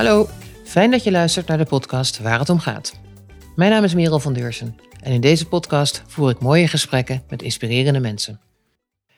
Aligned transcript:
Hallo, 0.00 0.28
fijn 0.64 0.90
dat 0.90 1.04
je 1.04 1.10
luistert 1.10 1.46
naar 1.46 1.58
de 1.58 1.64
podcast 1.64 2.18
Waar 2.18 2.38
het 2.38 2.48
om 2.48 2.58
gaat. 2.58 2.98
Mijn 3.56 3.70
naam 3.70 3.84
is 3.84 3.94
Merel 3.94 4.20
van 4.20 4.32
Deursen 4.32 4.76
en 5.00 5.12
in 5.12 5.20
deze 5.20 5.46
podcast 5.46 6.02
voer 6.06 6.30
ik 6.30 6.40
mooie 6.40 6.68
gesprekken 6.68 7.22
met 7.28 7.42
inspirerende 7.42 8.00
mensen. 8.00 8.40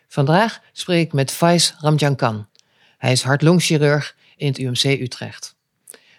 Vandaag 0.08 0.61
spreek 0.72 1.07
ik 1.07 1.12
met 1.12 1.30
Faiz 1.30 1.72
Ramjankan. 1.79 2.48
Hij 2.98 3.12
is 3.12 3.22
hart-longchirurg 3.22 4.16
in 4.36 4.46
het 4.46 4.58
UMC 4.58 4.84
Utrecht. 4.84 5.57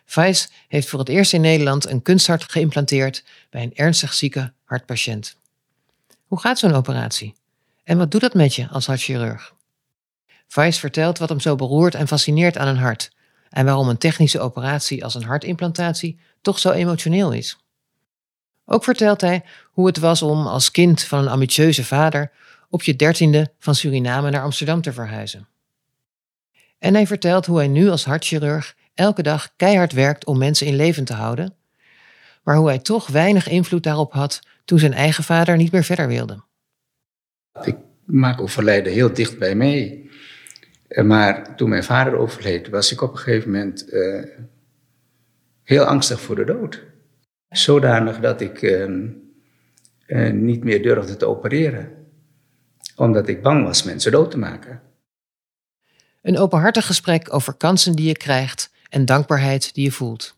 Faiz 0.05 0.47
heeft 0.67 0.89
voor 0.89 0.99
het 0.99 1.09
eerst 1.09 1.33
in 1.33 1.41
Nederland 1.41 1.89
een 1.89 2.01
kunsthart 2.01 2.51
geïmplanteerd 2.51 3.23
bij 3.49 3.63
een 3.63 3.75
ernstig 3.75 4.13
zieke 4.13 4.53
hartpatiënt. 4.63 5.37
Hoe 6.27 6.39
gaat 6.39 6.59
zo'n 6.59 6.73
operatie? 6.73 7.35
En 7.83 7.97
wat 7.97 8.11
doet 8.11 8.21
dat 8.21 8.33
met 8.33 8.55
je 8.55 8.67
als 8.69 8.85
hartchirurg? 8.85 9.53
Faiz 10.47 10.77
vertelt 10.77 11.17
wat 11.17 11.29
hem 11.29 11.39
zo 11.39 11.55
beroert 11.55 11.95
en 11.95 12.07
fascineert 12.07 12.57
aan 12.57 12.67
een 12.67 12.77
hart 12.77 13.11
en 13.53 13.65
waarom 13.65 13.89
een 13.89 13.97
technische 13.97 14.39
operatie 14.39 15.03
als 15.03 15.15
een 15.15 15.23
hartimplantatie 15.23 16.19
toch 16.41 16.59
zo 16.59 16.71
emotioneel 16.71 17.31
is. 17.31 17.57
Ook 18.65 18.83
vertelt 18.83 19.21
hij 19.21 19.43
hoe 19.71 19.87
het 19.87 19.97
was 19.97 20.21
om 20.21 20.47
als 20.47 20.71
kind 20.71 21.03
van 21.03 21.19
een 21.19 21.27
ambitieuze 21.27 21.83
vader 21.83 22.31
op 22.69 22.83
je 22.83 22.95
dertiende 22.95 23.51
van 23.59 23.75
Suriname 23.75 24.29
naar 24.29 24.41
Amsterdam 24.41 24.81
te 24.81 24.93
verhuizen. 24.93 25.47
En 26.79 26.93
hij 26.93 27.07
vertelt 27.07 27.45
hoe 27.45 27.57
hij 27.57 27.67
nu 27.67 27.89
als 27.89 28.05
hartchirurg 28.05 28.75
elke 28.93 29.23
dag 29.23 29.53
keihard 29.55 29.91
werkt 29.91 30.25
om 30.25 30.37
mensen 30.37 30.67
in 30.67 30.75
leven 30.75 31.03
te 31.03 31.13
houden, 31.13 31.55
maar 32.43 32.55
hoe 32.55 32.67
hij 32.67 32.79
toch 32.79 33.07
weinig 33.07 33.47
invloed 33.47 33.83
daarop 33.83 34.13
had 34.13 34.39
toen 34.65 34.79
zijn 34.79 34.93
eigen 34.93 35.23
vader 35.23 35.57
niet 35.57 35.71
meer 35.71 35.83
verder 35.83 36.07
wilde. 36.07 36.43
Ik 37.63 37.75
maak 38.05 38.41
overlijden 38.41 38.93
heel 38.93 39.13
dicht 39.13 39.37
bij 39.37 39.55
mij. 39.55 40.09
Eh, 40.93 41.03
maar 41.03 41.55
toen 41.55 41.69
mijn 41.69 41.83
vader 41.83 42.15
overleed, 42.15 42.69
was 42.69 42.91
ik 42.91 43.01
op 43.01 43.11
een 43.11 43.17
gegeven 43.17 43.51
moment 43.51 43.93
uh, 43.93 44.23
heel 45.63 45.83
angstig 45.83 46.21
voor 46.21 46.35
de 46.35 46.45
dood. 46.45 46.83
Zodanig 47.49 48.19
dat 48.19 48.41
ik 48.41 48.61
uh, 48.61 49.11
niet 50.31 50.63
meer 50.63 50.81
durfde 50.81 51.17
te 51.17 51.25
opereren. 51.25 51.91
Omdat 52.95 53.27
ik 53.27 53.41
bang 53.41 53.65
was 53.65 53.83
mensen 53.83 54.11
dood 54.11 54.31
te 54.31 54.37
maken. 54.37 54.81
Een 56.21 56.37
openhartig 56.37 56.85
gesprek 56.85 57.33
over 57.33 57.53
kansen 57.53 57.95
die 57.95 58.07
je 58.07 58.17
krijgt 58.17 58.71
en 58.89 59.05
dankbaarheid 59.05 59.73
die 59.73 59.83
je 59.83 59.91
voelt. 59.91 60.35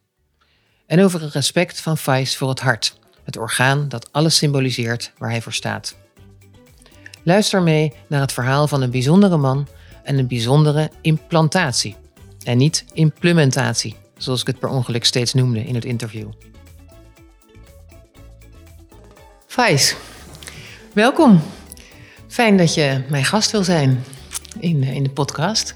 En 0.85 1.03
over 1.03 1.21
het 1.21 1.33
respect 1.33 1.81
van 1.81 1.97
Fais 1.97 2.37
voor 2.37 2.49
het 2.49 2.59
hart, 2.59 2.99
het 3.23 3.37
orgaan 3.37 3.89
dat 3.89 4.11
alles 4.11 4.37
symboliseert 4.37 5.11
waar 5.17 5.29
hij 5.29 5.41
voor 5.41 5.53
staat. 5.53 5.95
Luister 7.23 7.61
mee 7.61 7.93
naar 8.07 8.21
het 8.21 8.33
verhaal 8.33 8.67
van 8.67 8.81
een 8.81 8.91
bijzondere 8.91 9.37
man 9.37 9.67
en 10.05 10.17
een 10.17 10.27
bijzondere 10.27 10.89
implantatie. 11.01 11.95
En 12.43 12.57
niet 12.57 12.85
implementatie, 12.93 13.95
zoals 14.17 14.41
ik 14.41 14.47
het 14.47 14.59
per 14.59 14.69
ongeluk 14.69 15.05
steeds 15.05 15.33
noemde 15.33 15.63
in 15.63 15.75
het 15.75 15.85
interview. 15.85 16.27
Fais, 19.47 19.95
welkom. 20.93 21.41
Fijn 22.27 22.57
dat 22.57 22.73
je 22.73 23.01
mijn 23.09 23.25
gast 23.25 23.51
wil 23.51 23.63
zijn 23.63 24.03
in, 24.59 24.83
in 24.83 25.03
de 25.03 25.09
podcast. 25.09 25.75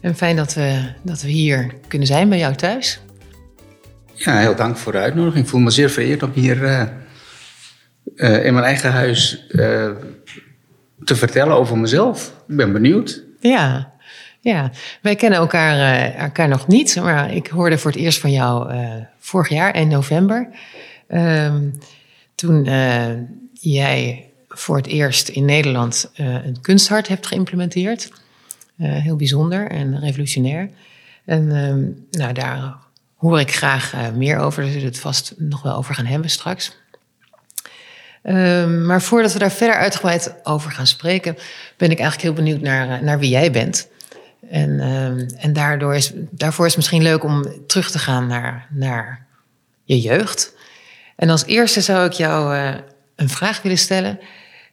En 0.00 0.16
fijn 0.16 0.36
dat 0.36 0.54
we, 0.54 0.92
dat 1.02 1.22
we 1.22 1.28
hier 1.28 1.74
kunnen 1.88 2.06
zijn 2.06 2.28
bij 2.28 2.38
jou 2.38 2.54
thuis. 2.54 3.00
Ja, 4.14 4.38
heel 4.38 4.56
dank 4.56 4.76
voor 4.76 4.92
de 4.92 4.98
uitnodiging. 4.98 5.44
Ik 5.44 5.50
voel 5.50 5.60
me 5.60 5.70
zeer 5.70 5.90
vereerd 5.90 6.22
om 6.22 6.30
hier 6.34 6.62
uh, 6.62 6.82
uh, 8.14 8.44
in 8.44 8.54
mijn 8.54 8.66
eigen 8.66 8.92
huis 8.92 9.46
te 11.04 11.16
vertellen 11.16 11.56
over 11.56 11.78
mezelf. 11.78 12.34
Ik 12.48 12.56
ben 12.56 12.72
benieuwd. 12.72 13.22
Ja, 13.48 13.92
ja. 14.40 14.70
wij 15.02 15.16
kennen 15.16 15.38
elkaar, 15.38 16.02
elkaar 16.14 16.48
nog 16.48 16.66
niet, 16.66 16.96
maar 16.96 17.34
ik 17.34 17.46
hoorde 17.46 17.78
voor 17.78 17.90
het 17.90 18.00
eerst 18.00 18.18
van 18.18 18.30
jou 18.30 18.72
vorig 19.18 19.48
jaar 19.48 19.76
in 19.76 19.88
november. 19.88 20.48
Ehm, 21.08 21.70
toen 22.34 22.64
jij 23.52 24.30
voor 24.48 24.76
het 24.76 24.86
eerst 24.86 25.28
in 25.28 25.44
Nederland 25.44 26.10
een 26.16 26.60
kunsthart 26.60 27.08
hebt 27.08 27.26
geïmplementeerd. 27.26 28.12
heel 28.76 29.16
bijzonder 29.16 29.70
en 29.70 30.00
revolutionair. 30.00 30.70
En 31.24 31.56
ehm, 31.56 31.84
nou, 32.22 32.32
daar 32.32 32.74
hoor 33.16 33.40
ik 33.40 33.54
graag 33.54 33.94
meer 34.14 34.38
over. 34.38 34.62
Daar 34.62 34.72
zullen 34.72 34.86
we 34.86 34.92
het 34.92 35.02
vast 35.02 35.34
nog 35.38 35.62
wel 35.62 35.74
over 35.74 35.94
gaan 35.94 36.06
hebben 36.06 36.30
straks. 36.30 36.81
Um, 38.22 38.86
maar 38.86 39.02
voordat 39.02 39.32
we 39.32 39.38
daar 39.38 39.52
verder 39.52 39.76
uitgebreid 39.76 40.34
over 40.42 40.70
gaan 40.70 40.86
spreken, 40.86 41.36
ben 41.76 41.90
ik 41.90 41.98
eigenlijk 41.98 42.22
heel 42.22 42.44
benieuwd 42.44 42.60
naar, 42.60 42.90
eh, 42.90 43.00
naar 43.00 43.18
wie 43.18 43.30
jij 43.30 43.50
bent. 43.50 43.88
En, 44.50 44.70
um, 44.80 45.26
en 45.38 45.52
daardoor 45.52 45.94
is, 45.94 46.12
daarvoor 46.30 46.66
is 46.66 46.70
het 46.72 46.80
misschien 46.80 47.02
leuk 47.02 47.24
om 47.24 47.66
terug 47.66 47.90
te 47.90 47.98
gaan 47.98 48.26
naar, 48.26 48.66
naar 48.70 49.26
je 49.84 50.00
jeugd. 50.00 50.54
En 51.16 51.30
als 51.30 51.44
eerste 51.44 51.80
zou 51.80 52.06
ik 52.06 52.12
jou 52.12 52.56
uh, 52.56 52.74
een 53.16 53.28
vraag 53.28 53.62
willen 53.62 53.78
stellen. 53.78 54.18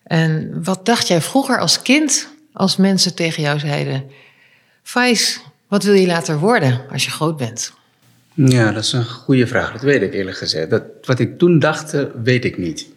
En 0.03 0.63
wat 0.63 0.85
dacht 0.85 1.07
jij 1.07 1.21
vroeger 1.21 1.59
als 1.59 1.81
kind 1.81 2.29
als 2.53 2.77
mensen 2.77 3.15
tegen 3.15 3.43
jou 3.43 3.59
zeiden: 3.59 4.03
Fais, 4.83 5.39
wat 5.67 5.83
wil 5.83 5.93
je 5.93 6.07
later 6.07 6.39
worden 6.39 6.81
als 6.91 7.05
je 7.05 7.11
groot 7.11 7.37
bent? 7.37 7.73
Ja, 8.33 8.71
dat 8.71 8.83
is 8.83 8.93
een 8.93 9.05
goede 9.05 9.47
vraag. 9.47 9.71
Dat 9.71 9.81
weet 9.81 10.01
ik 10.01 10.13
eerlijk 10.13 10.37
gezegd. 10.37 10.69
Dat, 10.69 10.83
wat 11.01 11.19
ik 11.19 11.37
toen 11.37 11.59
dacht, 11.59 11.95
weet 12.23 12.45
ik 12.45 12.57
niet. 12.57 12.87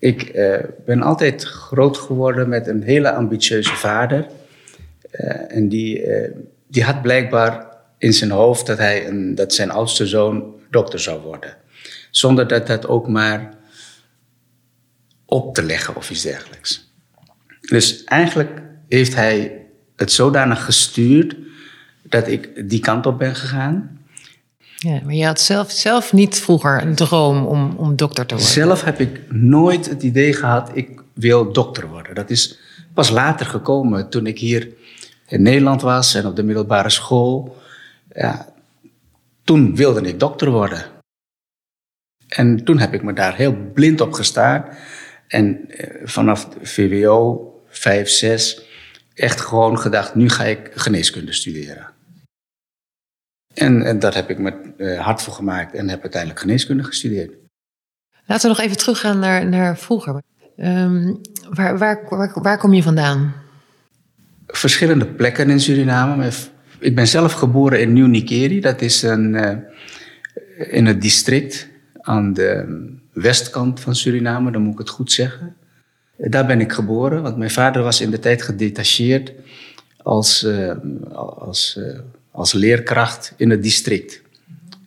Ik 0.00 0.34
uh, 0.34 0.56
ben 0.84 1.02
altijd 1.02 1.44
groot 1.44 1.96
geworden 1.96 2.48
met 2.48 2.66
een 2.66 2.82
hele 2.82 3.12
ambitieuze 3.12 3.74
vader. 3.74 4.26
Uh, 5.12 5.56
en 5.56 5.68
die, 5.68 6.06
uh, 6.06 6.30
die 6.66 6.82
had 6.82 7.02
blijkbaar 7.02 7.66
in 7.98 8.12
zijn 8.12 8.30
hoofd 8.30 8.66
dat, 8.66 8.78
hij 8.78 9.08
een, 9.08 9.34
dat 9.34 9.52
zijn 9.54 9.70
oudste 9.70 10.06
zoon 10.06 10.54
dokter 10.70 11.00
zou 11.00 11.20
worden. 11.20 11.56
Zonder 12.10 12.48
dat 12.48 12.66
dat 12.66 12.86
ook 12.86 13.08
maar 13.08 13.54
op 15.24 15.54
te 15.54 15.62
leggen 15.62 15.96
of 15.96 16.10
iets 16.10 16.22
dergelijks. 16.22 16.92
Dus 17.60 18.04
eigenlijk 18.04 18.62
heeft 18.88 19.14
hij 19.14 19.66
het 19.96 20.12
zodanig 20.12 20.64
gestuurd 20.64 21.36
dat 22.02 22.28
ik 22.28 22.68
die 22.70 22.80
kant 22.80 23.06
op 23.06 23.18
ben 23.18 23.34
gegaan. 23.34 23.99
Ja, 24.82 25.00
maar 25.04 25.14
je 25.14 25.24
had 25.24 25.40
zelf, 25.40 25.70
zelf 25.70 26.12
niet 26.12 26.40
vroeger 26.40 26.82
een 26.82 26.94
droom 26.94 27.46
om, 27.46 27.74
om 27.76 27.96
dokter 27.96 28.26
te 28.26 28.34
worden? 28.34 28.52
Zelf 28.52 28.84
heb 28.84 29.00
ik 29.00 29.20
nooit 29.32 29.88
het 29.88 30.02
idee 30.02 30.32
gehad, 30.32 30.70
ik 30.74 31.02
wil 31.12 31.52
dokter 31.52 31.88
worden. 31.88 32.14
Dat 32.14 32.30
is 32.30 32.58
pas 32.94 33.10
later 33.10 33.46
gekomen, 33.46 34.08
toen 34.08 34.26
ik 34.26 34.38
hier 34.38 34.68
in 35.26 35.42
Nederland 35.42 35.82
was 35.82 36.14
en 36.14 36.26
op 36.26 36.36
de 36.36 36.42
middelbare 36.42 36.90
school. 36.90 37.56
Ja, 38.12 38.52
toen 39.44 39.76
wilde 39.76 40.00
ik 40.00 40.20
dokter 40.20 40.50
worden. 40.50 40.84
En 42.28 42.64
toen 42.64 42.78
heb 42.78 42.94
ik 42.94 43.02
me 43.02 43.12
daar 43.12 43.36
heel 43.36 43.56
blind 43.74 44.00
op 44.00 44.12
gestaan. 44.12 44.64
En 45.28 45.68
eh, 45.68 46.00
vanaf 46.04 46.48
VWO 46.62 47.52
5, 47.68 48.08
6 48.08 48.62
echt 49.14 49.40
gewoon 49.40 49.78
gedacht, 49.78 50.14
nu 50.14 50.28
ga 50.28 50.44
ik 50.44 50.70
geneeskunde 50.74 51.32
studeren. 51.32 51.98
En, 53.60 53.82
en 53.82 53.98
daar 53.98 54.14
heb 54.14 54.30
ik 54.30 54.38
me 54.38 54.52
uh, 54.76 55.00
hard 55.00 55.22
voor 55.22 55.34
gemaakt 55.34 55.74
en 55.74 55.88
heb 55.88 56.02
uiteindelijk 56.02 56.40
geneeskunde 56.40 56.84
gestudeerd. 56.84 57.32
Laten 58.26 58.50
we 58.50 58.56
nog 58.56 58.64
even 58.64 58.76
teruggaan 58.76 59.18
naar, 59.18 59.46
naar 59.46 59.78
vroeger. 59.78 60.22
Um, 60.56 61.20
waar, 61.48 61.78
waar, 61.78 62.06
waar, 62.08 62.32
waar, 62.42 62.58
kom 62.58 62.74
je 62.74 62.82
vandaan? 62.82 63.34
Verschillende 64.46 65.06
plekken 65.06 65.50
in 65.50 65.60
Suriname. 65.60 66.30
Ik 66.78 66.94
ben 66.94 67.08
zelf 67.08 67.32
geboren 67.32 67.80
in 67.80 67.92
Nieuw-Nikeri. 67.92 68.60
Dat 68.60 68.80
is 68.80 69.02
een, 69.02 69.34
uh, 69.34 69.56
in 70.70 70.86
het 70.86 71.02
district 71.02 71.68
aan 72.00 72.32
de 72.32 72.64
westkant 73.12 73.80
van 73.80 73.94
Suriname, 73.94 74.52
dan 74.52 74.62
moet 74.62 74.72
ik 74.72 74.78
het 74.78 74.88
goed 74.88 75.12
zeggen. 75.12 75.56
Daar 76.16 76.46
ben 76.46 76.60
ik 76.60 76.72
geboren, 76.72 77.22
want 77.22 77.36
mijn 77.36 77.50
vader 77.50 77.82
was 77.82 78.00
in 78.00 78.10
de 78.10 78.18
tijd 78.18 78.42
gedetacheerd 78.42 79.32
als, 80.02 80.44
uh, 80.44 80.72
als 81.38 81.80
als 82.40 82.52
leerkracht 82.52 83.32
in 83.36 83.50
het 83.50 83.62
district. 83.62 84.22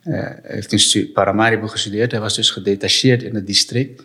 Uh, 0.04 0.14
hij 0.14 0.40
heeft 0.42 0.94
in 0.94 1.12
Paramaribo 1.12 1.66
gestudeerd. 1.66 2.10
Hij 2.10 2.20
was 2.20 2.34
dus 2.34 2.50
gedetacheerd 2.50 3.22
in 3.22 3.34
het 3.34 3.46
district. 3.46 4.02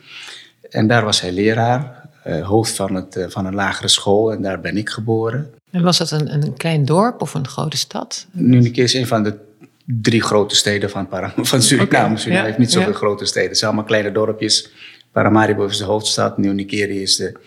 En 0.69 0.87
daar 0.87 1.03
was 1.05 1.21
hij 1.21 1.31
leraar, 1.31 2.09
uh, 2.27 2.47
hoofd 2.47 2.75
van, 2.75 2.95
het, 2.95 3.15
uh, 3.15 3.25
van 3.27 3.45
een 3.45 3.55
lagere 3.55 3.87
school. 3.87 4.31
En 4.31 4.41
daar 4.41 4.61
ben 4.61 4.77
ik 4.77 4.89
geboren. 4.89 5.53
En 5.71 5.83
was 5.83 5.97
dat 5.97 6.11
een, 6.11 6.33
een 6.33 6.53
klein 6.53 6.85
dorp 6.85 7.21
of 7.21 7.33
een 7.33 7.47
grote 7.47 7.77
stad? 7.77 8.27
Nu 8.31 8.69
is 8.69 8.93
een 8.93 9.07
van 9.07 9.23
de 9.23 9.37
drie 9.85 10.21
grote 10.21 10.55
steden 10.55 10.89
van, 10.89 11.07
Param 11.07 11.45
van 11.45 11.61
Suriname. 11.61 12.05
Okay. 12.05 12.17
Suriname 12.17 12.41
ja, 12.41 12.45
heeft 12.45 12.57
niet 12.57 12.71
zoveel 12.71 12.91
ja. 12.91 12.97
grote 12.97 13.25
steden. 13.25 13.49
Het 13.49 13.57
zijn 13.57 13.71
allemaal 13.71 13.89
kleine 13.89 14.11
dorpjes. 14.11 14.69
Paramaribo 15.11 15.65
is 15.65 15.77
de 15.77 15.83
hoofdstad. 15.83 16.37
Nieuw-Nikeri 16.37 17.01
is 17.01 17.15
de 17.15 17.37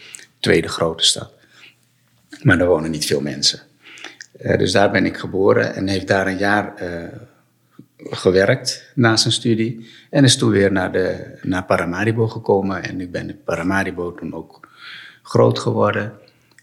tweede 0.40 0.68
grote 0.68 1.04
stad. 1.04 1.30
Maar 2.42 2.60
er 2.60 2.66
wonen 2.66 2.90
niet 2.90 3.06
veel 3.06 3.20
mensen. 3.20 3.60
Uh, 4.42 4.58
dus 4.58 4.72
daar 4.72 4.90
ben 4.90 5.06
ik 5.06 5.16
geboren 5.16 5.74
en 5.74 5.88
heeft 5.88 6.08
daar 6.08 6.26
een 6.26 6.38
jaar 6.38 6.82
uh, 6.82 7.04
gewerkt 7.96 8.90
na 8.94 9.16
zijn 9.16 9.32
studie. 9.32 9.90
En 10.10 10.24
is 10.24 10.36
toen 10.36 10.50
weer 10.50 10.72
naar, 10.72 10.92
de, 10.92 11.38
naar 11.42 11.64
Paramaribo 11.64 12.28
gekomen. 12.28 12.82
En 12.82 13.00
ik 13.00 13.10
ben 13.10 13.28
in 13.28 13.42
Paramaribo 13.44 14.14
toen 14.14 14.34
ook 14.34 14.68
groot 15.22 15.58
geworden. 15.58 16.12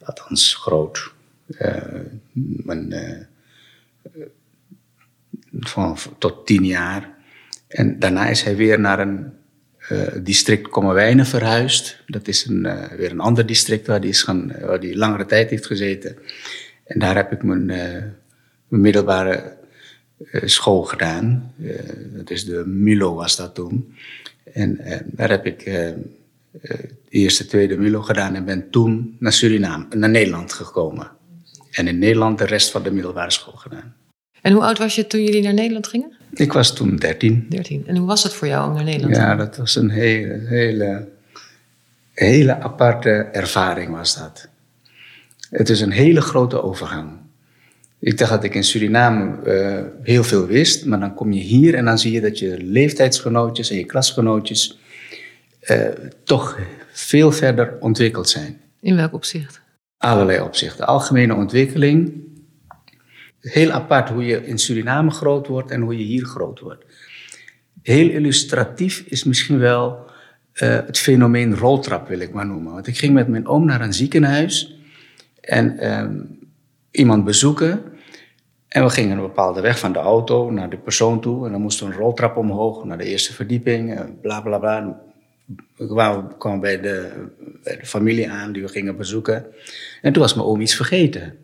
Althans, 0.04 0.56
groot. 0.56 1.12
Uh, 1.48 1.76
mijn, 2.34 2.94
van, 5.60 5.98
tot 6.18 6.46
tien 6.46 6.66
jaar. 6.66 7.10
En 7.68 8.00
daarna 8.00 8.28
is 8.28 8.42
hij 8.42 8.56
weer 8.56 8.80
naar 8.80 9.00
een 9.00 9.34
uh, 9.92 10.08
district 10.24 10.68
Kommerwijnen 10.68 11.26
verhuisd. 11.26 12.04
Dat 12.08 12.28
is 12.28 12.46
een, 12.46 12.62
weer 12.98 13.12
een 13.12 13.20
ander 13.20 13.46
district 13.46 13.88
waar 13.88 14.00
hij, 14.00 14.10
is 14.10 14.24
gaan, 14.24 14.54
die 14.80 14.98
langere 14.98 15.26
tijd 15.26 15.50
heeft 15.50 15.66
gezeten. 15.66 16.18
En 16.90 17.00
daar 17.00 17.16
heb 17.16 17.32
ik 17.32 17.44
mijn, 17.44 17.66
mijn 17.66 18.82
middelbare 18.82 19.58
school 20.46 20.84
gedaan. 20.84 21.54
dat 22.14 22.30
is 22.30 22.46
de 22.46 22.64
MULO 22.66 23.14
was 23.14 23.36
dat 23.36 23.56
toen. 23.56 23.96
En 24.54 24.80
daar 25.06 25.30
heb 25.30 25.46
ik 25.46 25.66
de 25.66 26.90
eerste, 27.10 27.46
tweede 27.46 27.78
MULO 27.78 28.02
gedaan 28.02 28.36
en 28.36 28.46
ben 28.46 28.70
toen 28.70 29.16
naar 29.20 29.34
Suriname, 29.34 29.86
naar 29.96 30.10
Nederland 30.10 30.54
gekomen. 30.54 31.12
En 31.72 31.88
in 31.88 32.00
Nederland 32.00 32.38
de 32.38 32.46
rest 32.46 32.72
van 32.72 32.84
de 32.84 32.92
middelbare 32.92 33.32
school 33.32 33.54
gedaan. 33.54 33.96
En 34.42 34.54
hoe 34.54 34.64
oud 34.64 34.78
was 34.78 34.96
je 34.96 35.08
toen 35.08 35.24
jullie 35.24 35.42
naar 35.42 35.54
Nederland 35.54 35.88
gingen? 35.88 36.14
Ik 36.34 36.54
was 36.54 36.76
toen 36.76 36.96
13. 36.96 37.46
13. 37.50 37.84
En 37.88 37.96
hoe 37.96 38.08
was 38.08 38.24
het 38.24 38.34
voor 38.34 38.48
jou 38.48 38.70
om 38.70 38.76
naar 38.76 38.84
Nederland 38.84 39.14
te 39.14 39.20
gaan? 39.20 39.30
Ja, 39.30 39.36
dat 39.36 39.58
was 39.58 39.76
een 39.76 39.90
hele, 39.90 40.42
hele, 40.46 41.08
hele 42.14 42.60
aparte 42.60 43.10
ervaring 43.10 43.92
was 43.92 44.18
dat. 44.18 44.48
Het 45.50 45.70
is 45.70 45.82
een 45.82 45.92
hele 45.92 46.22
grote 46.22 46.62
overgang. 46.62 47.12
Ik 48.00 48.18
dacht 48.18 48.32
dat 48.32 48.44
ik 48.44 48.56
in 48.56 48.64
Suriname 48.64 49.38
uh, 49.46 49.86
heel 50.04 50.24
veel 50.24 50.46
wist, 50.46 50.86
maar 50.86 51.00
dan 51.00 51.14
kom 51.14 51.32
je 51.32 51.42
hier 51.42 51.76
en 51.76 51.86
dan 51.86 52.00
zie 52.00 52.12
je 52.12 52.22
dat 52.22 52.40
je 52.40 52.58
leeftijdsgenootjes 52.64 53.70
en 53.70 53.78
je 53.78 53.86
klasgenootjes 53.86 54.80
uh, 55.62 55.88
toch 56.24 56.60
veel 56.92 57.32
verder 57.32 57.78
ontwikkeld 57.80 58.30
zijn. 58.30 58.62
In 58.82 58.96
welk 58.96 59.14
opzicht? 59.14 59.62
Allerlei 59.98 60.42
opzichten. 60.42 60.88
Algemene 60.88 61.36
ontwikkeling, 61.36 62.14
heel 63.40 63.72
apart 63.72 64.10
hoe 64.10 64.26
je 64.26 64.46
in 64.46 64.58
Suriname 64.58 65.12
groot 65.12 65.48
wordt 65.48 65.72
en 65.72 65.82
hoe 65.82 65.98
je 65.98 66.04
hier 66.04 66.26
groot 66.26 66.60
wordt. 66.60 66.86
Heel 67.82 68.10
illustratief 68.10 69.04
is 69.08 69.24
misschien 69.24 69.60
wel 69.60 69.98
uh, 70.54 70.70
het 70.86 70.98
fenomeen 70.98 71.56
roltrap, 71.56 72.08
wil 72.08 72.20
ik 72.20 72.34
maar 72.34 72.46
noemen. 72.46 72.74
Want 72.74 72.88
ik 72.88 72.98
ging 72.98 73.14
met 73.14 73.28
mijn 73.28 73.48
oom 73.48 73.66
naar 73.66 73.82
een 73.82 73.94
ziekenhuis 73.94 74.79
en 75.50 75.92
um, 76.00 76.40
iemand 76.92 77.24
bezoeken. 77.24 77.84
En 78.68 78.84
we 78.84 78.90
gingen 78.90 79.18
een 79.18 79.24
bepaalde 79.24 79.62
weg 79.62 79.80
van 79.80 79.94
de 79.94 80.00
auto 80.00 80.52
naar 80.52 80.70
de 80.70 80.78
persoon 80.78 81.22
toe. 81.22 81.46
En 81.46 81.52
dan 81.52 81.62
moesten 81.62 81.88
we 81.88 81.94
een 81.94 82.00
roltrap 82.00 82.38
omhoog 82.38 82.84
naar 82.84 82.98
de 82.98 83.04
eerste 83.04 83.34
verdieping, 83.34 84.12
bla 84.22 84.42
bla 84.42 84.58
bla. 84.58 85.02
We 85.76 85.88
kwamen 86.38 86.60
bij 86.60 86.82
de, 86.82 87.12
familie 87.84 88.30
aan 88.30 88.52
die 88.52 88.62
we 88.62 88.68
gingen 88.68 88.98
bezoeken. 88.98 89.46
En 90.02 90.14
toen 90.14 90.22
was 90.22 90.34
mijn 90.34 90.48
oom 90.48 90.62
iets 90.62 90.76
vergeten. 90.76 91.38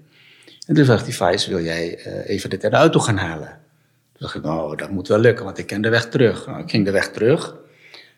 En 0.68 0.76
toen 0.76 0.86
vraagt 0.86 1.06
die 1.06 1.14
Fais, 1.14 1.48
wil 1.48 1.62
jij 1.62 2.08
uh, 2.08 2.30
even 2.30 2.50
dit 2.50 2.64
uit 2.64 2.72
de 2.72 2.78
auto 2.78 3.00
gaan 3.00 3.18
halen? 3.18 3.48
Toen 3.48 4.20
dacht 4.20 4.36
ik, 4.36 4.44
nou, 4.44 4.76
dat 4.76 4.90
moet 4.90 5.08
wel 5.08 5.20
lukken, 5.20 5.46
want 5.46 5.58
ik 5.58 5.66
ken 5.66 5.82
de 5.82 5.90
weg 5.90 6.10
terug. 6.10 6.48
Nou, 6.48 6.60
ik 6.60 6.70
ging 6.70 6.86
de 6.86 6.92
weg 6.92 7.12
terug. 7.12 7.56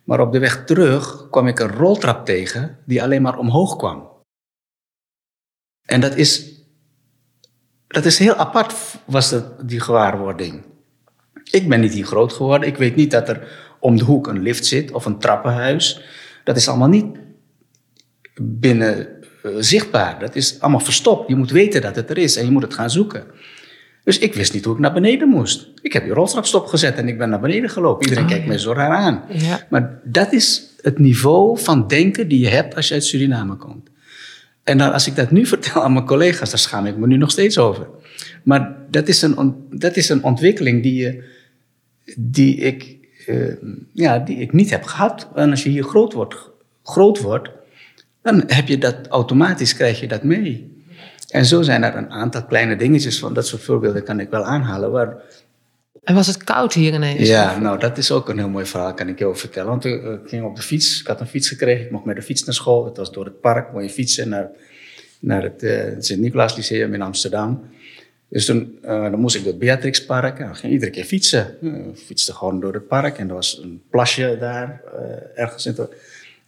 Maar 0.03 0.19
op 0.19 0.31
de 0.31 0.39
weg 0.39 0.65
terug 0.65 1.29
kwam 1.29 1.47
ik 1.47 1.59
een 1.59 1.71
roltrap 1.71 2.25
tegen 2.25 2.77
die 2.85 3.03
alleen 3.03 3.21
maar 3.21 3.37
omhoog 3.37 3.75
kwam. 3.75 4.16
En 5.87 6.01
dat 6.01 6.15
is, 6.15 6.61
dat 7.87 8.05
is 8.05 8.17
heel 8.17 8.35
apart, 8.35 8.73
was 9.05 9.29
dat, 9.29 9.69
die 9.69 9.79
gewaarwording. 9.79 10.63
Ik 11.51 11.69
ben 11.69 11.79
niet 11.79 11.93
hier 11.93 12.05
groot 12.05 12.33
geworden. 12.33 12.67
Ik 12.67 12.77
weet 12.77 12.95
niet 12.95 13.11
dat 13.11 13.29
er 13.29 13.47
om 13.79 13.97
de 13.97 14.03
hoek 14.03 14.27
een 14.27 14.41
lift 14.41 14.65
zit 14.65 14.91
of 14.91 15.05
een 15.05 15.19
trappenhuis. 15.19 16.01
Dat 16.43 16.57
is 16.57 16.67
allemaal 16.67 16.87
niet 16.87 17.17
binnen 18.41 19.07
eh, 19.43 19.51
zichtbaar. 19.59 20.19
Dat 20.19 20.35
is 20.35 20.59
allemaal 20.59 20.79
verstopt. 20.79 21.27
Je 21.27 21.35
moet 21.35 21.51
weten 21.51 21.81
dat 21.81 21.95
het 21.95 22.09
er 22.09 22.17
is 22.17 22.35
en 22.35 22.45
je 22.45 22.51
moet 22.51 22.63
het 22.63 22.73
gaan 22.73 22.89
zoeken. 22.89 23.23
Dus 24.03 24.19
ik 24.19 24.33
wist 24.33 24.53
niet 24.53 24.65
hoe 24.65 24.73
ik 24.73 24.79
naar 24.79 24.93
beneden 24.93 25.27
moest. 25.27 25.67
Ik 25.81 25.93
heb 25.93 26.03
die 26.03 26.13
roltrap 26.13 26.45
stopgezet 26.45 26.95
en 26.95 27.07
ik 27.07 27.17
ben 27.17 27.29
naar 27.29 27.39
beneden 27.39 27.69
gelopen. 27.69 28.03
Iedereen 28.03 28.23
oh, 28.23 28.29
kijkt 28.29 28.47
mij 28.47 28.57
zo 28.57 28.73
raar 28.73 28.97
aan. 28.97 29.23
Ja. 29.29 29.65
Maar 29.69 29.99
dat 30.03 30.33
is 30.33 30.75
het 30.81 30.99
niveau 30.99 31.59
van 31.59 31.87
denken 31.87 32.27
die 32.27 32.39
je 32.39 32.47
hebt 32.47 32.75
als 32.75 32.87
je 32.87 32.93
uit 32.93 33.03
Suriname 33.03 33.55
komt. 33.55 33.89
En 34.67 34.77
dan, 34.77 34.93
als 34.93 35.07
ik 35.07 35.15
dat 35.15 35.31
nu 35.31 35.45
vertel 35.55 35.83
aan 35.83 35.93
mijn 35.93 36.05
collega's, 36.05 36.49
daar 36.49 36.59
schaam 36.59 36.85
ik 36.85 36.97
me 36.97 37.07
nu 37.07 37.17
nog 37.17 37.31
steeds 37.31 37.57
over. 37.57 37.87
Maar 38.43 38.75
dat 38.89 39.07
is 39.07 39.21
een, 39.21 39.55
dat 39.69 39.95
is 39.95 40.09
een 40.09 40.23
ontwikkeling 40.23 40.83
die, 40.83 41.21
die, 42.17 42.55
ik, 42.55 42.97
uh, 43.27 43.53
ja, 43.93 44.19
die 44.19 44.37
ik 44.37 44.53
niet 44.53 44.69
heb 44.69 44.83
gehad. 44.83 45.27
En 45.35 45.49
als 45.49 45.63
je 45.63 45.69
hier 45.69 45.83
groot 45.83 46.13
wordt, 46.13 46.35
groot 46.83 47.21
wordt 47.21 47.49
dan 48.27 48.43
heb 48.47 48.67
je 48.67 48.77
dat 48.77 49.07
automatisch, 49.07 49.75
krijg 49.75 49.99
je 49.99 50.07
dat 50.07 50.23
mee. 50.23 50.83
En 51.29 51.45
zo 51.45 51.61
zijn 51.61 51.83
er 51.83 51.95
een 51.95 52.11
aantal 52.11 52.45
kleine 52.45 52.75
dingetjes 52.75 53.19
van 53.19 53.33
dat 53.33 53.47
soort 53.47 53.61
voorbeelden 53.63 54.03
kan 54.03 54.19
ik 54.19 54.29
wel 54.29 54.43
aanhalen. 54.43 54.91
Waar... 54.91 55.15
En 56.07 56.15
was 56.15 56.27
het 56.27 56.43
koud 56.43 56.73
hier 56.73 56.93
ineens? 56.93 57.27
Ja, 57.27 57.59
nou 57.59 57.79
dat 57.79 57.97
is 57.97 58.11
ook 58.11 58.29
een 58.29 58.37
heel 58.37 58.49
mooi 58.49 58.65
verhaal, 58.65 58.93
kan 58.93 59.07
ik 59.07 59.19
je 59.19 59.25
ook 59.25 59.37
vertellen. 59.37 59.69
Want 59.69 59.85
ik 59.85 60.19
ging 60.25 60.43
op 60.43 60.55
de 60.55 60.61
fiets, 60.61 60.99
ik 60.99 61.07
had 61.07 61.19
een 61.19 61.27
fiets 61.27 61.47
gekregen, 61.47 61.85
ik 61.85 61.91
mocht 61.91 62.05
met 62.05 62.15
de 62.15 62.21
fiets 62.21 62.43
naar 62.43 62.55
school. 62.55 62.85
Het 62.85 62.97
was 62.97 63.11
door 63.11 63.25
het 63.25 63.41
park, 63.41 63.73
mooi 63.73 63.89
fietsen 63.89 64.29
naar, 64.29 64.49
naar 65.19 65.43
het 65.43 65.63
uh, 65.63 65.83
Sint-Nicolaas 65.99 66.55
Lyceum 66.55 66.93
in 66.93 67.01
Amsterdam. 67.01 67.61
Dus 68.29 68.45
toen 68.45 68.77
uh, 68.83 68.89
dan 68.89 69.19
moest 69.19 69.35
ik 69.35 69.43
door 69.43 69.51
het 69.51 69.59
Beatrixpark. 69.59 70.39
En 70.39 70.55
ging 70.55 70.73
iedere 70.73 70.91
keer 70.91 71.03
fietsen. 71.03 71.55
Uh, 71.61 71.73
fietste 71.95 72.33
gewoon 72.33 72.59
door 72.59 72.73
het 72.73 72.87
park. 72.87 73.17
En 73.17 73.27
er 73.27 73.33
was 73.33 73.59
een 73.63 73.81
plasje 73.89 74.37
daar, 74.39 74.81
ergens 75.35 75.65
in 75.65 75.73
het 75.77 75.89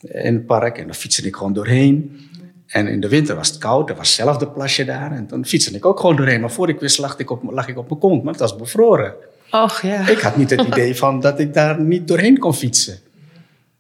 in 0.01 0.33
het 0.33 0.45
park. 0.45 0.77
En 0.77 0.85
dan 0.85 0.95
fietste 0.95 1.27
ik 1.27 1.35
gewoon 1.35 1.53
doorheen. 1.53 2.19
En 2.67 2.87
in 2.87 2.99
de 2.99 3.09
winter 3.09 3.35
was 3.35 3.47
het 3.47 3.57
koud, 3.57 3.89
er 3.89 3.95
was 3.95 4.15
zelf 4.15 4.37
de 4.37 4.47
plasje 4.47 4.85
daar. 4.85 5.11
En 5.11 5.27
dan 5.27 5.45
fietste 5.45 5.75
ik 5.75 5.85
ook 5.85 5.99
gewoon 5.99 6.15
doorheen. 6.15 6.41
Maar 6.41 6.51
voor 6.51 6.69
ik 6.69 6.79
wist 6.79 6.97
lag 6.97 7.17
ik 7.17 7.29
op, 7.29 7.51
lag 7.51 7.67
ik 7.67 7.77
op 7.77 7.87
mijn 7.89 7.99
kont, 7.99 8.23
maar 8.23 8.31
het 8.31 8.41
was 8.41 8.55
bevroren. 8.55 9.13
Och 9.51 9.81
ja. 9.81 10.07
Ik 10.07 10.19
had 10.19 10.37
niet 10.37 10.49
het 10.49 10.61
idee 10.71 10.95
van 10.95 11.19
dat 11.19 11.39
ik 11.39 11.53
daar 11.53 11.81
niet 11.81 12.07
doorheen 12.07 12.37
kon 12.37 12.53
fietsen. 12.53 12.99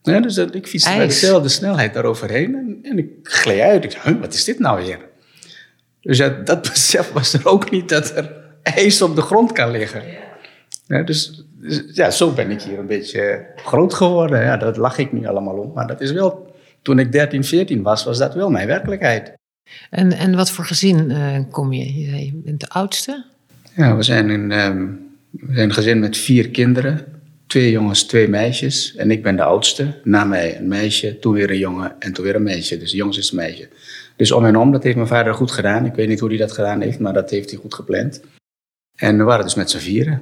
Ja, 0.01 0.19
dus 0.19 0.37
ik 0.37 0.67
fietste 0.67 0.97
met 0.97 1.09
dezelfde 1.09 1.49
snelheid 1.49 1.93
daaroverheen 1.93 2.55
en, 2.55 2.79
en 2.81 2.97
ik 2.97 3.07
gleed 3.23 3.61
uit. 3.61 3.83
Ik 3.83 3.91
zei, 3.91 4.17
wat 4.19 4.33
is 4.33 4.43
dit 4.43 4.59
nou 4.59 4.85
weer? 4.85 4.99
Dus 6.01 6.17
dat 6.45 6.61
besef 6.69 7.11
was 7.11 7.33
er 7.33 7.47
ook 7.47 7.71
niet 7.71 7.89
dat 7.89 8.15
er 8.15 8.31
ijs 8.63 9.01
op 9.01 9.15
de 9.15 9.21
grond 9.21 9.51
kan 9.51 9.71
liggen. 9.71 10.03
Ja, 10.87 11.03
dus, 11.03 11.43
dus, 11.51 11.83
ja, 11.93 12.11
zo 12.11 12.31
ben 12.31 12.51
ik 12.51 12.61
hier 12.61 12.79
een 12.79 12.87
beetje 12.87 13.45
groot 13.55 13.93
geworden. 13.93 14.41
Ja, 14.41 14.57
dat 14.57 14.77
lach 14.77 14.97
ik 14.97 15.11
nu 15.11 15.27
allemaal 15.27 15.57
om. 15.57 15.71
Maar 15.73 15.87
dat 15.87 16.01
is 16.01 16.11
wel, 16.11 16.55
toen 16.81 16.99
ik 16.99 17.11
13, 17.11 17.43
14 17.43 17.81
was, 17.81 18.03
was 18.03 18.17
dat 18.17 18.33
wel 18.33 18.49
mijn 18.49 18.67
werkelijkheid. 18.67 19.33
En, 19.89 20.11
en 20.11 20.35
wat 20.35 20.51
voor 20.51 20.65
gezin 20.65 21.09
uh, 21.09 21.39
kom 21.51 21.73
je? 21.73 22.25
Je 22.25 22.31
bent 22.33 22.59
de 22.59 22.69
oudste? 22.69 23.25
Ja, 23.75 23.95
we 23.95 24.03
zijn 24.03 24.29
een, 24.29 24.51
um, 24.51 25.08
we 25.31 25.53
zijn 25.53 25.69
een 25.69 25.73
gezin 25.73 25.99
met 25.99 26.17
vier 26.17 26.49
kinderen. 26.49 27.05
Twee 27.47 27.71
jongens, 27.71 28.03
twee 28.03 28.27
meisjes. 28.27 28.95
En 28.95 29.11
ik 29.11 29.23
ben 29.23 29.35
de 29.35 29.43
oudste. 29.43 29.93
Na 30.03 30.23
mij 30.23 30.57
een 30.57 30.67
meisje, 30.67 31.19
toen 31.19 31.33
weer 31.33 31.49
een 31.49 31.57
jongen 31.57 31.95
en 31.99 32.13
toen 32.13 32.25
weer 32.25 32.35
een 32.35 32.43
meisje. 32.43 32.77
Dus 32.77 32.91
jongens 32.91 33.17
is 33.17 33.29
een 33.29 33.37
meisje. 33.37 33.69
Dus 34.15 34.31
om 34.31 34.45
en 34.45 34.55
om, 34.55 34.71
dat 34.71 34.83
heeft 34.83 34.95
mijn 34.95 35.07
vader 35.07 35.33
goed 35.33 35.51
gedaan. 35.51 35.85
Ik 35.85 35.93
weet 35.93 36.07
niet 36.07 36.19
hoe 36.19 36.29
hij 36.29 36.37
dat 36.37 36.51
gedaan 36.51 36.81
heeft, 36.81 36.99
maar 36.99 37.13
dat 37.13 37.29
heeft 37.29 37.49
hij 37.49 37.59
goed 37.59 37.73
gepland. 37.73 38.21
En 38.95 39.17
we 39.17 39.23
waren 39.23 39.43
dus 39.43 39.55
met 39.55 39.69
z'n 39.69 39.77
vieren. 39.77 40.21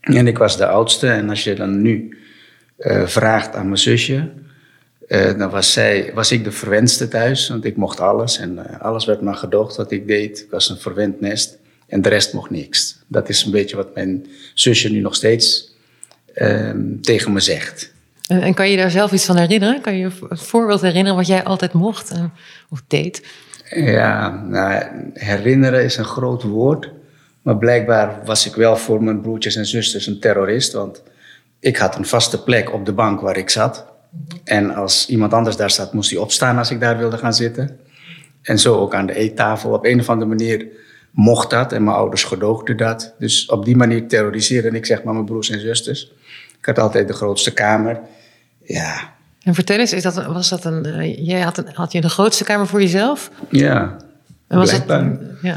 En 0.00 0.26
ik 0.26 0.38
was 0.38 0.56
de 0.56 0.66
oudste. 0.66 1.08
En 1.08 1.28
als 1.28 1.44
je 1.44 1.54
dan 1.54 1.82
nu 1.82 2.18
uh, 2.78 3.06
vraagt 3.06 3.54
aan 3.54 3.66
mijn 3.66 3.78
zusje, 3.78 4.30
uh, 5.08 5.38
dan 5.38 5.50
was, 5.50 5.72
zij, 5.72 6.10
was 6.14 6.32
ik 6.32 6.44
de 6.44 6.52
verwenste 6.52 7.08
thuis. 7.08 7.48
Want 7.48 7.64
ik 7.64 7.76
mocht 7.76 8.00
alles 8.00 8.38
en 8.38 8.52
uh, 8.52 8.80
alles 8.80 9.04
werd 9.04 9.20
maar 9.20 9.34
gedoogd 9.34 9.76
wat 9.76 9.90
ik 9.90 10.06
deed. 10.06 10.40
Ik 10.40 10.50
was 10.50 10.70
een 10.70 10.78
verwend 10.78 11.20
nest. 11.20 11.58
En 11.86 12.02
de 12.02 12.08
rest 12.08 12.32
mocht 12.32 12.50
niks. 12.50 12.95
Dat 13.06 13.28
is 13.28 13.44
een 13.44 13.50
beetje 13.50 13.76
wat 13.76 13.94
mijn 13.94 14.26
zusje 14.54 14.90
nu 14.90 15.00
nog 15.00 15.14
steeds 15.14 15.74
ehm, 16.34 17.00
tegen 17.00 17.32
me 17.32 17.40
zegt. 17.40 17.94
En, 18.28 18.42
en, 18.42 18.54
kan 18.54 18.70
je 18.70 18.76
daar 18.76 18.90
zelf 18.90 19.12
iets 19.12 19.24
van 19.24 19.36
herinneren? 19.36 19.80
Kan 19.80 19.96
je 19.96 20.04
een 20.28 20.38
voorbeeld 20.38 20.80
herinneren 20.80 21.16
wat 21.16 21.26
jij 21.26 21.44
altijd 21.44 21.72
mocht 21.72 22.12
of 22.68 22.82
deed? 22.86 23.26
Ja, 23.70 24.44
nou, 24.48 24.84
herinneren 25.12 25.84
is 25.84 25.96
een 25.96 26.04
groot 26.04 26.42
woord. 26.42 26.90
Maar 27.42 27.56
blijkbaar 27.58 28.20
was 28.24 28.46
ik 28.46 28.54
wel 28.54 28.76
voor 28.76 29.02
mijn 29.02 29.20
broertjes 29.20 29.56
en 29.56 29.66
zusters 29.66 30.06
een 30.06 30.20
terrorist. 30.20 30.72
Want 30.72 31.02
ik 31.60 31.76
had 31.76 31.96
een 31.96 32.06
vaste 32.06 32.42
plek 32.42 32.72
op 32.72 32.84
de 32.84 32.92
bank 32.92 33.20
waar 33.20 33.36
ik 33.36 33.50
zat. 33.50 33.84
En 34.44 34.74
als 34.74 35.08
iemand 35.08 35.32
anders 35.32 35.56
daar 35.56 35.70
zat, 35.70 35.92
moest 35.92 36.10
hij 36.10 36.18
opstaan 36.18 36.58
als 36.58 36.70
ik 36.70 36.80
daar 36.80 36.98
wilde 36.98 37.18
gaan 37.18 37.34
zitten. 37.34 37.78
En 38.42 38.58
zo 38.58 38.76
ook 38.76 38.94
aan 38.94 39.06
de 39.06 39.14
eettafel. 39.14 39.70
Op 39.70 39.84
een 39.84 40.00
of 40.00 40.08
andere 40.08 40.28
manier 40.28 40.66
mocht 41.16 41.50
dat 41.50 41.72
en 41.72 41.84
mijn 41.84 41.96
ouders 41.96 42.24
gedoogden 42.24 42.76
dat. 42.76 43.14
Dus 43.18 43.46
op 43.46 43.64
die 43.64 43.76
manier 43.76 44.08
terroriseerde 44.08 44.68
ik 44.68 44.86
zeg 44.86 45.02
maar 45.02 45.14
mijn 45.14 45.26
broers 45.26 45.50
en 45.50 45.60
zusters. 45.60 46.12
Ik 46.58 46.66
had 46.66 46.78
altijd 46.78 47.08
de 47.08 47.14
grootste 47.14 47.52
kamer. 47.52 48.00
Ja. 48.62 49.14
En 49.42 49.54
vertel 49.54 49.78
eens, 49.78 49.92
is 49.92 50.02
dat, 50.02 50.26
was 50.26 50.48
dat 50.48 50.64
een, 50.64 50.86
uh, 50.86 51.26
jij 51.26 51.40
had, 51.40 51.58
een, 51.58 51.68
had 51.72 51.92
je 51.92 52.00
de 52.00 52.08
grootste 52.08 52.44
kamer 52.44 52.66
voor 52.66 52.80
jezelf? 52.80 53.30
Ja, 53.50 53.96
en 54.48 54.58
was 54.58 54.68
blijkbaar. 54.68 55.10
Dat, 55.10 55.20
ja. 55.42 55.56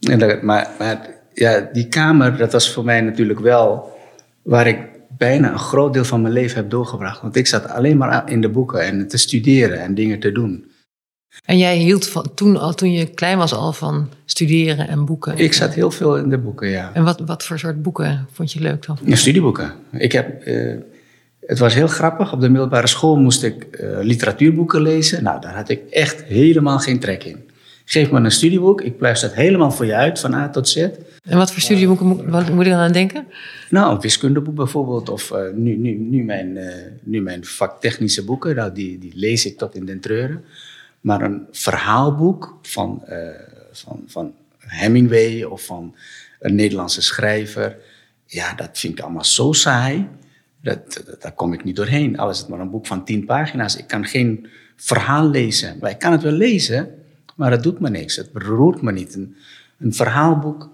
En 0.00 0.18
dat, 0.18 0.42
maar, 0.42 0.70
maar 0.78 1.06
ja, 1.34 1.68
die 1.72 1.88
kamer, 1.88 2.36
dat 2.36 2.52
was 2.52 2.72
voor 2.72 2.84
mij 2.84 3.00
natuurlijk 3.00 3.40
wel 3.40 3.98
waar 4.42 4.66
ik 4.66 4.78
bijna 5.08 5.52
een 5.52 5.58
groot 5.58 5.92
deel 5.92 6.04
van 6.04 6.22
mijn 6.22 6.34
leven 6.34 6.56
heb 6.56 6.70
doorgebracht. 6.70 7.22
Want 7.22 7.36
ik 7.36 7.46
zat 7.46 7.68
alleen 7.68 7.96
maar 7.96 8.30
in 8.30 8.40
de 8.40 8.48
boeken 8.48 8.80
en 8.80 9.08
te 9.08 9.16
studeren 9.16 9.80
en 9.80 9.94
dingen 9.94 10.20
te 10.20 10.32
doen. 10.32 10.71
En 11.44 11.58
jij 11.58 11.76
hield 11.76 12.08
van, 12.08 12.34
toen, 12.34 12.56
al, 12.56 12.74
toen 12.74 12.92
je 12.92 13.06
klein 13.06 13.38
was 13.38 13.54
al 13.54 13.72
van 13.72 14.08
studeren 14.24 14.88
en 14.88 15.04
boeken? 15.04 15.38
Ik 15.38 15.52
zat 15.52 15.74
heel 15.74 15.90
veel 15.90 16.16
in 16.16 16.28
de 16.28 16.38
boeken, 16.38 16.68
ja. 16.68 16.90
En 16.94 17.04
wat, 17.04 17.20
wat 17.26 17.44
voor 17.44 17.58
soort 17.58 17.82
boeken 17.82 18.26
vond 18.32 18.52
je 18.52 18.60
leuk 18.60 18.86
dan? 18.86 18.98
Ja, 19.04 19.16
studieboeken. 19.16 19.72
Ik 19.92 20.12
heb, 20.12 20.46
uh, 20.46 20.74
het 21.40 21.58
was 21.58 21.74
heel 21.74 21.86
grappig. 21.86 22.32
Op 22.32 22.40
de 22.40 22.48
middelbare 22.48 22.86
school 22.86 23.16
moest 23.16 23.42
ik 23.42 23.66
uh, 23.80 23.98
literatuurboeken 24.02 24.82
lezen. 24.82 25.22
Nou, 25.22 25.40
daar 25.40 25.54
had 25.54 25.68
ik 25.68 25.80
echt 25.90 26.22
helemaal 26.22 26.78
geen 26.78 26.98
trek 26.98 27.24
in. 27.24 27.50
Geef 27.84 28.10
me 28.10 28.20
een 28.20 28.30
studieboek, 28.30 28.80
ik 28.80 28.96
pluis 28.96 29.20
dat 29.20 29.34
helemaal 29.34 29.70
voor 29.70 29.86
je 29.86 29.94
uit, 29.94 30.20
van 30.20 30.34
A 30.34 30.48
tot 30.48 30.68
Z. 30.68 30.76
En 31.22 31.36
wat 31.36 31.52
voor 31.52 31.62
studieboeken 31.62 32.06
moet, 32.06 32.24
wat 32.24 32.50
moet 32.50 32.64
ik 32.64 32.70
dan 32.70 32.80
aan 32.80 32.92
denken? 32.92 33.26
Nou, 33.70 33.94
een 33.94 34.00
wiskundeboek 34.00 34.54
bijvoorbeeld, 34.54 35.08
of 35.08 35.30
uh, 35.30 35.38
nu, 35.54 35.76
nu, 35.76 35.92
nu, 35.92 36.24
mijn, 36.24 36.58
nu 37.02 37.20
mijn 37.20 37.44
vaktechnische 37.44 38.24
boeken, 38.24 38.54
nou, 38.56 38.72
die, 38.72 38.98
die 38.98 39.12
lees 39.14 39.46
ik 39.46 39.58
tot 39.58 39.74
in 39.74 39.84
den 39.84 40.00
treuren. 40.00 40.44
Maar 41.02 41.22
een 41.22 41.46
verhaalboek 41.50 42.58
van, 42.62 43.02
uh, 43.08 43.16
van, 43.72 44.02
van 44.06 44.34
Hemingway 44.58 45.42
of 45.42 45.64
van 45.64 45.94
een 46.40 46.54
Nederlandse 46.54 47.02
schrijver, 47.02 47.76
ja, 48.26 48.54
dat 48.54 48.78
vind 48.78 48.98
ik 48.98 49.04
allemaal 49.04 49.24
zo 49.24 49.52
saai. 49.52 50.08
Dat, 50.60 51.02
dat, 51.06 51.22
daar 51.22 51.32
kom 51.32 51.52
ik 51.52 51.64
niet 51.64 51.76
doorheen. 51.76 52.18
Al 52.18 52.30
is 52.30 52.38
het 52.38 52.48
maar 52.48 52.60
een 52.60 52.70
boek 52.70 52.86
van 52.86 53.04
tien 53.04 53.24
pagina's. 53.24 53.76
Ik 53.76 53.86
kan 53.86 54.04
geen 54.04 54.46
verhaal 54.76 55.28
lezen. 55.28 55.78
Maar 55.80 55.90
ik 55.90 55.98
kan 55.98 56.12
het 56.12 56.22
wel 56.22 56.32
lezen, 56.32 56.90
maar 57.36 57.50
het 57.50 57.62
doet 57.62 57.80
me 57.80 57.90
niks. 57.90 58.16
Het 58.16 58.32
beroert 58.32 58.82
me 58.82 58.92
niet. 58.92 59.14
Een, 59.14 59.36
een 59.78 59.94
verhaalboek, 59.94 60.70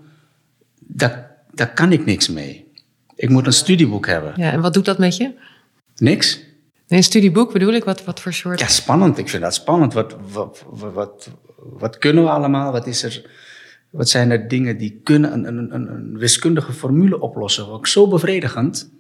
daar, 0.79 1.37
daar 1.53 1.73
kan 1.73 1.93
ik 1.93 2.05
niks 2.05 2.29
mee. 2.29 2.73
Ik 3.15 3.29
moet 3.29 3.47
een 3.47 3.53
studieboek 3.53 4.07
hebben. 4.07 4.33
Ja, 4.37 4.53
en 4.53 4.61
wat 4.61 4.75
doet 4.75 4.85
dat 4.85 4.99
met 4.99 5.17
je? 5.17 5.33
Niks. 5.97 6.47
Een 6.89 7.03
studieboek 7.03 7.53
bedoel 7.53 7.73
ik? 7.73 7.85
Wat, 7.85 8.05
wat 8.05 8.21
voor 8.21 8.33
soort? 8.33 8.61
Ja, 8.61 8.67
spannend. 8.67 9.19
Ik 9.19 9.29
vind 9.29 9.43
dat 9.43 9.55
spannend. 9.55 9.93
Wat, 9.93 10.17
wat, 10.71 11.31
wat, 11.57 11.99
kunnen 11.99 12.25
we 12.25 12.31
allemaal? 12.31 12.73
Wat, 12.73 12.87
is 12.87 13.03
er, 13.03 13.31
wat 13.91 14.09
zijn 14.09 14.31
er 14.31 14.49
dingen 14.49 14.77
die 14.77 15.01
kunnen 15.05 15.33
een, 15.33 15.75
een, 15.75 15.91
een, 15.91 16.19
wiskundige 16.19 16.73
formule 16.73 17.21
oplossen? 17.21 17.69
Ook 17.69 17.87
zo 17.87 18.09
bevredigend. 18.09 18.91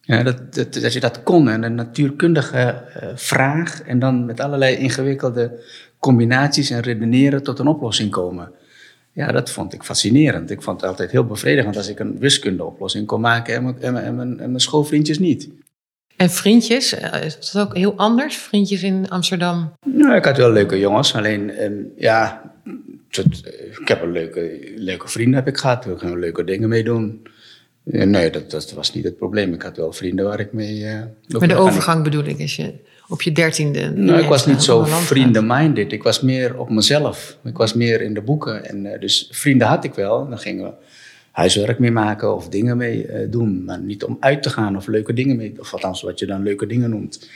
Ja, 0.00 0.22
dat, 0.22 0.54
dat, 0.54 0.92
je 0.92 1.00
dat 1.00 1.22
kon 1.22 1.48
en 1.48 1.62
een 1.62 1.74
natuurkundige 1.74 2.84
uh, 3.02 3.08
vraag 3.14 3.82
en 3.82 3.98
dan 3.98 4.24
met 4.24 4.40
allerlei 4.40 4.76
ingewikkelde 4.76 5.64
combinaties 5.98 6.70
en 6.70 6.80
redeneren 6.80 7.42
tot 7.42 7.58
een 7.58 7.66
oplossing 7.66 8.10
komen. 8.10 8.52
Ja, 9.12 9.32
dat 9.32 9.50
vond 9.50 9.72
ik 9.72 9.82
fascinerend. 9.82 10.50
Ik 10.50 10.62
vond 10.62 10.80
het 10.80 10.90
altijd 10.90 11.10
heel 11.10 11.24
bevredigend 11.24 11.76
als 11.76 11.88
ik 11.88 11.98
een 11.98 12.18
wiskundeoplossing 12.18 13.06
kon 13.06 13.20
maken 13.20 13.80
en 13.80 14.16
mijn 14.36 14.60
schoolvriendjes 14.60 15.18
niet. 15.18 15.48
En 16.16 16.30
vriendjes, 16.30 16.92
is 17.24 17.50
dat 17.52 17.66
ook 17.66 17.76
heel 17.76 17.96
anders? 17.96 18.36
Vriendjes 18.36 18.82
in 18.82 19.08
Amsterdam? 19.08 19.72
Nou, 19.84 20.14
ik 20.14 20.24
had 20.24 20.36
wel 20.36 20.50
leuke 20.50 20.78
jongens. 20.78 21.14
Alleen, 21.14 21.62
um, 21.62 21.92
ja, 21.96 22.42
ik 23.80 23.88
heb 23.88 24.02
een 24.02 24.12
leuke, 24.12 24.72
leuke 24.76 25.08
vrienden 25.08 25.34
heb 25.34 25.48
ik 25.48 25.56
gehad. 25.56 25.84
We 25.84 25.98
gaan 25.98 26.18
leuke 26.18 26.44
dingen 26.44 26.68
mee 26.68 26.84
doen. 26.84 27.26
Nee, 27.82 28.30
dat, 28.30 28.50
dat, 28.50 28.72
was 28.72 28.94
niet 28.94 29.04
het 29.04 29.16
probleem. 29.16 29.52
Ik 29.52 29.62
had 29.62 29.76
wel 29.76 29.92
vrienden 29.92 30.24
waar 30.24 30.40
ik 30.40 30.52
mee... 30.52 30.80
Uh, 30.80 31.00
maar 31.28 31.48
de 31.48 31.54
overgang 31.54 32.04
bedoel 32.04 32.24
ik, 32.24 32.38
is 32.38 32.56
je 32.56 32.74
op 33.08 33.22
je 33.22 33.32
dertiende... 33.32 33.90
Nou, 33.90 34.20
ik 34.20 34.28
was 34.28 34.46
niet 34.46 34.62
zo 34.62 34.84
vrienden-minded. 34.84 35.92
Ik 35.92 36.02
was 36.02 36.20
meer 36.20 36.58
op 36.58 36.70
mezelf. 36.70 37.38
Ik 37.44 37.56
was 37.56 37.74
meer 37.74 38.00
in 38.00 38.14
de 38.14 38.20
boeken. 38.20 38.64
En 38.64 38.84
uh, 38.84 39.00
dus 39.00 39.28
vrienden 39.30 39.66
had 39.66 39.84
ik 39.84 39.94
wel. 39.94 40.28
Dan 40.28 40.38
gingen 40.38 40.64
we 40.64 40.72
huiswerk 41.36 41.78
mee 41.78 41.90
maken 41.90 42.34
of 42.34 42.48
dingen 42.48 42.76
mee 42.76 43.06
uh, 43.06 43.30
doen. 43.30 43.64
Maar 43.64 43.80
niet 43.80 44.04
om 44.04 44.16
uit 44.20 44.42
te 44.42 44.50
gaan 44.50 44.76
of 44.76 44.86
leuke 44.86 45.12
dingen 45.12 45.36
mee... 45.36 45.54
Of 45.58 45.72
althans, 45.72 46.02
wat 46.02 46.18
je 46.18 46.26
dan 46.26 46.42
leuke 46.42 46.66
dingen 46.66 46.90
noemt. 46.90 47.30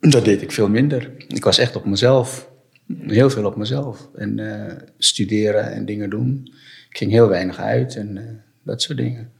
Dat 0.00 0.24
deed 0.24 0.42
ik 0.42 0.52
veel 0.52 0.68
minder. 0.68 1.10
Ik 1.28 1.44
was 1.44 1.58
echt 1.58 1.76
op 1.76 1.84
mezelf. 1.84 2.50
Heel 3.06 3.30
veel 3.30 3.44
op 3.44 3.56
mezelf. 3.56 4.08
En 4.14 4.40
studeren 4.98 5.72
en 5.72 5.84
dingen 5.84 6.10
doen. 6.10 6.52
Ik 6.90 6.96
ging 6.96 7.10
heel 7.10 7.28
weinig 7.28 7.58
uit 7.58 7.96
en 7.96 8.42
dat 8.62 8.82
soort 8.82 8.98
dingen. 8.98 9.30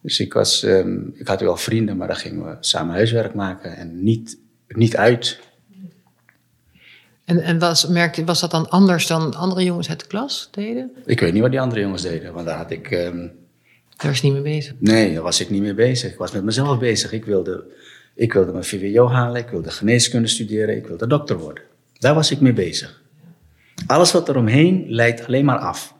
Dus 0.00 0.20
ik, 0.20 0.32
was, 0.32 0.62
um, 0.62 1.12
ik 1.14 1.28
had 1.28 1.40
wel 1.40 1.56
vrienden, 1.56 1.96
maar 1.96 2.06
dan 2.06 2.16
gingen 2.16 2.44
we 2.44 2.56
samen 2.60 2.94
huiswerk 2.94 3.34
maken 3.34 3.76
en 3.76 4.02
niet, 4.02 4.38
niet 4.68 4.96
uit. 4.96 5.40
En, 7.28 7.40
en 7.40 7.58
was, 7.58 7.86
merkte, 7.86 8.24
was 8.24 8.40
dat 8.40 8.50
dan 8.50 8.68
anders 8.70 9.06
dan 9.06 9.34
andere 9.34 9.64
jongens 9.64 9.88
uit 9.88 10.00
de 10.00 10.06
klas 10.06 10.48
deden? 10.50 10.90
Ik 11.06 11.20
weet 11.20 11.32
niet 11.32 11.42
wat 11.42 11.50
die 11.50 11.60
andere 11.60 11.80
jongens 11.80 12.02
deden, 12.02 12.32
want 12.32 12.46
daar 12.46 12.56
had 12.56 12.70
ik... 12.70 12.90
Um, 12.90 13.32
daar 13.96 14.10
was 14.10 14.20
je 14.20 14.26
niet 14.26 14.42
mee 14.42 14.54
bezig? 14.56 14.74
Nee, 14.78 15.14
daar 15.14 15.22
was 15.22 15.40
ik 15.40 15.50
niet 15.50 15.62
mee 15.62 15.74
bezig. 15.74 16.12
Ik 16.12 16.18
was 16.18 16.32
met 16.32 16.44
mezelf 16.44 16.78
bezig. 16.78 17.12
Ik 17.12 17.24
wilde, 17.24 17.64
ik 18.14 18.32
wilde 18.32 18.52
mijn 18.52 18.64
VWO 18.64 19.08
halen, 19.08 19.40
ik 19.40 19.48
wilde 19.48 19.70
geneeskunde 19.70 20.28
studeren, 20.28 20.76
ik 20.76 20.86
wilde 20.86 21.06
dokter 21.06 21.38
worden. 21.38 21.62
Daar 21.98 22.14
was 22.14 22.30
ik 22.30 22.40
mee 22.40 22.52
bezig. 22.52 23.02
Alles 23.86 24.12
wat 24.12 24.28
eromheen 24.28 24.84
leidt 24.88 25.26
alleen 25.26 25.44
maar 25.44 25.58
af. 25.58 25.94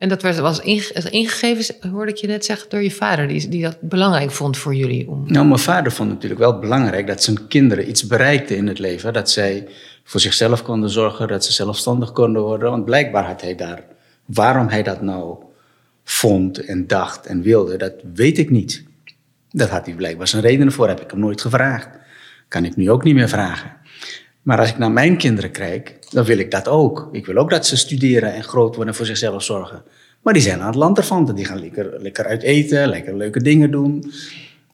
En 0.00 0.08
dat 0.08 0.22
was 0.22 0.60
ingegeven, 0.60 1.90
hoorde 1.90 2.10
ik 2.10 2.16
je 2.16 2.26
net 2.26 2.44
zeggen, 2.44 2.68
door 2.68 2.82
je 2.82 2.90
vader, 2.90 3.28
die, 3.28 3.48
die 3.48 3.62
dat 3.62 3.80
belangrijk 3.80 4.30
vond 4.30 4.56
voor 4.56 4.74
jullie? 4.74 5.08
Om... 5.08 5.24
Nou, 5.26 5.46
mijn 5.46 5.58
vader 5.58 5.92
vond 5.92 6.08
natuurlijk 6.08 6.40
wel 6.40 6.58
belangrijk 6.58 7.06
dat 7.06 7.22
zijn 7.22 7.46
kinderen 7.48 7.88
iets 7.88 8.06
bereikten 8.06 8.56
in 8.56 8.66
het 8.66 8.78
leven. 8.78 9.12
Dat 9.12 9.30
zij 9.30 9.68
voor 10.04 10.20
zichzelf 10.20 10.62
konden 10.62 10.90
zorgen, 10.90 11.28
dat 11.28 11.44
ze 11.44 11.52
zelfstandig 11.52 12.12
konden 12.12 12.42
worden. 12.42 12.70
Want 12.70 12.84
blijkbaar 12.84 13.24
had 13.24 13.40
hij 13.40 13.54
daar, 13.54 13.82
waarom 14.24 14.68
hij 14.68 14.82
dat 14.82 15.02
nou 15.02 15.36
vond 16.04 16.64
en 16.64 16.86
dacht 16.86 17.26
en 17.26 17.42
wilde, 17.42 17.76
dat 17.76 17.94
weet 18.14 18.38
ik 18.38 18.50
niet. 18.50 18.84
Dat 19.50 19.68
had 19.68 19.86
hij 19.86 19.94
blijkbaar 19.94 20.28
zijn 20.28 20.42
redenen 20.42 20.72
voor, 20.72 20.88
heb 20.88 21.00
ik 21.00 21.10
hem 21.10 21.20
nooit 21.20 21.40
gevraagd. 21.40 21.88
Kan 22.48 22.64
ik 22.64 22.76
nu 22.76 22.90
ook 22.90 23.04
niet 23.04 23.14
meer 23.14 23.28
vragen. 23.28 23.72
Maar 24.42 24.58
als 24.58 24.70
ik 24.70 24.78
naar 24.78 24.92
mijn 24.92 25.16
kinderen 25.16 25.50
kijk, 25.50 25.98
dan 26.10 26.24
wil 26.24 26.38
ik 26.38 26.50
dat 26.50 26.68
ook. 26.68 27.08
Ik 27.12 27.26
wil 27.26 27.36
ook 27.36 27.50
dat 27.50 27.66
ze 27.66 27.76
studeren 27.76 28.34
en 28.34 28.44
groot 28.44 28.74
worden 28.74 28.88
en 28.88 28.94
voor 28.94 29.06
zichzelf 29.06 29.42
zorgen. 29.42 29.82
Maar 30.22 30.32
die 30.32 30.42
zijn 30.42 30.60
aan 30.60 30.66
het 30.66 30.74
land 30.74 30.98
ervan. 30.98 31.34
Die 31.34 31.44
gaan 31.44 31.60
lekker, 31.60 32.00
lekker 32.00 32.24
uit 32.24 32.42
eten, 32.42 32.88
lekker 32.88 33.16
leuke 33.16 33.42
dingen 33.42 33.70
doen. 33.70 34.12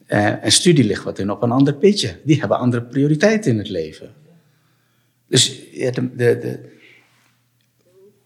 Uh, 0.07 0.43
en 0.43 0.51
studie 0.51 0.83
ligt 0.83 1.03
wat 1.03 1.19
in 1.19 1.31
op 1.31 1.43
een 1.43 1.51
ander 1.51 1.73
pitje. 1.73 2.15
Die 2.23 2.39
hebben 2.39 2.57
andere 2.57 2.83
prioriteiten 2.83 3.51
in 3.51 3.57
het 3.57 3.69
leven. 3.69 4.13
Dus 5.27 5.59
de, 5.71 6.11
de, 6.15 6.59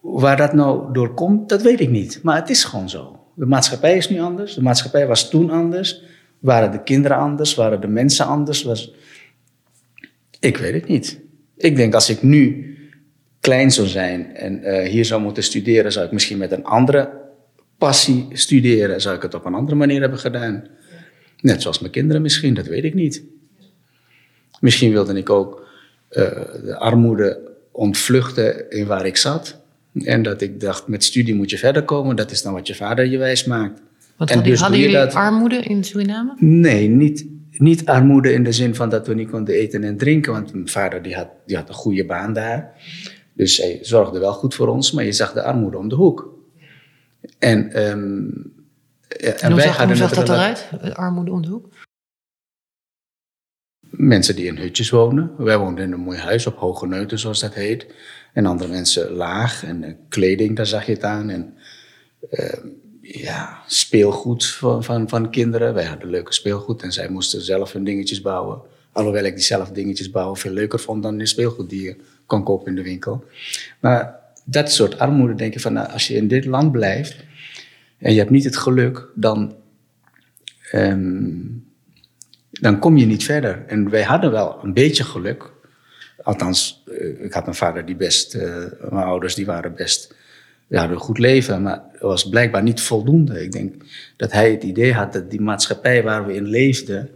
waar 0.00 0.36
dat 0.36 0.52
nou 0.52 0.92
door 0.92 1.14
komt, 1.14 1.48
dat 1.48 1.62
weet 1.62 1.80
ik 1.80 1.90
niet. 1.90 2.20
Maar 2.22 2.36
het 2.36 2.50
is 2.50 2.64
gewoon 2.64 2.88
zo. 2.88 3.20
De 3.34 3.46
maatschappij 3.46 3.96
is 3.96 4.08
nu 4.08 4.20
anders. 4.20 4.54
De 4.54 4.62
maatschappij 4.62 5.06
was 5.06 5.30
toen 5.30 5.50
anders. 5.50 6.02
Waren 6.38 6.70
de 6.70 6.82
kinderen 6.82 7.16
anders? 7.16 7.54
Waren 7.54 7.80
de 7.80 7.88
mensen 7.88 8.26
anders? 8.26 8.62
Was... 8.62 8.94
Ik 10.40 10.56
weet 10.56 10.74
het 10.74 10.88
niet. 10.88 11.20
Ik 11.56 11.76
denk 11.76 11.94
als 11.94 12.08
ik 12.08 12.22
nu 12.22 12.74
klein 13.40 13.70
zou 13.70 13.86
zijn 13.86 14.36
en 14.36 14.60
uh, 14.64 14.88
hier 14.88 15.04
zou 15.04 15.22
moeten 15.22 15.42
studeren, 15.42 15.92
zou 15.92 16.06
ik 16.06 16.12
misschien 16.12 16.38
met 16.38 16.52
een 16.52 16.64
andere 16.64 17.10
passie 17.78 18.26
studeren. 18.32 19.00
Zou 19.00 19.16
ik 19.16 19.22
het 19.22 19.34
op 19.34 19.44
een 19.44 19.54
andere 19.54 19.76
manier 19.76 20.00
hebben 20.00 20.18
gedaan. 20.18 20.64
Net 21.40 21.62
zoals 21.62 21.78
mijn 21.78 21.92
kinderen 21.92 22.22
misschien, 22.22 22.54
dat 22.54 22.66
weet 22.66 22.84
ik 22.84 22.94
niet. 22.94 23.22
Misschien 24.60 24.92
wilde 24.92 25.14
ik 25.14 25.30
ook 25.30 25.68
uh, 26.10 26.16
de 26.64 26.76
armoede 26.78 27.38
ontvluchten 27.70 28.70
in 28.70 28.86
waar 28.86 29.06
ik 29.06 29.16
zat. 29.16 29.60
En 29.94 30.22
dat 30.22 30.40
ik 30.40 30.60
dacht, 30.60 30.86
met 30.86 31.04
studie 31.04 31.34
moet 31.34 31.50
je 31.50 31.58
verder 31.58 31.82
komen. 31.82 32.16
Dat 32.16 32.30
is 32.30 32.42
dan 32.42 32.52
wat 32.52 32.66
je 32.66 32.74
vader 32.74 33.06
je 33.06 33.18
wijs 33.18 33.44
maakt. 33.44 33.80
Want 34.16 34.30
en 34.30 34.42
dus 34.42 34.60
hadden 34.60 34.78
jullie 34.78 34.94
dat... 34.94 35.14
armoede 35.14 35.56
in 35.56 35.84
Suriname? 35.84 36.34
Nee, 36.38 36.88
niet, 36.88 37.26
niet 37.58 37.86
armoede 37.86 38.32
in 38.32 38.44
de 38.44 38.52
zin 38.52 38.74
van 38.74 38.88
dat 38.88 39.06
we 39.06 39.14
niet 39.14 39.30
konden 39.30 39.54
eten 39.54 39.84
en 39.84 39.96
drinken. 39.96 40.32
Want 40.32 40.52
mijn 40.52 40.68
vader 40.68 41.02
die 41.02 41.14
had, 41.14 41.28
die 41.46 41.56
had 41.56 41.68
een 41.68 41.74
goede 41.74 42.06
baan 42.06 42.32
daar. 42.32 42.80
Dus 43.34 43.56
hij 43.56 43.78
zorgde 43.82 44.18
wel 44.18 44.32
goed 44.32 44.54
voor 44.54 44.68
ons, 44.68 44.92
maar 44.92 45.04
je 45.04 45.12
zag 45.12 45.32
de 45.32 45.42
armoede 45.42 45.78
om 45.78 45.88
de 45.88 45.94
hoek. 45.94 46.38
En, 47.38 47.88
um, 47.90 48.52
en, 49.08 49.38
en 49.40 49.54
wij 49.54 49.64
zag, 49.64 49.76
hadden 49.76 49.98
hoe 49.98 50.08
zag 50.08 50.14
dat 50.14 50.28
eruit, 50.28 50.68
armoede 50.94 51.30
om 51.30 51.42
de 51.42 51.48
hoek? 51.48 51.68
Mensen 53.90 54.36
die 54.36 54.46
in 54.46 54.56
hutjes 54.56 54.90
wonen. 54.90 55.32
Wij 55.36 55.58
woonden 55.58 55.84
in 55.84 55.92
een 55.92 56.00
mooi 56.00 56.18
huis 56.18 56.46
op 56.46 56.56
hoge 56.56 56.86
neuten, 56.86 57.18
zoals 57.18 57.40
dat 57.40 57.54
heet. 57.54 57.86
En 58.32 58.46
andere 58.46 58.70
mensen 58.70 59.10
laag. 59.10 59.64
En 59.64 59.82
uh, 59.82 59.94
kleding, 60.08 60.56
daar 60.56 60.66
zag 60.66 60.86
je 60.86 60.92
het 60.92 61.02
aan. 61.02 61.30
En 61.30 61.54
uh, 62.30 62.52
ja, 63.18 63.62
speelgoed 63.66 64.46
van, 64.46 64.84
van, 64.84 65.08
van 65.08 65.30
kinderen. 65.30 65.74
Wij 65.74 65.84
hadden 65.84 66.10
leuke 66.10 66.32
speelgoed 66.32 66.82
en 66.82 66.92
zij 66.92 67.08
moesten 67.08 67.40
zelf 67.42 67.72
hun 67.72 67.84
dingetjes 67.84 68.20
bouwen. 68.20 68.60
Alhoewel 68.92 69.24
ik 69.24 69.34
die 69.34 69.44
zelf 69.44 69.70
dingetjes 69.70 70.10
bouwen 70.10 70.38
veel 70.38 70.52
leuker 70.52 70.78
vond 70.78 71.02
dan 71.02 71.18
de 71.18 71.26
speelgoed 71.26 71.70
die 71.70 71.82
je 71.82 71.96
kon 72.26 72.42
kopen 72.44 72.66
in 72.66 72.74
de 72.74 72.82
winkel. 72.82 73.24
Maar 73.80 74.20
dat 74.44 74.72
soort 74.72 74.98
armoede 74.98 75.34
denk 75.34 75.52
je 75.52 75.60
van, 75.60 75.72
nou, 75.72 75.90
als 75.90 76.06
je 76.06 76.14
in 76.14 76.28
dit 76.28 76.44
land 76.44 76.72
blijft 76.72 77.16
en 77.98 78.12
je 78.12 78.18
hebt 78.18 78.30
niet 78.30 78.44
het 78.44 78.56
geluk, 78.56 79.08
dan, 79.14 79.56
um, 80.72 81.64
dan 82.50 82.78
kom 82.78 82.96
je 82.96 83.06
niet 83.06 83.24
verder. 83.24 83.64
En 83.66 83.90
wij 83.90 84.02
hadden 84.02 84.30
wel 84.30 84.58
een 84.62 84.72
beetje 84.72 85.04
geluk. 85.04 85.52
Althans, 86.22 86.82
eh, 86.86 87.24
ik 87.24 87.32
had 87.32 87.46
een 87.46 87.54
vader 87.54 87.86
die 87.86 87.96
best, 87.96 88.34
uh, 88.34 88.42
mijn 88.90 89.06
ouders 89.06 89.34
die 89.34 89.46
waren 89.46 89.74
best, 89.74 90.14
hadden 90.78 90.96
een 90.96 91.02
goed 91.02 91.18
leven, 91.18 91.62
maar 91.62 91.82
het 91.92 92.00
was 92.00 92.28
blijkbaar 92.28 92.62
niet 92.62 92.80
voldoende. 92.80 93.42
Ik 93.42 93.52
denk 93.52 93.74
dat 94.16 94.32
hij 94.32 94.50
het 94.50 94.62
idee 94.62 94.92
had 94.92 95.12
dat 95.12 95.30
die 95.30 95.40
maatschappij 95.40 96.02
waar 96.02 96.26
we 96.26 96.34
in 96.34 96.46
leefden 96.46 97.10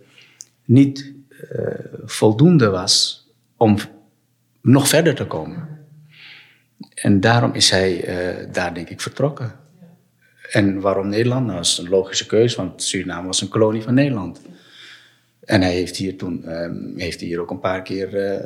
niet 0.65 1.13
uh, 1.53 1.69
voldoende 2.05 2.69
was 2.69 3.27
om 3.57 3.77
nog 4.61 4.89
verder 4.89 5.15
te 5.15 5.27
komen. 5.27 5.69
En 6.95 7.21
daarom 7.21 7.53
is 7.53 7.71
hij 7.71 8.09
uh, 8.09 8.53
daar 8.53 8.75
denk 8.75 8.89
ik 8.89 9.01
vertrokken. 9.01 9.53
En 10.51 10.81
waarom 10.81 11.09
Nederland? 11.09 11.47
Nou, 11.47 11.57
dat 11.57 11.67
is 11.67 11.79
een 11.79 11.89
logische 11.89 12.27
keuze, 12.27 12.57
want 12.57 12.83
Suriname 12.83 13.27
was 13.27 13.41
een 13.41 13.49
kolonie 13.49 13.83
van 13.83 13.95
Nederland. 13.95 14.41
En 15.41 15.63
hij 15.63 15.73
heeft 15.73 15.97
hier 15.97 16.17
toen, 16.17 16.61
um, 16.63 16.93
heeft 16.97 17.21
hier 17.21 17.41
ook 17.41 17.51
een 17.51 17.61
paar 17.61 17.83
keer, 17.83 18.35
uh, 18.35 18.43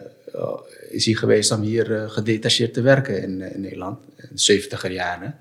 is 0.91 1.05
hij 1.05 1.15
geweest 1.15 1.51
om 1.51 1.61
hier 1.61 1.91
uh, 1.91 2.11
gedetacheerd 2.11 2.75
te 2.75 2.81
werken 2.81 3.23
in, 3.23 3.41
in 3.41 3.61
Nederland, 3.61 3.99
in 4.17 4.29
de 4.31 4.39
70 4.39 4.89
jaren. 4.93 5.39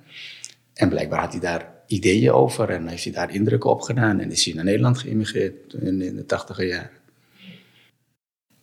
En 0.74 0.90
blijkbaar 0.90 1.20
had 1.20 1.32
hij 1.32 1.42
daar 1.42 1.72
ideeën 1.88 2.32
over 2.32 2.70
en 2.70 2.88
heeft 2.88 3.04
hij 3.04 3.14
daar 3.14 3.34
indrukken 3.34 3.70
op 3.70 3.82
gedaan. 3.82 4.20
En 4.20 4.32
is 4.32 4.46
hij 4.46 4.54
naar 4.54 4.64
Nederland 4.64 4.98
geïmmigreerd 4.98 5.74
in, 5.74 6.02
in 6.02 6.16
de 6.16 6.26
80 6.26 6.64
jaren. 6.68 6.90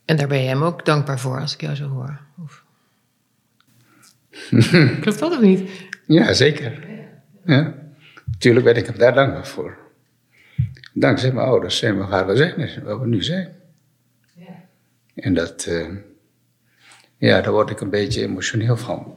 En 0.05 0.17
daar 0.17 0.27
ben 0.27 0.41
je 0.41 0.47
hem 0.47 0.63
ook 0.63 0.85
dankbaar 0.85 1.19
voor, 1.19 1.39
als 1.39 1.53
ik 1.53 1.61
jou 1.61 1.75
zo 1.75 1.87
hoor. 1.87 2.19
Of... 2.43 2.63
Klopt 5.01 5.19
dat 5.19 5.31
of 5.31 5.41
niet? 5.41 5.69
Ja, 6.05 6.33
zeker. 6.33 6.87
Ja. 7.45 7.75
Tuurlijk 8.37 8.65
ben 8.65 8.75
ik 8.75 8.85
hem 8.85 8.97
daar 8.97 9.13
dankbaar 9.13 9.47
voor. 9.47 9.77
Dankzij 10.93 11.31
mijn 11.31 11.47
ouders 11.47 11.77
zijn 11.77 11.97
we 11.97 12.05
waar 12.05 12.27
we 12.27 12.35
zijn, 12.35 12.83
waar 12.83 12.99
we 12.99 13.07
nu 13.07 13.23
zijn. 13.23 13.55
Ja. 14.35 14.63
En 15.15 15.33
dat, 15.33 15.65
uh, 15.69 15.87
ja, 17.17 17.41
daar 17.41 17.51
word 17.51 17.69
ik 17.69 17.81
een 17.81 17.89
beetje 17.89 18.21
emotioneel 18.21 18.77
van. 18.77 19.13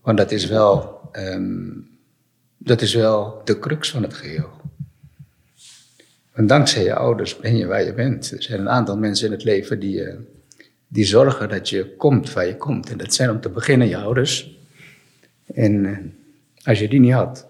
Want 0.00 0.18
dat 0.18 0.30
is 0.30 0.46
wel, 0.46 1.00
um, 1.12 1.88
dat 2.58 2.80
is 2.80 2.94
wel 2.94 3.40
de 3.44 3.58
crux 3.58 3.90
van 3.90 4.02
het 4.02 4.14
geheel. 4.14 4.50
Want 6.34 6.48
dankzij 6.48 6.82
je 6.82 6.94
ouders 6.94 7.36
ben 7.36 7.56
je 7.56 7.66
waar 7.66 7.84
je 7.84 7.94
bent. 7.94 8.30
Er 8.30 8.42
zijn 8.42 8.60
een 8.60 8.68
aantal 8.68 8.96
mensen 8.96 9.26
in 9.26 9.32
het 9.32 9.44
leven 9.44 9.80
die, 9.80 10.00
uh, 10.00 10.14
die 10.88 11.04
zorgen 11.04 11.48
dat 11.48 11.68
je 11.68 11.96
komt 11.96 12.32
waar 12.32 12.46
je 12.46 12.56
komt. 12.56 12.90
En 12.90 12.98
dat 12.98 13.14
zijn 13.14 13.30
om 13.30 13.40
te 13.40 13.48
beginnen 13.48 13.88
je 13.88 13.96
ouders. 13.96 14.58
En 15.54 15.84
uh, 15.84 15.98
als 16.64 16.78
je 16.78 16.88
die 16.88 17.00
niet 17.00 17.12
had, 17.12 17.46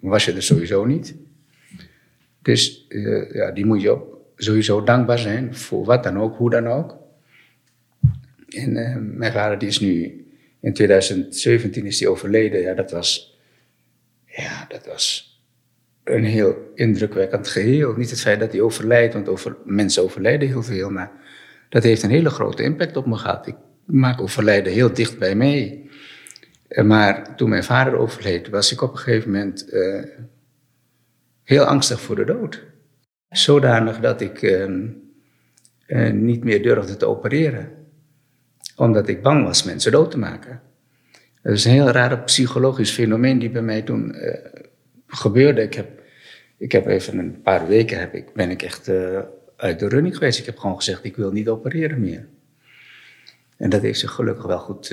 was 0.00 0.24
je 0.24 0.32
er 0.32 0.42
sowieso 0.42 0.84
niet. 0.84 1.14
Dus 2.42 2.86
uh, 2.88 3.32
ja, 3.32 3.50
die 3.50 3.66
moet 3.66 3.82
je 3.82 3.98
sowieso 4.36 4.84
dankbaar 4.84 5.18
zijn 5.18 5.54
voor 5.54 5.84
wat 5.84 6.02
dan 6.02 6.18
ook, 6.18 6.36
hoe 6.36 6.50
dan 6.50 6.68
ook. 6.68 6.96
En 8.54 8.76
uh, 8.76 8.96
mijn 9.00 9.32
vader 9.32 9.58
die 9.58 9.68
is 9.68 9.80
nu, 9.80 10.24
in 10.60 10.72
2017 10.72 11.86
is 11.86 12.00
hij 12.00 12.08
overleden. 12.08 12.60
Ja, 12.60 12.74
dat 12.74 12.90
was, 12.90 13.38
ja, 14.26 14.64
dat 14.68 14.86
was 14.86 15.34
een 16.04 16.24
heel 16.24 16.70
indrukwekkend 16.74 17.48
geheel. 17.48 17.96
Niet 17.96 18.10
het 18.10 18.20
feit 18.20 18.40
dat 18.40 18.52
hij 18.52 18.60
overlijdt, 18.60 19.14
want 19.14 19.28
over, 19.28 19.56
mensen 19.64 20.02
overlijden 20.02 20.48
heel 20.48 20.62
veel, 20.62 20.90
maar 20.90 21.12
dat 21.68 21.82
heeft 21.82 22.02
een 22.02 22.10
hele 22.10 22.30
grote 22.30 22.62
impact 22.62 22.96
op 22.96 23.06
me 23.06 23.16
gehad. 23.16 23.46
Ik 23.46 23.56
maak 23.84 24.20
overlijden 24.20 24.72
heel 24.72 24.92
dicht 24.92 25.18
bij 25.18 25.34
mij. 25.34 25.88
Eh, 26.68 26.84
maar 26.84 27.36
toen 27.36 27.48
mijn 27.48 27.64
vader 27.64 27.96
overleed, 27.96 28.48
was 28.48 28.72
ik 28.72 28.82
op 28.82 28.92
een 28.92 28.98
gegeven 28.98 29.30
moment 29.30 29.72
uh, 29.72 30.04
heel 31.42 31.64
angstig 31.64 32.00
voor 32.00 32.16
de 32.16 32.24
dood. 32.24 32.62
Zodanig 33.28 34.00
dat 34.00 34.20
ik 34.20 34.42
uh, 34.42 34.90
niet 36.12 36.44
meer 36.44 36.62
durfde 36.62 36.96
te 36.96 37.06
opereren. 37.06 37.83
Omdat 38.76 39.08
ik 39.08 39.22
bang 39.22 39.44
was 39.44 39.62
mensen 39.62 39.92
dood 39.92 40.10
te 40.10 40.18
maken. 40.18 40.60
Dat 41.42 41.52
is 41.52 41.64
een 41.64 41.72
heel 41.72 41.90
raar 41.90 42.18
psychologisch 42.18 42.90
fenomeen 42.90 43.38
die 43.38 43.50
bij 43.50 43.62
mij 43.62 43.82
toen 43.82 44.16
gebeurde. 45.06 45.62
Ik 45.62 45.74
heb, 45.74 46.02
ik 46.56 46.72
heb 46.72 46.86
even 46.86 47.18
een 47.18 47.42
paar 47.42 47.66
weken 47.66 47.98
heb 47.98 48.14
ik, 48.14 48.32
ben 48.32 48.50
ik 48.50 48.62
echt 48.62 48.88
uit 49.56 49.78
de 49.78 49.88
running 49.88 50.14
geweest. 50.14 50.38
Ik 50.38 50.46
heb 50.46 50.58
gewoon 50.58 50.76
gezegd, 50.76 51.04
ik 51.04 51.16
wil 51.16 51.32
niet 51.32 51.48
opereren 51.48 52.00
meer. 52.00 52.28
En 53.56 53.70
dat 53.70 53.82
heeft 53.82 53.98
zich 53.98 54.10
gelukkig 54.10 54.44
wel 54.44 54.58
goed, 54.58 54.88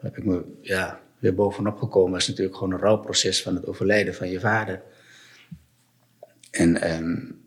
heb 0.00 0.16
ik 0.16 0.24
me, 0.24 0.44
ja, 0.60 1.00
weer 1.18 1.34
bovenop 1.34 1.78
gekomen 1.78 2.18
is 2.18 2.28
natuurlijk 2.28 2.56
gewoon 2.56 2.72
een 2.72 2.78
rouwproces 2.78 3.42
van 3.42 3.54
het 3.54 3.66
overlijden 3.66 4.14
van 4.14 4.28
je 4.28 4.40
vader. 4.40 4.82
En, 6.50 6.96
um, 6.96 7.40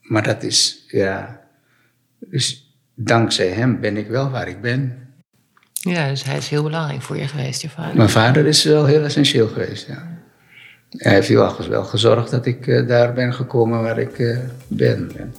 maar 0.00 0.22
dat 0.22 0.42
is, 0.42 0.84
ja, 0.88 1.46
dus 2.18 2.69
dankzij 3.04 3.48
hem 3.48 3.80
ben 3.80 3.96
ik 3.96 4.08
wel 4.08 4.30
waar 4.30 4.48
ik 4.48 4.60
ben. 4.60 5.08
Ja, 5.72 6.08
dus 6.08 6.24
hij 6.24 6.36
is 6.36 6.48
heel 6.48 6.62
belangrijk 6.62 7.02
voor 7.02 7.16
je 7.16 7.28
geweest, 7.28 7.62
je 7.62 7.68
vader. 7.68 7.96
Mijn 7.96 8.08
vader 8.08 8.46
is 8.46 8.64
wel 8.64 8.84
heel 8.84 9.04
essentieel 9.04 9.48
geweest, 9.48 9.86
ja. 9.86 10.18
Hij 10.90 11.12
heeft 11.12 11.28
heel 11.28 11.68
wel 11.68 11.84
gezorgd 11.84 12.30
dat 12.30 12.46
ik 12.46 12.66
uh, 12.66 12.88
daar 12.88 13.12
ben 13.12 13.34
gekomen 13.34 13.82
waar 13.82 13.98
ik 13.98 14.18
uh, 14.18 14.38
ben. 14.68 15.10
En, 15.16 15.34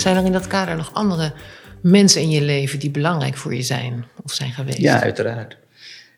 zijn 0.00 0.16
er 0.16 0.24
in 0.24 0.32
dat 0.32 0.46
kader 0.46 0.76
nog 0.76 0.90
andere 0.94 1.32
mensen 1.80 2.20
in 2.20 2.30
je 2.30 2.42
leven 2.42 2.78
die 2.78 2.90
belangrijk 2.90 3.36
voor 3.36 3.54
je 3.54 3.62
zijn 3.62 4.04
of 4.22 4.32
zijn 4.32 4.52
geweest? 4.52 4.78
Ja, 4.78 5.02
uiteraard. 5.02 5.56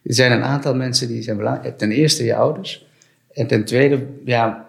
Er 0.02 0.14
zijn 0.14 0.32
een 0.32 0.42
aantal 0.42 0.74
mensen 0.74 1.08
die 1.08 1.22
zijn 1.22 1.36
belangrijk. 1.36 1.78
Ten 1.78 1.90
eerste 1.90 2.24
je 2.24 2.34
ouders. 2.34 2.86
En 3.36 3.46
ten 3.46 3.64
tweede, 3.64 4.06
ja, 4.24 4.66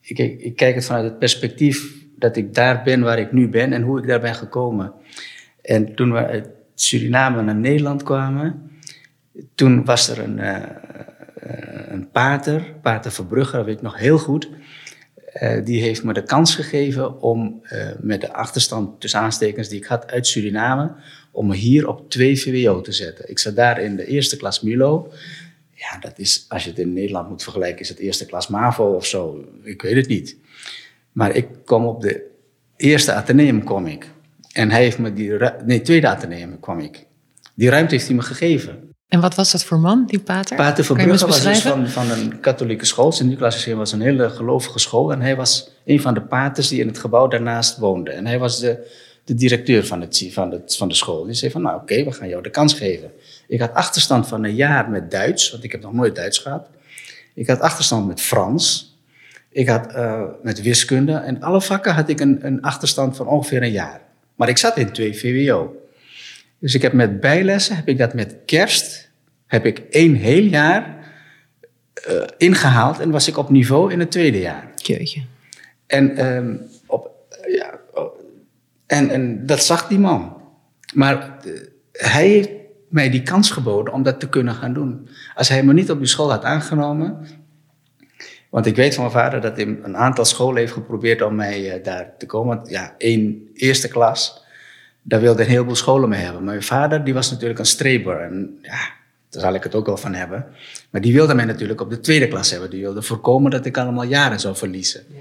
ik, 0.00 0.18
ik 0.18 0.56
kijk 0.56 0.74
het 0.74 0.84
vanuit 0.84 1.04
het 1.04 1.18
perspectief 1.18 1.94
dat 2.18 2.36
ik 2.36 2.54
daar 2.54 2.82
ben 2.82 3.00
waar 3.00 3.18
ik 3.18 3.32
nu 3.32 3.48
ben 3.48 3.72
en 3.72 3.82
hoe 3.82 3.98
ik 3.98 4.06
daar 4.06 4.20
ben 4.20 4.34
gekomen. 4.34 4.92
En 5.62 5.94
toen 5.94 6.12
we 6.12 6.26
uit 6.26 6.48
Suriname 6.74 7.42
naar 7.42 7.54
Nederland 7.56 8.02
kwamen, 8.02 8.70
toen 9.54 9.84
was 9.84 10.08
er 10.08 10.18
een, 10.18 10.38
uh, 10.38 10.62
een 11.88 12.10
pater, 12.10 12.74
pater 12.82 13.12
Verbrugge, 13.12 13.56
dat 13.56 13.64
weet 13.64 13.76
ik 13.76 13.82
nog 13.82 13.98
heel 13.98 14.18
goed. 14.18 14.48
Uh, 15.42 15.64
die 15.64 15.82
heeft 15.82 16.04
me 16.04 16.12
de 16.12 16.22
kans 16.22 16.54
gegeven 16.54 17.20
om 17.20 17.62
met 18.00 18.20
de 18.20 18.32
achterstand 18.32 19.00
tussen 19.00 19.20
aanstekens 19.20 19.68
die 19.68 19.78
ik 19.78 19.86
had 19.86 20.10
uit 20.10 20.26
Suriname, 20.26 20.92
om 21.30 21.46
me 21.46 21.54
hier 21.54 21.88
op 21.88 22.10
2 22.10 22.40
VWO 22.40 22.80
te 22.80 22.92
zetten. 22.92 23.30
Ik 23.30 23.38
zat 23.38 23.56
daar 23.56 23.80
in 23.80 23.96
de 23.96 24.06
eerste 24.06 24.36
klas 24.36 24.60
Milo. 24.60 25.12
Ja, 25.78 25.98
dat 25.98 26.18
is, 26.18 26.44
als 26.48 26.64
je 26.64 26.70
het 26.70 26.78
in 26.78 26.92
Nederland 26.92 27.28
moet 27.28 27.42
vergelijken, 27.42 27.80
is 27.80 27.88
het 27.88 27.98
eerste 27.98 28.26
klas 28.26 28.48
MAVO 28.48 28.94
of 28.94 29.06
zo. 29.06 29.44
Ik 29.62 29.82
weet 29.82 29.96
het 29.96 30.08
niet. 30.08 30.36
Maar 31.12 31.34
ik 31.34 31.48
kom 31.64 31.86
op 31.86 32.00
de 32.00 32.30
eerste 32.76 33.12
Atheneum 33.12 33.64
kom 33.64 33.86
ik. 33.86 34.10
En 34.52 34.70
hij 34.70 34.82
heeft 34.82 34.98
me 34.98 35.12
die, 35.12 35.32
nee, 35.64 35.80
tweede 35.80 36.08
Atheneum 36.08 36.60
kwam 36.60 36.78
ik. 36.78 37.06
Die 37.54 37.68
ruimte 37.68 37.94
heeft 37.94 38.06
hij 38.06 38.16
me 38.16 38.22
gegeven. 38.22 38.94
En 39.08 39.20
wat 39.20 39.34
was 39.34 39.52
dat 39.52 39.64
voor 39.64 39.78
man, 39.78 40.06
die 40.06 40.20
pater? 40.20 40.56
Pater 40.56 40.84
Verbrugge 40.84 41.26
was 41.26 41.42
dus 41.42 41.60
van, 41.60 41.88
van 41.88 42.10
een 42.10 42.40
katholieke 42.40 42.84
school. 42.84 43.12
Sint-Nicolaas 43.12 43.66
was 43.66 43.92
een 43.92 44.00
hele 44.00 44.30
gelovige 44.30 44.78
school. 44.78 45.12
En 45.12 45.20
hij 45.20 45.36
was 45.36 45.70
een 45.84 46.00
van 46.00 46.14
de 46.14 46.22
paters 46.22 46.68
die 46.68 46.80
in 46.80 46.86
het 46.86 46.98
gebouw 46.98 47.28
daarnaast 47.28 47.78
woonde. 47.78 48.10
En 48.10 48.26
hij 48.26 48.38
was 48.38 48.60
de, 48.60 48.90
de 49.24 49.34
directeur 49.34 49.86
van, 49.86 50.00
het, 50.00 50.28
van, 50.30 50.50
het, 50.50 50.76
van 50.76 50.88
de 50.88 50.94
school. 50.94 51.24
Die 51.24 51.34
zei 51.34 51.50
van, 51.50 51.62
nou 51.62 51.80
oké, 51.80 52.04
we 52.04 52.12
gaan 52.12 52.28
jou 52.28 52.42
de 52.42 52.50
kans 52.50 52.74
geven. 52.74 53.10
Ik 53.48 53.60
had 53.60 53.74
achterstand 53.74 54.28
van 54.28 54.44
een 54.44 54.54
jaar 54.54 54.90
met 54.90 55.10
Duits, 55.10 55.50
want 55.50 55.64
ik 55.64 55.72
heb 55.72 55.82
nog 55.82 55.92
nooit 55.92 56.14
Duits 56.14 56.38
gehad. 56.38 56.68
Ik 57.34 57.46
had 57.46 57.60
achterstand 57.60 58.06
met 58.06 58.20
Frans. 58.20 58.96
Ik 59.50 59.68
had 59.68 59.94
uh, 59.94 60.22
met 60.42 60.62
wiskunde. 60.62 61.12
En 61.12 61.42
alle 61.42 61.60
vakken 61.60 61.94
had 61.94 62.08
ik 62.08 62.20
een, 62.20 62.46
een 62.46 62.62
achterstand 62.62 63.16
van 63.16 63.26
ongeveer 63.26 63.62
een 63.62 63.70
jaar. 63.70 64.00
Maar 64.34 64.48
ik 64.48 64.58
zat 64.58 64.76
in 64.76 64.92
twee 64.92 65.18
VWO. 65.18 65.76
Dus 66.58 66.74
ik 66.74 66.82
heb 66.82 66.92
met 66.92 67.20
bijlessen, 67.20 67.76
heb 67.76 67.88
ik 67.88 67.98
dat 67.98 68.14
met 68.14 68.36
kerst, 68.44 69.10
heb 69.46 69.66
ik 69.66 69.78
één 69.78 70.14
heel 70.14 70.42
jaar 70.42 70.96
uh, 72.08 72.22
ingehaald 72.36 73.00
en 73.00 73.10
was 73.10 73.28
ik 73.28 73.36
op 73.36 73.50
niveau 73.50 73.92
in 73.92 74.00
het 74.00 74.10
tweede 74.10 74.40
jaar. 74.40 74.70
Jeetje. 74.74 75.22
En, 75.86 76.26
um, 76.26 76.60
op, 76.86 77.10
ja, 77.48 77.78
en, 78.86 79.10
en 79.10 79.46
dat 79.46 79.64
zag 79.64 79.88
die 79.88 79.98
man. 79.98 80.36
Maar 80.94 81.38
uh, 81.44 81.60
hij 81.92 82.60
mij 82.88 83.10
die 83.10 83.22
kans 83.22 83.50
geboden 83.50 83.94
om 83.94 84.02
dat 84.02 84.20
te 84.20 84.28
kunnen 84.28 84.54
gaan 84.54 84.72
doen. 84.72 85.08
Als 85.34 85.48
hij 85.48 85.62
me 85.62 85.72
niet 85.72 85.90
op 85.90 85.98
die 85.98 86.08
school 86.08 86.30
had 86.30 86.44
aangenomen. 86.44 87.26
Want 88.50 88.66
ik 88.66 88.76
weet 88.76 88.94
van 88.94 89.04
mijn 89.04 89.16
vader 89.16 89.40
dat 89.40 89.56
hij 89.56 89.66
een 89.82 89.96
aantal 89.96 90.24
scholen 90.24 90.56
heeft 90.56 90.72
geprobeerd 90.72 91.22
om 91.22 91.34
mij 91.34 91.76
uh, 91.76 91.84
daar 91.84 92.14
te 92.18 92.26
komen. 92.26 92.60
Ja, 92.64 92.94
één 92.98 93.48
eerste 93.54 93.88
klas 93.88 94.44
daar 95.02 95.20
wilde 95.20 95.42
een 95.42 95.48
heleboel 95.48 95.74
scholen 95.74 96.08
mee 96.08 96.20
hebben. 96.20 96.44
Mijn 96.44 96.62
vader 96.62 97.04
die 97.04 97.14
was 97.14 97.30
natuurlijk 97.30 97.58
een 97.58 97.66
streber. 97.66 98.20
En 98.20 98.58
ja, 98.62 98.90
daar 99.30 99.42
zal 99.42 99.54
ik 99.54 99.62
het 99.62 99.74
ook 99.74 99.86
wel 99.86 99.96
van 99.96 100.14
hebben. 100.14 100.46
Maar 100.90 101.00
die 101.00 101.12
wilde 101.12 101.34
mij 101.34 101.44
natuurlijk 101.44 101.80
op 101.80 101.90
de 101.90 102.00
tweede 102.00 102.28
klas 102.28 102.50
hebben. 102.50 102.70
Die 102.70 102.80
wilde 102.80 103.02
voorkomen 103.02 103.50
dat 103.50 103.66
ik 103.66 103.78
allemaal 103.78 104.04
jaren 104.04 104.40
zou 104.40 104.56
verliezen. 104.56 105.04
Ja. 105.08 105.16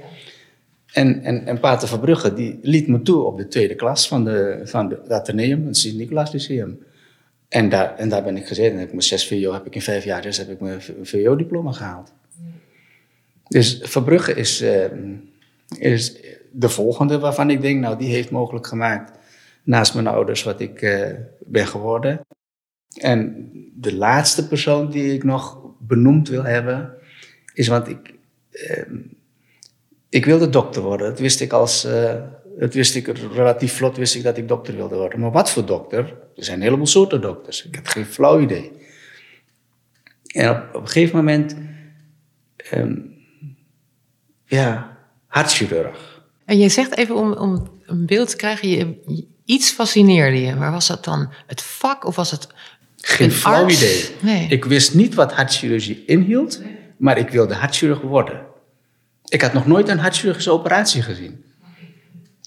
En, 0.91 1.23
en, 1.23 1.45
en 1.45 1.59
Pater 1.59 1.87
Verbrugge 1.87 2.33
die 2.33 2.59
liet 2.61 2.87
me 2.87 3.01
toe 3.01 3.23
op 3.23 3.37
de 3.37 3.47
tweede 3.47 3.75
klas 3.75 4.07
van, 4.07 4.23
de, 4.23 4.61
van 4.63 4.89
de, 4.89 4.99
het 5.01 5.11
Atheneum, 5.11 5.65
het 5.65 5.77
Sint-Nicolaas 5.77 6.31
Lyceum. 6.31 6.79
En 7.49 7.69
daar, 7.69 7.95
en 7.95 8.09
daar 8.09 8.23
ben 8.23 8.37
ik 8.37 8.47
gezeten. 8.47 8.77
En 8.77 8.83
ik 8.83 8.89
mijn 8.89 9.01
zes 9.01 9.27
VO 9.27 9.53
heb 9.53 9.65
ik 9.65 9.75
in 9.75 9.81
vijf 9.81 10.03
jaar 10.03 10.21
dus 10.21 10.37
heb 10.37 10.49
ik 10.49 10.59
mijn 10.59 10.81
VO-diploma 11.01 11.71
gehaald. 11.71 12.13
Dus 13.47 13.79
Verbrugge 13.83 14.33
is, 14.33 14.61
uh, 14.61 14.85
is 15.77 16.17
de 16.51 16.69
volgende 16.69 17.19
waarvan 17.19 17.49
ik 17.49 17.61
denk, 17.61 17.79
nou 17.79 17.97
die 17.97 18.09
heeft 18.09 18.31
mogelijk 18.31 18.67
gemaakt 18.67 19.11
naast 19.63 19.93
mijn 19.93 20.07
ouders 20.07 20.43
wat 20.43 20.59
ik 20.59 20.81
uh, 20.81 21.09
ben 21.39 21.67
geworden. 21.67 22.21
En 22.99 23.49
de 23.75 23.95
laatste 23.95 24.47
persoon 24.47 24.89
die 24.89 25.13
ik 25.13 25.23
nog 25.23 25.59
benoemd 25.79 26.29
wil 26.29 26.43
hebben, 26.43 26.93
is 27.53 27.67
want 27.67 27.87
ik, 27.87 28.13
uh, 28.51 28.99
Ik 30.09 30.25
wilde 30.25 30.49
dokter 30.49 30.81
worden. 30.81 31.09
Dat 31.09 31.19
wist 31.19 31.41
ik 31.41 31.51
als... 31.51 31.87
dat 32.59 32.73
wist 32.73 32.95
ik 32.95 33.07
relatief 33.17 33.73
vlot, 33.73 33.97
wist 33.97 34.15
ik 34.15 34.23
dat 34.23 34.37
ik 34.37 34.47
dokter 34.47 34.75
wilde 34.75 34.95
worden. 34.95 35.19
Maar 35.19 35.31
wat 35.31 35.51
voor 35.51 35.65
dokter? 35.65 36.05
Er 36.35 36.43
zijn 36.43 36.57
een 36.57 36.63
heleboel 36.63 36.87
soorten 36.87 37.21
dokters. 37.21 37.65
Ik 37.65 37.75
had 37.75 37.89
geen 37.89 38.05
flauw 38.05 38.39
idee. 38.39 38.71
En 40.27 40.49
op, 40.49 40.63
op 40.73 40.81
een 40.81 40.87
gegeven 40.87 41.15
moment... 41.15 41.55
ehm, 42.57 42.95
ja, 44.45 44.97
hartchirurg. 45.27 46.23
En 46.45 46.57
je 46.57 46.69
zegt 46.69 46.97
even 46.97 47.15
om, 47.15 47.33
om 47.33 47.79
een 47.85 48.05
beeld 48.05 48.29
te 48.29 48.35
krijgen, 48.35 48.69
je, 48.69 49.23
iets 49.45 49.71
fascineerde 49.71 50.41
je. 50.41 50.55
Maar 50.55 50.71
was 50.71 50.87
dat 50.87 51.03
dan 51.03 51.33
het 51.47 51.61
vak 51.61 52.05
of 52.05 52.15
was 52.15 52.31
het 52.31 52.47
Geen 52.97 53.29
een 53.29 53.35
flauw 53.35 53.63
arts? 53.63 53.75
idee. 53.75 54.09
Nee. 54.21 54.47
Ik 54.47 54.65
wist 54.65 54.93
niet 54.93 55.13
wat 55.13 55.33
hartchirurgie 55.33 56.03
inhield, 56.05 56.61
maar 56.97 57.17
ik 57.17 57.29
wilde 57.29 57.53
hartchirurg 57.53 58.01
worden. 58.01 58.41
Ik 59.25 59.41
had 59.41 59.53
nog 59.53 59.65
nooit 59.67 59.87
een 59.89 59.99
hartchirurgische 59.99 60.51
operatie 60.51 61.01
gezien. 61.01 61.43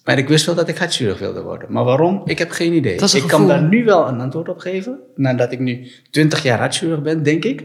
Maar 0.08 0.18
ik 0.18 0.28
wist 0.28 0.46
wel 0.46 0.54
dat 0.54 0.68
ik 0.68 0.76
hartchirurg 0.76 1.18
wilde 1.18 1.42
worden. 1.42 1.72
Maar 1.72 1.84
waarom? 1.84 2.22
Ik 2.24 2.38
heb 2.38 2.50
geen 2.50 2.72
idee. 2.72 2.94
Ik 2.94 3.24
kan 3.26 3.48
daar 3.48 3.62
nu 3.62 3.84
wel 3.84 4.08
een 4.08 4.20
antwoord 4.20 4.48
op 4.48 4.58
geven. 4.58 4.98
Nadat 5.14 5.52
ik 5.52 5.58
nu 5.58 5.88
20 6.10 6.42
jaar 6.42 6.58
hartchirurg 6.58 7.02
ben, 7.02 7.22
denk 7.22 7.44
ik. 7.44 7.64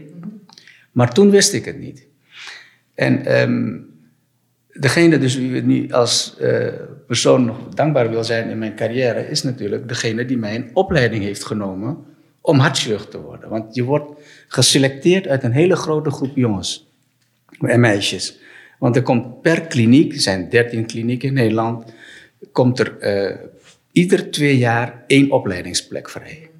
Maar 0.92 1.12
toen 1.12 1.30
wist 1.30 1.52
ik 1.52 1.64
het 1.64 1.78
niet. 1.78 2.06
En 2.94 3.26
ehm, 3.26 3.76
degene 4.68 5.18
dus 5.18 5.36
wie 5.36 5.54
ik 5.54 5.64
nu 5.64 5.90
als 5.90 6.36
eh, 6.38 6.66
persoon 7.06 7.44
nog 7.44 7.56
dankbaar 7.74 8.10
wil 8.10 8.24
zijn 8.24 8.50
in 8.50 8.58
mijn 8.58 8.76
carrière, 8.76 9.28
is 9.28 9.42
natuurlijk 9.42 9.88
degene 9.88 10.24
die 10.24 10.38
mij 10.38 10.54
een 10.54 10.70
opleiding 10.72 11.24
heeft 11.24 11.44
genomen 11.44 12.04
om 12.40 12.58
hartchirurg 12.58 13.08
te 13.08 13.20
worden. 13.20 13.48
Want 13.48 13.74
je 13.74 13.82
wordt 13.82 14.20
geselecteerd 14.48 15.28
uit 15.28 15.42
een 15.42 15.52
hele 15.52 15.76
grote 15.76 16.10
groep 16.10 16.36
jongens 16.36 16.86
en 17.60 17.80
meisjes. 17.80 18.38
Want 18.78 18.96
er 18.96 19.02
komt 19.02 19.42
per 19.42 19.60
kliniek, 19.60 20.12
er 20.12 20.20
zijn 20.20 20.48
13 20.48 20.86
klinieken 20.86 21.28
in 21.28 21.34
Nederland, 21.34 21.92
komt 22.52 22.78
er 22.78 22.98
eh, 22.98 23.36
ieder 23.92 24.30
twee 24.30 24.58
jaar 24.58 25.04
één 25.06 25.30
opleidingsplek 25.30 26.10
vrij. 26.10 26.50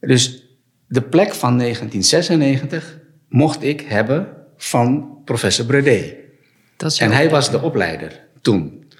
Dus 0.00 0.46
de 0.86 1.02
plek 1.02 1.34
van 1.34 1.58
1996 1.58 2.98
mocht 3.28 3.62
ik 3.62 3.80
hebben 3.80 4.28
van 4.56 5.18
professor 5.24 5.66
Bredet. 5.66 6.14
Dat 6.76 6.90
is 6.92 6.98
En 6.98 7.10
hij 7.10 7.30
was 7.30 7.50
de 7.50 7.60
opleider 7.60 8.20
toen. 8.40 8.90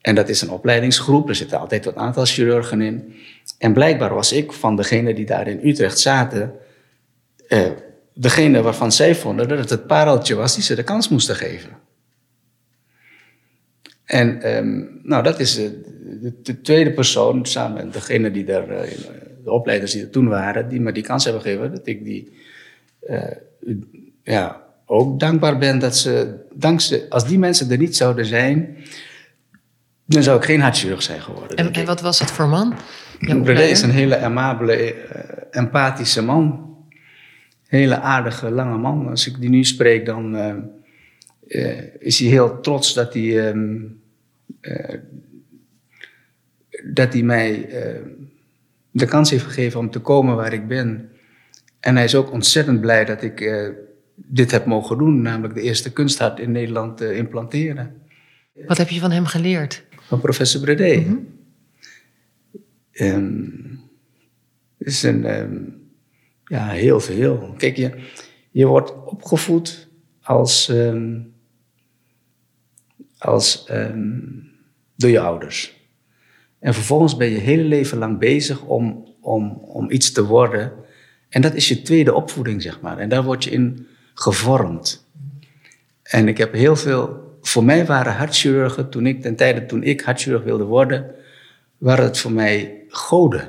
En 0.00 0.14
dat 0.14 0.28
is 0.28 0.40
een 0.40 0.50
opleidingsgroep, 0.50 1.28
er 1.28 1.34
zitten 1.34 1.58
altijd 1.58 1.86
een 1.86 1.96
aantal 1.96 2.24
chirurgen 2.24 2.80
in. 2.80 3.14
En 3.58 3.72
blijkbaar 3.72 4.14
was 4.14 4.32
ik 4.32 4.52
van 4.52 4.76
degenen 4.76 5.14
die 5.14 5.26
daar 5.26 5.48
in 5.48 5.68
Utrecht 5.68 5.98
zaten, 5.98 6.52
eh, 7.48 7.70
degene 8.14 8.62
waarvan 8.62 8.92
zij 8.92 9.14
vonden 9.14 9.48
dat 9.48 9.58
het 9.58 9.70
het 9.70 9.86
pareltje 9.86 10.34
was 10.34 10.54
die 10.54 10.62
ze 10.62 10.74
de 10.74 10.82
kans 10.82 11.08
moesten 11.08 11.36
geven. 11.36 11.70
En 14.06 14.42
ehm, 14.42 14.84
nou, 15.02 15.22
dat 15.22 15.40
is 15.40 15.58
eh, 15.58 15.68
de, 16.20 16.32
de 16.42 16.60
tweede 16.60 16.92
persoon, 16.92 17.46
samen 17.46 17.84
met 17.84 17.92
degene 17.92 18.30
die 18.30 18.44
daar, 18.44 18.68
eh, 18.68 18.90
de 19.44 19.50
opleiders 19.50 19.92
die 19.92 20.02
er 20.02 20.10
toen 20.10 20.28
waren, 20.28 20.68
die 20.68 20.80
me 20.80 20.92
die 20.92 21.02
kans 21.02 21.24
hebben 21.24 21.42
gegeven, 21.42 21.70
dat 21.70 21.86
ik 21.86 22.04
die 22.04 22.32
eh, 23.00 23.36
ja, 24.22 24.62
ook 24.86 25.20
dankbaar 25.20 25.58
ben 25.58 25.78
dat 25.78 25.96
ze, 25.96 26.34
dankzij, 26.54 27.06
als 27.08 27.26
die 27.26 27.38
mensen 27.38 27.70
er 27.70 27.78
niet 27.78 27.96
zouden 27.96 28.26
zijn, 28.26 28.76
dan 30.04 30.22
zou 30.22 30.38
ik 30.38 30.44
geen 30.44 30.60
hartchirurg 30.60 31.02
zijn 31.02 31.20
geworden. 31.20 31.56
En, 31.56 31.72
en 31.72 31.84
wat 31.84 32.00
was 32.00 32.18
dat 32.18 32.30
voor 32.30 32.48
man? 32.48 32.74
Jouw 33.18 33.42
Bredet 33.42 33.70
is 33.70 33.82
een 33.82 33.90
hele 33.90 34.18
amabele, 34.18 34.72
eh, 34.72 35.60
empathische 35.60 36.22
man. 36.22 36.74
Hele 37.66 38.00
aardige, 38.00 38.50
lange 38.50 38.78
man. 38.78 39.08
Als 39.08 39.26
ik 39.26 39.40
die 39.40 39.48
nu 39.48 39.64
spreek, 39.64 40.06
dan 40.06 40.36
eh, 40.36 40.48
eh, 40.48 40.56
is 41.98 42.18
hij 42.18 42.28
heel 42.28 42.60
trots 42.60 42.94
dat 42.94 43.14
hij, 43.14 43.48
ehm, 43.48 43.82
eh, 44.60 44.98
dat 46.84 47.12
hij 47.12 47.22
mij 47.22 47.68
eh, 47.68 48.02
de 48.90 49.06
kans 49.06 49.30
heeft 49.30 49.44
gegeven 49.44 49.80
om 49.80 49.90
te 49.90 50.00
komen 50.00 50.36
waar 50.36 50.52
ik 50.52 50.68
ben. 50.68 51.10
En 51.80 51.94
hij 51.94 52.04
is 52.04 52.14
ook 52.14 52.32
ontzettend 52.32 52.80
blij 52.80 53.04
dat 53.04 53.22
ik 53.22 53.40
eh, 53.40 53.68
dit 54.14 54.50
heb 54.50 54.66
mogen 54.66 54.98
doen, 54.98 55.22
namelijk 55.22 55.54
de 55.54 55.62
eerste 55.62 55.92
kunsthart 55.92 56.38
in 56.38 56.52
Nederland 56.52 57.00
eh, 57.00 57.16
implanteren. 57.16 58.02
Wat 58.66 58.78
heb 58.78 58.88
je 58.88 59.00
van 59.00 59.10
hem 59.10 59.24
geleerd? 59.24 59.84
Van 60.00 60.20
professor 60.20 60.60
Bredet. 60.60 61.06
Ehm, 62.92 63.44
is 64.78 65.02
een, 65.02 65.24
ehm, 65.24 65.56
ja, 66.44 66.68
heel 66.68 67.00
veel. 67.00 67.54
Kijk, 67.58 67.76
je, 67.76 67.90
je 68.50 68.66
wordt 68.66 69.04
opgevoed 69.04 69.88
als, 70.20 70.72
als, 73.26 73.64
ehm, 73.64 74.18
door 74.96 75.10
je 75.10 75.20
ouders. 75.20 75.76
En 76.58 76.74
vervolgens 76.74 77.16
ben 77.16 77.30
je 77.30 77.38
hele 77.38 77.62
leven 77.62 77.98
lang 77.98 78.18
bezig 78.18 78.62
om, 78.62 79.14
om, 79.20 79.50
om 79.50 79.90
iets 79.90 80.12
te 80.12 80.24
worden. 80.24 80.72
En 81.28 81.42
dat 81.42 81.54
is 81.54 81.68
je 81.68 81.82
tweede 81.82 82.14
opvoeding, 82.14 82.62
zeg 82.62 82.80
maar. 82.80 82.98
En 82.98 83.08
daar 83.08 83.24
word 83.24 83.44
je 83.44 83.50
in 83.50 83.86
gevormd. 84.14 85.06
En 86.02 86.28
ik 86.28 86.38
heb 86.38 86.52
heel 86.52 86.76
veel. 86.76 87.24
Voor 87.40 87.64
mij 87.64 87.86
waren 87.86 88.14
hartchirurgen, 88.14 88.90
toen 88.90 89.06
ik, 89.06 89.22
ten 89.22 89.36
tijde 89.36 89.66
toen 89.66 89.82
ik 89.82 90.00
hartchirurg 90.00 90.42
wilde 90.42 90.64
worden, 90.64 91.14
waren 91.78 92.04
het 92.04 92.18
voor 92.18 92.32
mij 92.32 92.82
goden. 92.88 93.48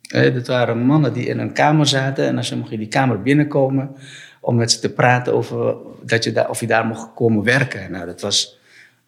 Eh, 0.00 0.34
dat 0.34 0.46
waren 0.46 0.78
mannen 0.78 1.12
die 1.12 1.26
in 1.26 1.38
een 1.38 1.52
kamer 1.52 1.86
zaten 1.86 2.26
en 2.26 2.36
als 2.36 2.48
je 2.48 2.56
mocht 2.56 2.70
in 2.70 2.78
die 2.78 2.88
kamer 2.88 3.22
binnenkomen 3.22 3.96
om 4.40 4.56
met 4.56 4.72
ze 4.72 4.78
te 4.78 4.92
praten 4.92 5.34
over 5.34 5.76
dat 6.02 6.24
je 6.24 6.32
daar, 6.32 6.50
of 6.50 6.60
je 6.60 6.66
daar 6.66 6.86
mocht 6.86 7.14
komen 7.14 7.44
werken. 7.44 7.90
Nou, 7.90 8.06
dat 8.06 8.20
was 8.20 8.58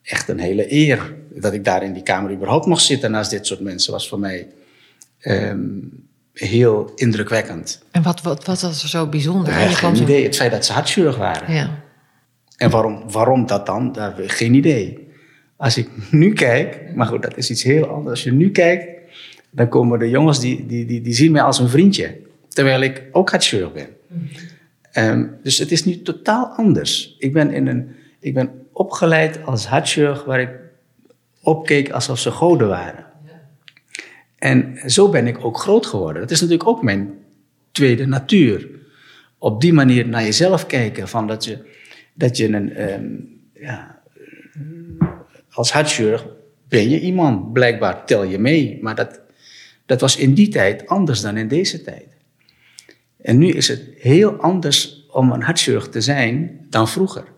echt 0.07 0.29
een 0.29 0.39
hele 0.39 0.73
eer. 0.73 1.15
Dat 1.35 1.53
ik 1.53 1.65
daar 1.65 1.83
in 1.83 1.93
die 1.93 2.03
kamer 2.03 2.31
überhaupt 2.31 2.67
mocht 2.67 2.83
zitten 2.83 3.11
naast 3.11 3.31
dit 3.31 3.47
soort 3.47 3.61
mensen 3.61 3.93
was 3.93 4.09
voor 4.09 4.19
mij 4.19 4.49
ehm, 5.19 5.59
heel 6.33 6.93
indrukwekkend. 6.95 7.83
En 7.91 8.03
wat, 8.03 8.23
wat, 8.23 8.45
wat 8.45 8.61
was 8.61 8.83
er 8.83 8.89
zo 8.89 9.07
bijzonder? 9.07 9.53
Kwam 9.53 9.75
geen 9.75 10.03
idee. 10.03 10.25
Het 10.25 10.37
feit 10.37 10.51
dat 10.51 10.65
ze 10.67 10.73
hartchirurg 10.73 11.17
waren. 11.17 11.55
Ja. 11.55 11.85
En 12.57 12.71
waarom, 12.71 13.11
waarom 13.11 13.47
dat 13.47 13.67
dan? 13.67 13.93
Daar 13.93 14.17
heb 14.17 14.25
ik 14.25 14.33
geen 14.33 14.55
idee. 14.55 15.09
Als 15.57 15.77
ik 15.77 15.89
nu 16.11 16.33
kijk, 16.33 16.95
maar 16.95 17.07
goed, 17.07 17.23
dat 17.23 17.37
is 17.37 17.51
iets 17.51 17.63
heel 17.63 17.87
anders. 17.87 18.11
Als 18.11 18.23
je 18.23 18.33
nu 18.33 18.51
kijkt, 18.51 18.87
dan 19.51 19.69
komen 19.69 19.99
de 19.99 20.11
jongens 20.11 20.41
die, 20.41 20.67
die, 20.67 20.85
die, 20.85 21.01
die 21.01 21.15
zien 21.15 21.33
mij 21.33 21.43
als 21.43 21.59
een 21.59 21.69
vriendje. 21.69 22.17
Terwijl 22.49 22.81
ik 22.81 23.03
ook 23.13 23.31
hartchirurg 23.31 23.73
ben. 23.73 23.89
Ehm, 24.93 25.27
dus 25.43 25.59
het 25.59 25.73
is 25.73 25.85
nu 25.85 26.03
totaal 26.03 26.47
anders. 26.47 27.17
Ik 27.19 27.33
ben, 27.33 27.53
in 27.53 27.67
een, 27.67 27.89
ik 28.21 28.35
ben 28.35 28.51
opgeleid 28.77 29.45
als 29.45 29.67
hartchirurg 29.67 30.25
waar 30.25 30.41
ik 30.41 30.51
opkeek 31.43 31.91
alsof 31.91 32.19
ze 32.19 32.31
goden 32.31 32.69
waren. 32.69 33.07
En 34.39 34.79
zo 34.87 35.09
ben 35.09 35.27
ik 35.27 35.45
ook 35.45 35.59
groot 35.59 35.87
geworden. 35.87 36.23
Dat 36.23 36.31
is 36.31 36.41
natuurlijk 36.41 36.69
ook 36.69 36.83
mijn 36.83 37.15
tweede 37.73 38.07
natuur. 38.07 38.69
Op 39.39 39.61
die 39.61 39.73
manier 39.73 40.09
naar 40.09 40.23
jezelf 40.23 40.67
kijken. 40.67 41.09
Van 41.09 41.27
dat, 41.27 41.45
je, 41.45 41.67
dat 42.15 42.37
je 42.37 42.49
een. 42.49 42.73
ehm, 42.73 43.05
ja, 43.53 44.03
als 45.51 45.73
hartchirurg 45.73 46.27
ben 46.69 46.91
je 46.91 47.01
iemand. 47.01 47.53
Blijkbaar 47.53 48.07
tel 48.07 48.23
je 48.23 48.39
mee. 48.39 48.79
Maar 48.83 48.95
dat, 48.95 49.21
dat 49.87 50.01
was 50.01 50.17
in 50.17 50.35
die 50.35 50.49
tijd 50.49 50.87
anders 50.87 51.21
dan 51.21 51.37
in 51.37 51.49
deze 51.49 51.83
tijd. 51.83 52.09
En 53.23 53.39
nu 53.39 53.49
is 53.49 53.69
het 53.69 53.83
heel 53.99 54.33
anders 54.33 55.07
om 55.11 55.33
een 55.33 55.43
hartchirurg 55.43 55.89
te 55.89 56.01
zijn 56.01 56.67
dan 56.71 56.89
vroeger. 56.89 57.35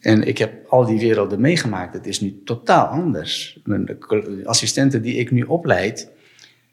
En 0.00 0.26
ik 0.26 0.38
heb 0.38 0.52
al 0.68 0.84
die 0.84 0.98
werelden 0.98 1.40
meegemaakt. 1.40 1.94
Het 1.94 2.06
is 2.06 2.20
nu 2.20 2.42
totaal 2.44 2.86
anders. 2.86 3.60
Mijn 3.64 3.84
de 3.84 4.40
assistenten 4.44 5.02
die 5.02 5.14
ik 5.16 5.30
nu 5.30 5.42
opleid, 5.42 6.10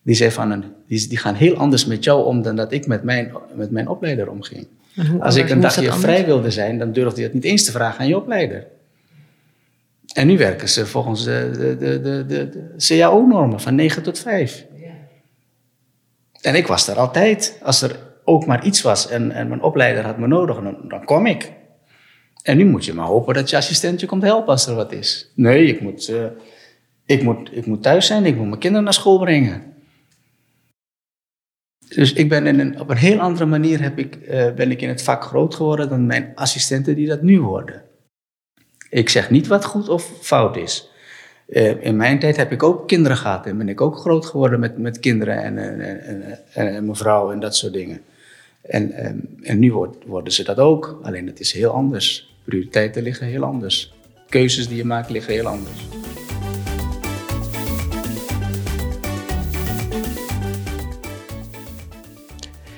die, 0.02 0.16
zijn 0.16 0.32
van 0.32 0.52
een, 0.52 0.64
die, 0.88 1.08
die 1.08 1.18
gaan 1.18 1.36
heel 1.36 1.56
anders 1.56 1.86
met 1.86 2.04
jou 2.04 2.26
om 2.26 2.42
dan 2.42 2.56
dat 2.56 2.72
ik 2.72 2.88
met 2.88 3.04
mijn, 3.04 3.34
met 3.56 3.72
mijn 3.72 3.88
opleider 3.88 4.30
omging. 4.30 4.68
Hoe 4.96 5.22
Als 5.22 5.36
ik 5.36 5.50
een 5.50 5.62
dagje 5.62 5.92
vrij 5.92 6.26
wilde 6.26 6.52
zijn, 6.52 6.78
dan 6.78 6.92
durfde 6.94 7.20
je 7.20 7.26
het 7.26 7.34
niet 7.34 7.44
eens 7.44 7.64
te 7.64 7.72
vragen 7.72 8.00
aan 8.00 8.08
je 8.08 8.18
opleider. 8.18 8.68
En 10.14 10.28
nu 10.28 10.38
werken 10.38 10.70
ze 10.70 10.86
volgens 10.86 11.24
de, 11.24 11.50
de, 11.80 12.02
de, 12.02 12.26
de, 12.26 12.76
CAO-normen 12.78 13.60
van 13.60 13.76
9 13.76 14.04
tot 14.04 14.20
5. 14.20 14.66
En 16.42 16.56
ik 16.56 16.68
was 16.68 16.86
daar 16.86 16.98
altijd. 16.98 17.60
Als 17.62 17.82
er 17.82 18.00
ook 18.24 18.46
maar 18.46 18.66
iets 18.66 18.82
was 18.82 19.10
en, 19.10 19.32
en 19.32 19.48
mijn 19.48 19.62
opleider 19.62 20.04
had 20.04 20.18
me 20.18 20.28
nodig, 20.28 20.62
dan, 20.62 20.78
dan 20.88 21.06
kwam 21.06 21.26
ik. 21.26 21.52
En 22.44 22.58
nu 22.58 22.66
moet 22.66 22.86
je 22.86 22.94
maar 22.94 23.06
hopen 23.06 23.34
dat 23.34 23.50
je 23.50 23.58
assistent 23.58 24.00
je 24.00 24.06
komt 24.06 24.24
helpen 24.24 24.48
als 24.48 24.68
er 24.68 24.76
wat 24.76 24.92
is. 24.92 25.32
Nee, 25.36 25.66
ik 25.66 25.82
moet, 25.82 26.08
eh, 26.08 26.26
ik 27.06 27.24
moet, 27.24 27.50
ik 27.52 27.66
moet 27.66 27.84
thuis 27.84 28.08
zijn, 28.08 28.26
ik 28.26 28.36
moet 28.36 28.48
mijn 28.48 28.60
kinderen 28.60 28.84
naar 28.84 28.94
school 28.94 29.20
brengen. 29.20 29.74
Dus 31.88 32.14
ik 32.14 32.30
ben 32.30 32.48
in 32.48 32.60
een, 32.60 32.80
op 32.80 32.90
een 32.90 32.98
heel 32.98 33.20
andere 33.20 33.46
manier 33.46 33.82
heb 33.82 33.98
ik, 33.98 34.16
eh, 34.16 34.54
ben 34.54 34.72
ik 34.72 34.82
in 34.82 34.90
het 34.90 35.04
vak 35.04 35.24
groot 35.24 35.56
geworden 35.56 35.90
dan 35.90 36.06
mijn 36.06 36.32
assistenten 36.36 36.96
die 36.96 37.08
dat 37.08 37.22
nu 37.22 37.42
worden. 37.42 37.84
Ik 38.90 39.10
zeg 39.10 39.30
niet 39.30 39.48
wat 39.48 39.66
goed 39.66 39.90
of 39.90 40.12
fout 40.22 40.58
is. 40.58 40.90
Eh, 41.48 41.86
in 41.86 41.96
mijn 41.96 42.20
tijd 42.20 42.38
heb 42.38 42.52
ik 42.52 42.64
ook 42.64 42.88
kinderen 42.88 43.18
gehad 43.18 43.46
en 43.46 43.58
ben 43.58 43.70
ik 43.70 43.82
ook 43.82 43.98
groot 43.98 44.26
geworden 44.26 44.60
met, 44.60 44.78
met 44.78 45.00
kinderen 45.00 45.44
en, 45.44 45.58
en, 45.58 45.80
en, 45.80 46.22
en, 46.54 46.68
en 46.68 46.96
en 47.32 47.40
dat 47.40 47.56
soort 47.56 47.74
dingen. 47.74 48.02
En, 48.62 48.92
en, 48.92 49.38
en 49.42 49.60
nu 49.60 49.72
worden 50.06 50.34
ze 50.34 50.44
dat 50.44 50.58
ook, 50.58 51.00
alleen 51.02 51.28
het 51.28 51.40
is 51.40 51.52
heel 51.52 51.72
anders. 51.72 52.33
Prioriteiten 52.44 53.04
liggen 53.04 53.28
heel 53.28 53.44
anders. 53.44 53.94
keuzes 54.30 54.68
die 54.68 54.78
je 54.78 54.86
maakt 54.86 55.10
liggen 55.10 55.34
heel 55.34 55.48
anders. 55.48 55.88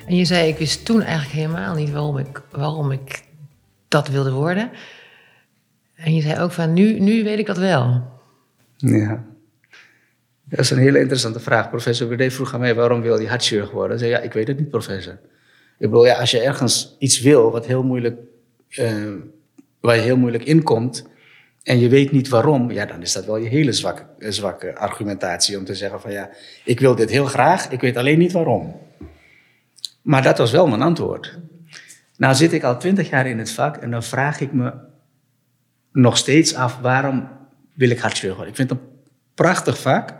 En 0.07 0.15
je 0.15 0.25
zei, 0.25 0.47
ik 0.47 0.57
wist 0.57 0.85
toen 0.85 1.01
eigenlijk 1.01 1.31
helemaal 1.31 1.75
niet 1.75 1.91
waarom 1.91 2.17
ik, 2.17 2.41
waarom 2.51 2.91
ik 2.91 3.23
dat 3.87 4.07
wilde 4.07 4.31
worden. 4.31 4.71
En 5.95 6.15
je 6.15 6.21
zei 6.21 6.41
ook 6.41 6.51
van, 6.51 6.73
nu, 6.73 6.99
nu 6.99 7.23
weet 7.23 7.39
ik 7.39 7.45
dat 7.45 7.57
wel. 7.57 8.13
Ja. 8.75 9.23
Dat 10.43 10.59
is 10.59 10.69
een 10.69 10.77
hele 10.77 10.99
interessante 10.99 11.39
vraag. 11.39 11.69
Professor 11.69 12.07
Berde 12.07 12.31
vroeg 12.31 12.53
aan 12.53 12.59
mij, 12.59 12.75
waarom 12.75 13.01
wil 13.01 13.19
je 13.19 13.27
hartchirurg 13.27 13.71
worden? 13.71 13.93
Ik 13.93 13.99
zei, 13.99 14.11
ja, 14.11 14.19
ik 14.19 14.33
weet 14.33 14.47
het 14.47 14.59
niet, 14.59 14.69
professor. 14.69 15.13
Ik 15.77 15.89
bedoel, 15.89 16.05
ja, 16.05 16.19
als 16.19 16.31
je 16.31 16.39
ergens 16.39 16.95
iets 16.99 17.21
wil 17.21 17.51
wat 17.51 17.65
heel 17.65 17.83
moeilijk, 17.83 18.19
uh, 18.69 19.13
waar 19.85 19.95
je 19.95 20.01
heel 20.01 20.17
moeilijk 20.17 20.43
inkomt... 20.43 21.07
en 21.63 21.79
je 21.79 21.89
weet 21.89 22.11
niet 22.11 22.27
waarom, 22.27 22.71
ja, 22.71 22.85
dan 22.85 23.01
is 23.01 23.11
dat 23.11 23.25
wel 23.25 23.37
je 23.37 23.49
hele 23.49 23.71
zwakke, 23.71 24.05
zwakke 24.31 24.75
argumentatie... 24.75 25.57
om 25.57 25.65
te 25.65 25.75
zeggen 25.75 26.01
van, 26.01 26.11
ja, 26.11 26.29
ik 26.63 26.79
wil 26.79 26.95
dit 26.95 27.09
heel 27.09 27.25
graag, 27.25 27.69
ik 27.69 27.81
weet 27.81 27.97
alleen 27.97 28.17
niet 28.17 28.31
waarom. 28.31 28.75
Maar 30.01 30.23
dat 30.23 30.37
was 30.37 30.51
wel 30.51 30.67
mijn 30.67 30.81
antwoord. 30.81 31.39
Nou 32.17 32.35
zit 32.35 32.53
ik 32.53 32.63
al 32.63 32.79
twintig 32.79 33.09
jaar 33.09 33.27
in 33.27 33.39
het 33.39 33.51
vak 33.51 33.77
en 33.77 33.91
dan 33.91 34.03
vraag 34.03 34.39
ik 34.39 34.53
me 34.53 34.73
nog 35.91 36.17
steeds 36.17 36.55
af 36.55 36.79
waarom 36.79 37.29
wil 37.73 37.89
ik 37.89 37.99
hartchirurg 37.99 38.35
worden. 38.35 38.53
Ik 38.53 38.59
vind 38.59 38.69
het 38.69 38.79
een 38.79 38.85
prachtig 39.33 39.81
vak. 39.81 40.13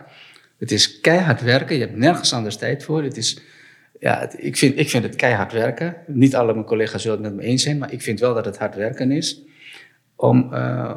Het 0.58 0.72
is 0.72 1.00
keihard 1.00 1.42
werken, 1.42 1.76
je 1.76 1.82
hebt 1.82 1.96
nergens 1.96 2.34
anders 2.34 2.58
tijd 2.58 2.84
voor. 2.84 3.04
Het 3.04 3.18
is, 3.18 3.42
ja, 4.00 4.32
ik, 4.38 4.58
vind, 4.58 4.80
ik 4.80 4.90
vind 4.90 5.04
het 5.04 5.16
keihard 5.16 5.52
werken. 5.52 5.96
Niet 6.08 6.36
alle 6.36 6.54
mijn 6.54 6.66
collega's 6.66 7.02
zullen 7.02 7.24
het 7.24 7.28
met 7.34 7.36
me 7.44 7.50
eens 7.50 7.64
zijn, 7.64 7.78
maar 7.78 7.94
ik 7.94 8.02
vind 8.02 8.20
wel 8.20 8.34
dat 8.34 8.46
het 8.46 8.58
hard 8.58 8.76
werken 8.76 9.12
is. 9.12 9.42
Om, 10.16 10.54
uh, 10.54 10.96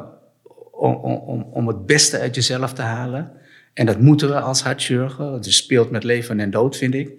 om, 0.71 0.95
om, 0.95 1.41
om 1.41 1.67
het 1.67 1.85
beste 1.85 2.19
uit 2.19 2.35
jezelf 2.35 2.73
te 2.73 2.81
halen. 2.81 3.31
En 3.73 3.85
dat 3.85 3.99
moeten 3.99 4.27
we 4.27 4.39
als 4.39 4.61
hartchirurgen. 4.61 5.33
Het 5.33 5.45
speelt 5.45 5.91
met 5.91 6.03
leven 6.03 6.39
en 6.39 6.51
dood, 6.51 6.77
vind 6.77 6.93
ik. 6.93 7.11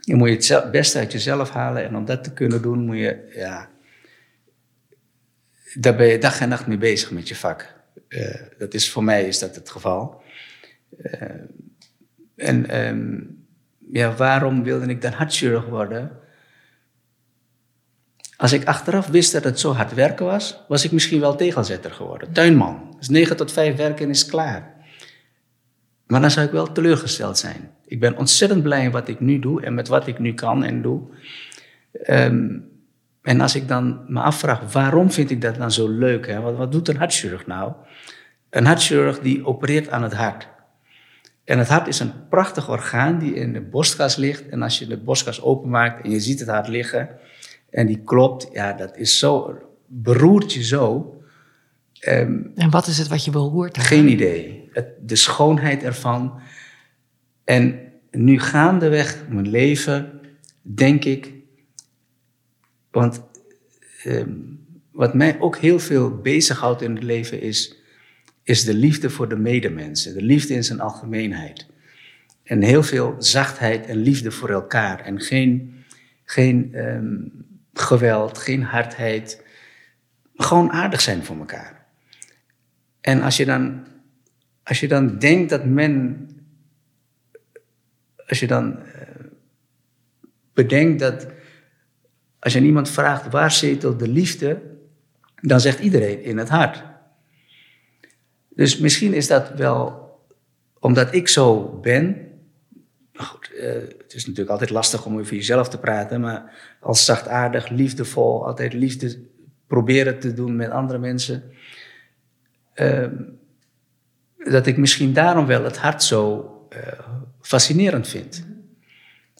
Je 0.00 0.14
moet 0.14 0.46
je 0.46 0.54
het 0.54 0.70
beste 0.70 0.98
uit 0.98 1.12
jezelf 1.12 1.50
halen. 1.50 1.84
En 1.84 1.96
om 1.96 2.04
dat 2.04 2.24
te 2.24 2.32
kunnen 2.32 2.62
doen, 2.62 2.84
moet 2.84 2.96
je, 2.96 3.32
ja, 3.34 3.68
daar 5.74 5.96
ben 5.96 6.06
je 6.06 6.18
dag 6.18 6.40
en 6.40 6.48
nacht 6.48 6.66
mee 6.66 6.78
bezig 6.78 7.10
met 7.10 7.28
je 7.28 7.36
vak. 7.36 7.76
Uh, 8.08 8.34
dat 8.58 8.74
is, 8.74 8.90
voor 8.90 9.04
mij 9.04 9.26
is 9.26 9.38
dat 9.38 9.54
het 9.54 9.70
geval. 9.70 10.22
Uh, 10.98 11.22
en 12.36 12.86
um, 12.86 13.46
ja, 13.92 14.14
waarom 14.14 14.62
wilde 14.62 14.86
ik 14.86 15.02
dan 15.02 15.12
hartchirurg 15.12 15.66
worden? 15.66 16.18
Als 18.38 18.52
ik 18.52 18.64
achteraf 18.64 19.06
wist 19.06 19.32
dat 19.32 19.44
het 19.44 19.60
zo 19.60 19.72
hard 19.72 19.94
werken 19.94 20.26
was, 20.26 20.60
was 20.68 20.84
ik 20.84 20.92
misschien 20.92 21.20
wel 21.20 21.36
tegelzetter 21.36 21.90
geworden. 21.90 22.32
Tuinman. 22.32 22.94
Dus 22.98 23.08
9 23.08 23.36
tot 23.36 23.52
5 23.52 23.76
werken 23.76 24.08
is 24.08 24.26
klaar. 24.26 24.74
Maar 26.06 26.20
dan 26.20 26.30
zou 26.30 26.46
ik 26.46 26.52
wel 26.52 26.72
teleurgesteld 26.72 27.38
zijn. 27.38 27.70
Ik 27.86 28.00
ben 28.00 28.16
ontzettend 28.16 28.62
blij 28.62 28.84
in 28.84 28.90
wat 28.90 29.08
ik 29.08 29.20
nu 29.20 29.38
doe 29.38 29.62
en 29.62 29.74
met 29.74 29.88
wat 29.88 30.06
ik 30.06 30.18
nu 30.18 30.34
kan 30.34 30.64
en 30.64 30.82
doe. 30.82 31.00
Um, 32.06 32.68
en 33.22 33.40
als 33.40 33.54
ik 33.54 33.68
dan 33.68 34.04
me 34.08 34.20
afvraag, 34.20 34.72
waarom 34.72 35.10
vind 35.12 35.30
ik 35.30 35.40
dat 35.40 35.56
dan 35.56 35.72
zo 35.72 35.88
leuk? 35.88 36.26
Hè? 36.26 36.40
Wat, 36.40 36.56
wat 36.56 36.72
doet 36.72 36.88
een 36.88 36.96
hartchirurg 36.96 37.46
nou? 37.46 37.72
Een 38.50 38.66
hartchirurg 38.66 39.20
die 39.20 39.46
opereert 39.46 39.90
aan 39.90 40.02
het 40.02 40.14
hart. 40.14 40.48
En 41.44 41.58
het 41.58 41.68
hart 41.68 41.86
is 41.86 42.00
een 42.00 42.12
prachtig 42.28 42.70
orgaan 42.70 43.18
die 43.18 43.34
in 43.34 43.52
de 43.52 43.60
borstkas 43.60 44.16
ligt. 44.16 44.48
En 44.48 44.62
als 44.62 44.78
je 44.78 44.86
de 44.86 44.96
borstkas 44.96 45.42
openmaakt 45.42 46.04
en 46.04 46.10
je 46.10 46.20
ziet 46.20 46.40
het 46.40 46.48
hart 46.48 46.68
liggen 46.68 47.08
en 47.70 47.86
die 47.86 48.02
klopt, 48.04 48.48
ja, 48.52 48.72
dat 48.72 48.96
is 48.96 49.18
zo, 49.18 49.58
beroert 49.86 50.52
je 50.52 50.64
zo. 50.64 51.14
Um, 52.08 52.52
en 52.54 52.70
wat 52.70 52.86
is 52.86 52.98
het 52.98 53.08
wat 53.08 53.24
je 53.24 53.30
beroert? 53.30 53.78
Geen 53.78 54.08
idee. 54.08 54.68
Het, 54.72 54.86
de 55.02 55.16
schoonheid 55.16 55.82
ervan. 55.82 56.40
En 57.44 57.92
nu 58.10 58.40
gaandeweg 58.40 59.24
mijn 59.28 59.48
leven, 59.48 60.20
denk 60.62 61.04
ik, 61.04 61.32
want 62.90 63.22
ehm, 64.02 64.30
wat 64.92 65.14
mij 65.14 65.40
ook 65.40 65.56
heel 65.56 65.78
veel 65.78 66.20
bezighoudt 66.20 66.82
in 66.82 66.94
het 66.94 67.04
leven 67.04 67.40
is, 67.40 67.76
is 68.42 68.64
de 68.64 68.74
liefde 68.74 69.10
voor 69.10 69.28
de 69.28 69.36
medemensen, 69.36 70.14
de 70.14 70.22
liefde 70.22 70.54
in 70.54 70.64
zijn 70.64 70.80
algemeenheid. 70.80 71.66
En 72.42 72.62
heel 72.62 72.82
veel 72.82 73.14
zachtheid 73.18 73.86
en 73.86 73.96
liefde 73.96 74.30
voor 74.30 74.50
elkaar. 74.50 75.00
En 75.00 75.20
geen, 75.20 75.74
geen 76.24 76.74
ehm, 76.74 77.14
geweld, 77.80 78.38
geen 78.38 78.62
hardheid. 78.62 79.44
Gewoon 80.34 80.70
aardig 80.70 81.00
zijn 81.00 81.24
voor 81.24 81.38
elkaar. 81.38 81.86
En 83.00 83.22
als 83.22 83.36
je 83.36 83.44
dan, 83.44 83.86
als 84.62 84.80
je 84.80 84.88
dan 84.88 85.18
denkt 85.18 85.50
dat 85.50 85.64
men. 85.64 86.26
Als 88.26 88.40
je 88.40 88.46
dan 88.46 88.78
uh, 88.78 88.92
bedenkt 90.52 90.98
dat 90.98 91.26
als 92.38 92.52
je 92.52 92.60
iemand 92.60 92.90
vraagt 92.90 93.30
waar 93.30 93.50
zetelt 93.50 93.98
de 93.98 94.08
liefde, 94.08 94.62
dan 95.40 95.60
zegt 95.60 95.78
iedereen 95.78 96.22
in 96.22 96.38
het 96.38 96.48
hart. 96.48 96.84
Dus 98.48 98.78
misschien 98.78 99.14
is 99.14 99.26
dat 99.26 99.48
wel 99.48 100.08
omdat 100.78 101.14
ik 101.14 101.28
zo 101.28 101.78
ben. 101.82 102.27
Goed, 103.20 103.50
uh, 103.54 103.62
het 103.72 104.14
is 104.14 104.22
natuurlijk 104.26 104.50
altijd 104.50 104.70
lastig 104.70 105.06
om 105.06 105.18
over 105.18 105.34
jezelf 105.34 105.68
te 105.68 105.78
praten, 105.78 106.20
maar 106.20 106.52
als 106.80 107.04
zachtaardig, 107.04 107.68
liefdevol, 107.68 108.46
altijd 108.46 108.72
liefde 108.72 109.18
proberen 109.66 110.18
te 110.18 110.34
doen 110.34 110.56
met 110.56 110.70
andere 110.70 110.98
mensen. 110.98 111.42
Uh, 112.74 113.06
dat 114.36 114.66
ik 114.66 114.76
misschien 114.76 115.12
daarom 115.12 115.46
wel 115.46 115.64
het 115.64 115.78
hart 115.78 116.02
zo 116.02 116.52
uh, 116.72 116.78
fascinerend 117.40 118.08
vind. 118.08 118.46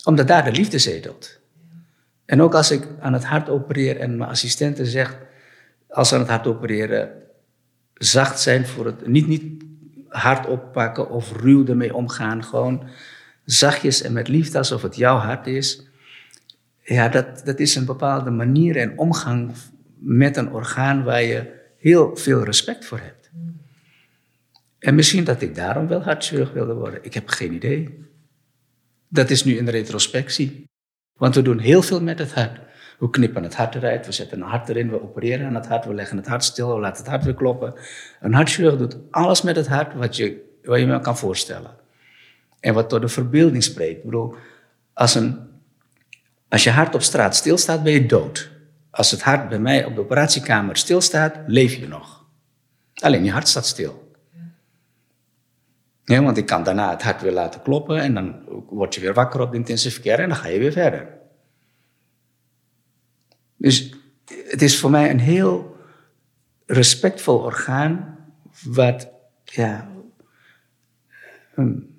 Omdat 0.05 0.29
daar 0.29 0.45
de 0.45 0.53
liefde 0.53 0.79
zetelt. 0.79 1.41
En 2.25 2.43
ook 2.43 2.55
als 2.55 2.71
ik 2.71 2.88
aan 3.01 3.12
het 3.12 3.25
hart 3.25 3.49
opereer 3.49 4.01
en 4.01 4.17
mijn 4.17 4.31
assistenten 4.31 4.87
zegt, 4.87 5.17
als 5.88 6.09
ze 6.09 6.14
aan 6.14 6.21
het 6.21 6.31
hart 6.31 6.47
opereren, 6.47 7.11
zacht 7.95 8.41
zijn 8.41 8.67
voor 8.67 8.87
het, 8.87 9.07
niet, 9.07 9.27
niet 9.27 9.64
hard 10.09 10.47
oppakken 10.47 11.11
of 11.11 11.33
ruw 11.33 11.67
ermee 11.67 11.95
omgaan, 11.95 12.45
gewoon 12.45 12.88
zachtjes 13.51 14.03
en 14.03 14.13
met 14.13 14.29
liefde 14.29 14.59
alsof 14.59 14.83
het 14.83 14.97
jouw 14.97 15.17
hart 15.17 15.47
is. 15.47 15.87
Ja, 16.85 17.09
dat, 17.09 17.43
dat 17.45 17.59
is 17.59 17.75
een 17.75 17.85
bepaalde 17.85 18.31
manier 18.31 18.77
en 18.77 18.99
omgang 18.99 19.53
met 19.99 20.37
een 20.37 20.53
orgaan 20.53 21.05
waar 21.05 21.23
je 21.23 21.53
heel 21.79 22.17
veel 22.17 22.45
respect 22.45 22.85
voor 22.85 22.99
hebt. 22.99 23.31
En 24.79 24.95
misschien 24.95 25.25
dat 25.25 25.43
ik 25.43 25.55
daarom 25.55 25.87
wel 25.87 26.03
hartchirurg 26.03 26.53
wilde 26.53 26.75
worden. 26.75 27.05
Ik 27.05 27.15
heb 27.15 27.29
geen 27.29 27.55
idee. 27.55 28.07
Dat 29.09 29.31
is 29.31 29.45
nu 29.45 29.57
in 29.57 29.65
de 29.65 29.71
retrospectie. 29.71 30.65
Want 31.17 31.35
we 31.35 31.43
doen 31.43 31.59
heel 31.59 31.83
veel 31.83 32.03
met 32.03 32.19
het 32.19 32.33
hart. 32.33 32.61
We 32.99 33.11
knippen 33.11 33.43
het 33.43 33.55
hart 33.55 33.75
eruit, 33.75 34.07
we 34.07 34.13
zetten 34.13 34.41
een 34.41 34.49
hart 34.49 34.69
erin, 34.69 34.91
we 34.91 35.03
opereren 35.03 35.47
aan 35.47 35.55
het 35.55 35.67
hart, 35.67 35.85
we 35.85 35.95
leggen 35.95 36.17
het 36.17 36.27
hart 36.27 36.45
stil, 36.45 36.75
we 36.75 36.81
laten 36.81 37.03
het 37.03 37.11
hart 37.11 37.25
weer 37.25 37.35
kloppen. 37.35 37.75
Een 38.21 38.35
hartchirurg 38.35 38.77
doet 38.77 38.97
alles 39.11 39.43
met 39.43 39.57
het 39.57 39.67
hart 39.67 39.95
wat 39.95 40.17
je, 40.17 40.59
wat 40.63 40.79
je 40.79 40.87
me 40.87 41.01
kan 41.01 41.19
voorstellen. 41.19 41.87
En 42.61 42.75
wat 42.75 42.90
door 42.90 43.01
de 43.01 43.09
verbeelding 43.09 43.62
spreekt. 43.62 43.99
Ik 43.99 44.05
bedoel, 44.05 44.35
als, 44.92 45.14
een, 45.14 45.38
als 46.49 46.64
je 46.64 46.71
hart 46.71 46.94
op 46.94 47.03
straat 47.03 47.37
stilstaat, 47.37 47.83
ben 47.83 47.92
je 47.92 48.07
dood. 48.07 48.51
Als 48.90 49.11
het 49.11 49.23
hart 49.23 49.49
bij 49.49 49.59
mij 49.59 49.85
op 49.85 49.94
de 49.94 50.01
operatiekamer 50.01 50.77
stilstaat, 50.77 51.37
leef 51.47 51.75
je 51.75 51.88
nog. 51.88 52.27
Alleen 52.94 53.25
je 53.25 53.31
hart 53.31 53.49
staat 53.49 53.66
stil. 53.66 54.12
Ja, 56.05 56.23
want 56.23 56.37
ik 56.37 56.47
kan 56.47 56.62
daarna 56.62 56.90
het 56.90 57.03
hart 57.03 57.23
weer 57.23 57.33
laten 57.33 57.62
kloppen 57.62 58.01
en 58.01 58.14
dan 58.14 58.42
word 58.68 58.94
je 58.94 59.01
weer 59.01 59.14
wakker 59.14 59.40
op 59.40 59.51
de 59.51 59.57
intensive 59.57 60.01
care 60.01 60.23
en 60.23 60.29
dan 60.29 60.38
ga 60.38 60.49
je 60.49 60.59
weer 60.59 60.73
verder. 60.73 61.18
Dus 63.57 63.94
het 64.49 64.62
is 64.62 64.79
voor 64.79 64.90
mij 64.90 65.11
een 65.11 65.21
heel 65.21 65.77
respectvol 66.66 67.38
orgaan 67.38 68.18
wat, 68.64 69.09
ja, 69.44 69.88
um, 71.57 71.98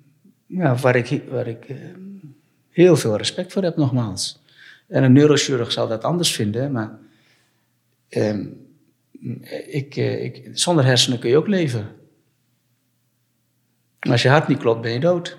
ja, 0.50 0.74
waar 0.74 0.96
ik, 0.96 1.22
waar 1.28 1.46
ik 1.46 1.68
um, 1.68 2.36
heel 2.70 2.96
veel 2.96 3.16
respect 3.16 3.52
voor 3.52 3.62
heb 3.62 3.76
nogmaals. 3.76 4.42
En 4.88 5.02
een 5.02 5.12
neurochirurg 5.12 5.72
zal 5.72 5.88
dat 5.88 6.04
anders 6.04 6.34
vinden, 6.34 6.72
maar 6.72 6.98
um, 8.08 8.66
ik, 9.66 9.96
uh, 9.96 10.24
ik, 10.24 10.48
zonder 10.52 10.84
hersenen 10.84 11.18
kun 11.18 11.30
je 11.30 11.36
ook 11.36 11.46
leven. 11.46 11.88
Als 13.98 14.22
je 14.22 14.28
hart 14.28 14.48
niet 14.48 14.58
klopt, 14.58 14.80
ben 14.80 14.92
je 14.92 15.00
dood. 15.00 15.38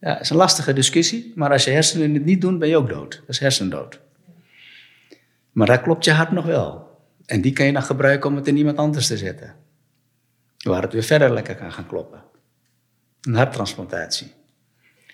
Ja, 0.00 0.12
dat 0.12 0.20
is 0.20 0.30
een 0.30 0.36
lastige 0.36 0.72
discussie, 0.72 1.32
maar 1.34 1.50
als 1.50 1.64
je 1.64 1.70
hersenen 1.70 2.14
het 2.14 2.24
niet 2.24 2.40
doen, 2.40 2.58
ben 2.58 2.68
je 2.68 2.76
ook 2.76 2.88
dood. 2.88 3.10
Dat 3.10 3.28
is 3.28 3.38
hersendood. 3.38 4.00
Maar 5.52 5.66
daar 5.66 5.82
klopt 5.82 6.04
je 6.04 6.10
hart 6.10 6.30
nog 6.30 6.44
wel. 6.44 6.98
En 7.26 7.40
die 7.40 7.52
kan 7.52 7.66
je 7.66 7.72
dan 7.72 7.82
gebruiken 7.82 8.30
om 8.30 8.36
het 8.36 8.46
in 8.46 8.56
iemand 8.56 8.76
anders 8.76 9.06
te 9.06 9.16
zetten. 9.16 9.54
Waar 10.58 10.82
het 10.82 10.92
weer 10.92 11.02
verder 11.02 11.32
lekker 11.32 11.54
kan 11.54 11.72
gaan 11.72 11.86
kloppen. 11.86 12.22
Een 13.22 13.34
harttransplantatie. 13.34 14.32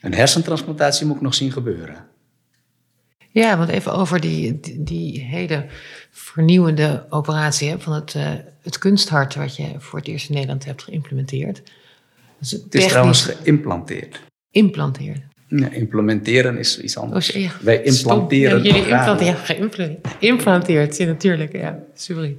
Een 0.01 0.15
hersentransplantatie 0.15 1.07
moet 1.07 1.17
ik 1.17 1.23
nog 1.23 1.35
zien 1.35 1.53
gebeuren. 1.53 2.07
Ja, 3.31 3.59
want 3.59 3.71
even 3.71 3.93
over 3.93 4.21
die, 4.21 4.61
die, 4.61 4.83
die 4.83 5.21
hele 5.21 5.67
vernieuwende 6.11 7.07
operatie 7.09 7.69
hè, 7.69 7.81
van 7.81 7.93
het, 7.93 8.15
uh, 8.15 8.33
het 8.63 8.79
kunsthart, 8.79 9.35
wat 9.35 9.57
je 9.57 9.75
voor 9.79 9.99
het 9.99 10.09
eerst 10.09 10.29
in 10.29 10.35
Nederland 10.35 10.65
hebt 10.65 10.83
geïmplementeerd. 10.83 11.63
Dus 12.39 12.51
het 12.51 12.75
is 12.75 12.87
trouwens 12.87 13.23
geïmplanteerd. 13.23 14.21
Implanteerd. 14.51 15.21
Ja, 15.49 15.71
implementeren 15.71 16.59
is 16.59 16.81
iets 16.81 16.97
anders. 16.97 17.33
Oh, 17.33 17.43
ja, 17.43 17.51
Wij 17.61 17.83
implanteren. 17.83 18.63
Ja, 18.63 18.65
jullie 18.65 18.89
implanteren, 18.89 19.37
geïmplanteerd, 20.19 20.97
ja, 20.97 21.07
natuurlijk. 21.07 21.53
Ja, 21.53 21.79
sorry. 21.95 22.37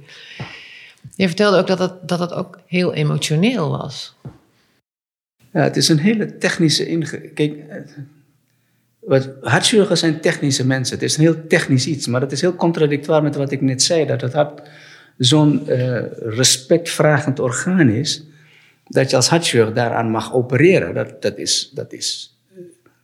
Je 1.14 1.26
vertelde 1.26 1.58
ook 1.58 1.66
dat 1.66 1.78
het, 1.78 2.08
dat 2.08 2.18
het 2.18 2.32
ook 2.32 2.58
heel 2.66 2.94
emotioneel 2.94 3.70
was. 3.70 4.16
Ja, 5.56 5.62
het 5.62 5.76
is 5.76 5.88
een 5.88 5.98
hele 5.98 6.36
technische 6.36 6.86
inge... 6.86 7.18
Kijk, 7.18 7.54
wat, 8.98 9.30
hartchirurgen 9.40 9.98
zijn 9.98 10.20
technische 10.20 10.66
mensen. 10.66 10.94
Het 10.94 11.04
is 11.04 11.16
een 11.16 11.22
heel 11.22 11.46
technisch 11.46 11.86
iets, 11.86 12.06
maar 12.06 12.20
het 12.20 12.32
is 12.32 12.40
heel 12.40 12.54
contradictoir 12.54 13.22
met 13.22 13.34
wat 13.34 13.50
ik 13.50 13.60
net 13.60 13.82
zei. 13.82 14.06
Dat 14.06 14.20
het 14.20 14.32
hart 14.32 14.68
zo'n 15.18 15.62
uh, 15.68 15.98
respectvragend 16.18 17.40
orgaan 17.40 17.88
is, 17.88 18.24
dat 18.84 19.10
je 19.10 19.16
als 19.16 19.28
hartchirurg 19.28 19.72
daaraan 19.72 20.10
mag 20.10 20.34
opereren. 20.34 20.94
Dat, 20.94 21.22
dat, 21.22 21.38
is, 21.38 21.70
dat, 21.74 21.92
is, 21.92 22.38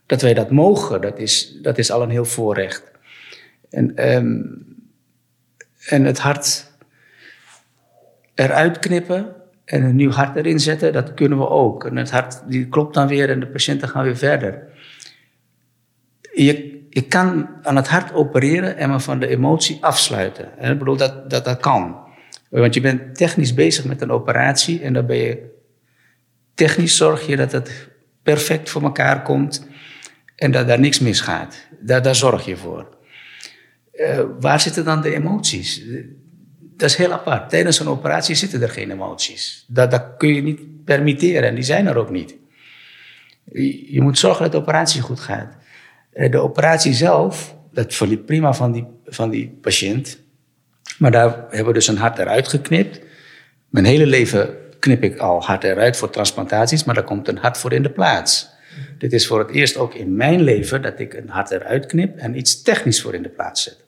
dat 0.05 0.21
wij 0.21 0.33
dat 0.33 0.51
mogen, 0.51 1.01
dat 1.01 1.19
is, 1.19 1.57
dat 1.61 1.77
is 1.77 1.91
al 1.91 2.01
een 2.01 2.09
heel 2.09 2.25
voorrecht. 2.25 2.91
En, 3.69 4.13
um, 4.15 4.65
en 5.85 6.05
het 6.05 6.19
hart 6.19 6.71
eruit 8.33 8.79
knippen 8.79 9.35
en 9.65 9.83
een 9.83 9.95
nieuw 9.95 10.11
hart 10.11 10.35
erin 10.35 10.59
zetten, 10.59 10.93
dat 10.93 11.13
kunnen 11.13 11.37
we 11.37 11.49
ook. 11.49 11.85
En 11.85 11.95
het 11.95 12.11
hart 12.11 12.41
die 12.47 12.67
klopt 12.67 12.93
dan 12.93 13.07
weer 13.07 13.29
en 13.29 13.39
de 13.39 13.47
patiënten 13.47 13.89
gaan 13.89 14.03
weer 14.03 14.17
verder. 14.17 14.63
Je, 16.33 16.85
je 16.89 17.01
kan 17.01 17.49
aan 17.61 17.75
het 17.75 17.87
hart 17.87 18.13
opereren 18.13 18.77
en 18.77 18.89
maar 18.89 19.01
van 19.01 19.19
de 19.19 19.27
emotie 19.27 19.77
afsluiten. 19.81 20.45
Ik 20.59 20.77
bedoel, 20.77 20.97
dat, 20.97 21.29
dat, 21.29 21.45
dat 21.45 21.59
kan. 21.59 21.97
Want 22.49 22.73
je 22.73 22.81
bent 22.81 23.15
technisch 23.15 23.53
bezig 23.53 23.85
met 23.85 24.01
een 24.01 24.11
operatie 24.11 24.81
en 24.81 24.93
dan 24.93 25.05
ben 25.05 25.17
je 25.17 25.51
technisch 26.53 26.97
zorg 26.97 27.27
je 27.27 27.35
dat 27.35 27.51
het 27.51 27.89
perfect 28.23 28.69
voor 28.69 28.83
elkaar 28.83 29.21
komt 29.21 29.67
en 30.35 30.51
dat 30.51 30.67
daar 30.67 30.79
niks 30.79 30.99
misgaat. 30.99 31.67
Daar, 31.79 32.01
daar 32.01 32.15
zorg 32.15 32.45
je 32.45 32.57
voor. 32.57 32.97
Uh, 33.93 34.19
waar 34.39 34.59
zitten 34.59 34.85
dan 34.85 35.01
de 35.01 35.15
emoties? 35.15 35.83
Dat 36.77 36.89
is 36.89 36.95
heel 36.95 37.11
apart. 37.11 37.49
Tijdens 37.49 37.79
een 37.79 37.87
operatie 37.87 38.35
zitten 38.35 38.61
er 38.61 38.69
geen 38.69 38.91
emoties. 38.91 39.65
Dat, 39.67 39.91
dat 39.91 40.03
kun 40.17 40.33
je 40.33 40.41
niet 40.41 40.83
permitteren 40.85 41.49
en 41.49 41.55
die 41.55 41.63
zijn 41.63 41.87
er 41.87 41.97
ook 41.97 42.09
niet. 42.09 42.35
Je, 43.51 44.01
moet 44.01 44.17
zorgen 44.17 44.43
dat 44.43 44.51
de 44.51 44.57
operatie 44.57 45.01
goed 45.01 45.19
gaat. 45.19 45.55
Eh, 46.13 46.31
de 46.31 46.37
operatie 46.37 46.93
zelf, 46.93 47.55
dat 47.71 47.93
verliep 47.93 48.25
prima 48.25 48.53
van 48.53 48.71
die, 48.71 48.85
van 49.05 49.29
die 49.29 49.57
patiënt. 49.61 50.19
Maar 50.97 51.11
daar 51.11 51.45
hebben 51.49 51.65
we 51.67 51.73
dus 51.73 51.87
een 51.87 51.97
hart 51.97 52.17
eruit 52.17 52.47
geknipt. 52.47 52.99
Mijn 53.69 53.85
hele 53.85 54.05
leven 54.05 54.49
knip 54.79 55.03
ik 55.03 55.17
al 55.17 55.43
hart 55.43 55.63
eruit 55.63 55.97
voor 55.97 56.09
transplantaties, 56.09 56.83
maar 56.83 56.95
daar 56.95 57.03
komt 57.03 57.27
een 57.27 57.37
hart 57.37 57.57
voor 57.57 57.73
in 57.73 57.83
de 57.83 57.89
plaats. 57.89 58.49
Dit 58.97 59.13
is 59.13 59.27
voor 59.27 59.39
het 59.39 59.49
eerst 59.49 59.77
ook 59.77 59.93
in 59.93 60.15
mijn 60.15 60.41
leven 60.41 60.81
dat 60.81 60.99
ik 60.99 61.13
een 61.13 61.29
hart 61.29 61.51
eruit 61.51 61.85
knip 61.85 62.17
en 62.17 62.37
iets 62.37 62.61
technisch 62.61 63.01
voor 63.01 63.13
in 63.13 63.23
de 63.23 63.29
plaats 63.29 63.63
zet. 63.63 63.82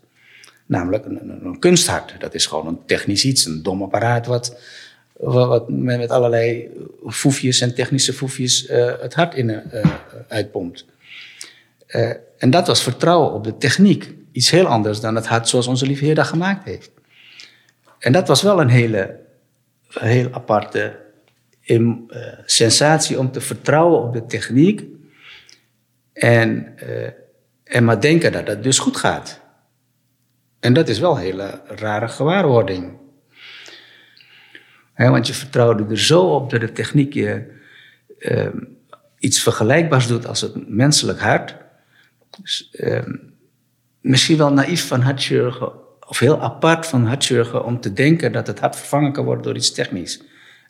Namelijk 0.65 1.05
een, 1.05 1.59
kunsthart. 1.59 2.15
Dat 2.19 2.33
is 2.33 2.45
gewoon 2.45 2.67
een 2.67 2.85
technisch 2.85 3.25
iets, 3.25 3.45
een 3.45 3.63
dom 3.63 3.81
apparaat 3.81 4.25
wat, 4.25 4.57
wat 5.13 5.69
met 5.69 6.09
allerlei 6.09 6.69
foefjes 7.07 7.61
en 7.61 7.75
technische 7.75 8.13
foefjes 8.13 8.69
uh, 8.69 8.93
het 9.01 9.13
hart 9.13 9.35
in 9.35 9.49
uh, 9.49 9.61
uitpompt. 10.27 10.85
Uh, 11.87 12.11
en 12.37 12.49
dat 12.49 12.67
was 12.67 12.83
vertrouwen 12.83 13.33
op 13.33 13.43
de 13.43 13.57
techniek. 13.57 14.13
Iets 14.31 14.49
heel 14.49 14.65
anders 14.65 14.99
dan 14.99 15.15
het 15.15 15.27
hart 15.27 15.49
zoals 15.49 15.67
onze 15.67 15.85
lieve 15.85 16.05
Heer 16.05 16.15
dat 16.15 16.27
gemaakt 16.27 16.65
heeft. 16.65 16.91
En 17.99 18.11
dat 18.11 18.27
was 18.27 18.41
wel 18.41 18.61
een 18.61 18.69
hele, 18.69 19.19
heel 19.89 20.33
aparte 20.33 21.03
sensatie 22.45 23.19
om 23.19 23.31
te 23.31 23.41
vertrouwen 23.41 24.01
op 24.01 24.13
de 24.13 24.25
techniek. 24.25 24.83
En, 26.13 26.75
en 27.63 27.83
maar 27.83 28.01
denken 28.01 28.31
dat 28.31 28.47
het 28.47 28.63
dus 28.63 28.79
goed 28.79 28.97
gaat. 28.97 29.44
En 30.65 30.73
dat 30.73 30.87
is 30.87 30.99
wel 30.99 31.11
een 31.11 31.21
hele 31.21 31.61
rare 31.67 32.07
gewaarwording. 32.07 32.93
Want 34.95 35.27
je 35.27 35.33
vertrouwde 35.33 35.85
er 35.89 35.99
zo 35.99 36.21
op 36.21 36.49
dat 36.49 36.59
de 36.59 36.71
techniek 36.71 37.13
je 37.13 37.53
iets 39.19 39.43
vergelijkbaars 39.43 40.07
doet 40.07 40.27
als 40.27 40.41
het 40.41 40.69
menselijk 40.69 41.19
hart. 41.19 41.55
Dus, 42.41 42.69
ehm, 42.71 43.15
misschien 44.01 44.37
wel 44.37 44.53
naïef 44.53 44.87
van 44.87 45.01
hartchirurgen, 45.01 45.71
of 46.07 46.19
heel 46.19 46.41
apart 46.41 46.85
van 46.85 47.05
hartchirurgen, 47.05 47.65
om 47.65 47.79
te 47.79 47.93
denken 47.93 48.31
dat 48.31 48.47
het 48.47 48.59
hart 48.59 48.75
vervangen 48.75 49.11
kan 49.11 49.25
worden 49.25 49.43
door 49.43 49.55
iets 49.55 49.71
technisch. 49.71 50.21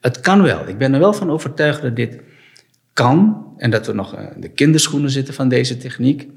Het 0.01 0.19
kan 0.19 0.41
wel. 0.41 0.67
Ik 0.67 0.77
ben 0.77 0.93
er 0.93 0.99
wel 0.99 1.13
van 1.13 1.31
overtuigd 1.31 1.81
dat 1.81 1.95
dit 1.95 2.19
kan 2.93 3.45
en 3.57 3.71
dat 3.71 3.85
we 3.85 3.93
nog 3.93 4.13
in 4.13 4.41
de 4.41 4.49
kinderschoenen 4.49 5.09
zitten 5.09 5.33
van 5.33 5.49
deze 5.49 5.77
techniek. 5.77 6.27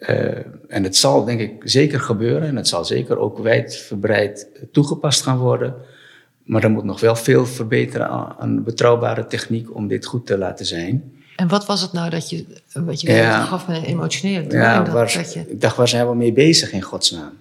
Uh, 0.00 0.36
en 0.68 0.82
het 0.82 0.96
zal 0.96 1.24
denk 1.24 1.40
ik 1.40 1.62
zeker 1.64 2.00
gebeuren 2.00 2.48
en 2.48 2.56
het 2.56 2.68
zal 2.68 2.84
zeker 2.84 3.18
ook 3.18 3.38
wijdverbreid 3.38 4.48
toegepast 4.72 5.22
gaan 5.22 5.38
worden. 5.38 5.74
Maar 6.42 6.64
er 6.64 6.70
moet 6.70 6.84
nog 6.84 7.00
wel 7.00 7.16
veel 7.16 7.46
verbeteren 7.46 8.08
aan, 8.38 8.62
betrouwbare 8.62 9.26
techniek 9.26 9.74
om 9.74 9.88
dit 9.88 10.06
goed 10.06 10.26
te 10.26 10.38
laten 10.38 10.66
zijn. 10.66 11.12
En 11.36 11.48
wat 11.48 11.66
was 11.66 11.80
het 11.80 11.92
nou 11.92 12.10
dat 12.10 12.30
je, 12.30 12.44
wat 12.72 13.00
je 13.00 13.12
ja. 13.12 13.44
gaf 13.44 13.66
met 13.66 13.76
een 13.76 13.84
emotionele 13.84 14.50
ja, 14.50 14.82
dat, 14.82 14.92
waar, 14.92 15.12
dat 15.16 15.32
je... 15.32 15.40
Ik 15.46 15.60
dacht, 15.60 15.76
waar 15.76 15.88
zijn 15.88 16.08
we 16.08 16.14
mee 16.14 16.32
bezig 16.32 16.72
in 16.72 16.82
godsnaam? 16.82 17.32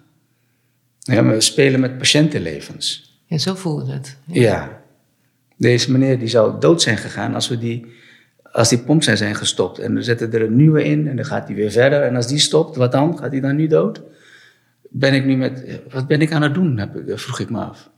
Ja, 0.99 1.23
we 1.25 1.41
spelen 1.41 1.79
met 1.79 1.97
patiëntenlevens. 1.97 3.17
Ja, 3.25 3.37
zo 3.37 3.55
voelde 3.55 3.91
het. 3.91 4.17
Ja. 4.25 4.41
ja. 4.41 4.81
Deze 5.57 5.91
meneer 5.91 6.19
die 6.19 6.27
zou 6.27 6.59
dood 6.59 6.81
zijn 6.81 6.97
gegaan 6.97 7.35
als, 7.35 7.47
we 7.47 7.57
die, 7.57 7.85
als 8.53 8.69
die 8.69 8.77
pomp 8.77 9.03
zijn, 9.03 9.17
zijn 9.17 9.35
gestopt. 9.35 9.79
En 9.79 9.95
we 9.95 10.01
zetten 10.01 10.33
er 10.33 10.41
een 10.41 10.55
nieuwe 10.55 10.83
in 10.83 11.07
en 11.07 11.15
dan 11.15 11.25
gaat 11.25 11.47
hij 11.47 11.55
weer 11.55 11.71
verder. 11.71 12.01
En 12.01 12.15
als 12.15 12.27
die 12.27 12.39
stopt, 12.39 12.75
wat 12.75 12.91
dan? 12.91 13.17
Gaat 13.17 13.31
hij 13.31 13.39
dan 13.39 13.55
nu 13.55 13.67
dood? 13.67 14.01
Ben 14.89 15.13
ik 15.13 15.25
nu 15.25 15.35
met, 15.35 15.79
wat 15.91 16.07
ben 16.07 16.21
ik 16.21 16.31
aan 16.31 16.41
het 16.41 16.53
doen? 16.53 16.89
vroeg 17.07 17.39
ik 17.39 17.49
me 17.49 17.59
af. 17.59 17.89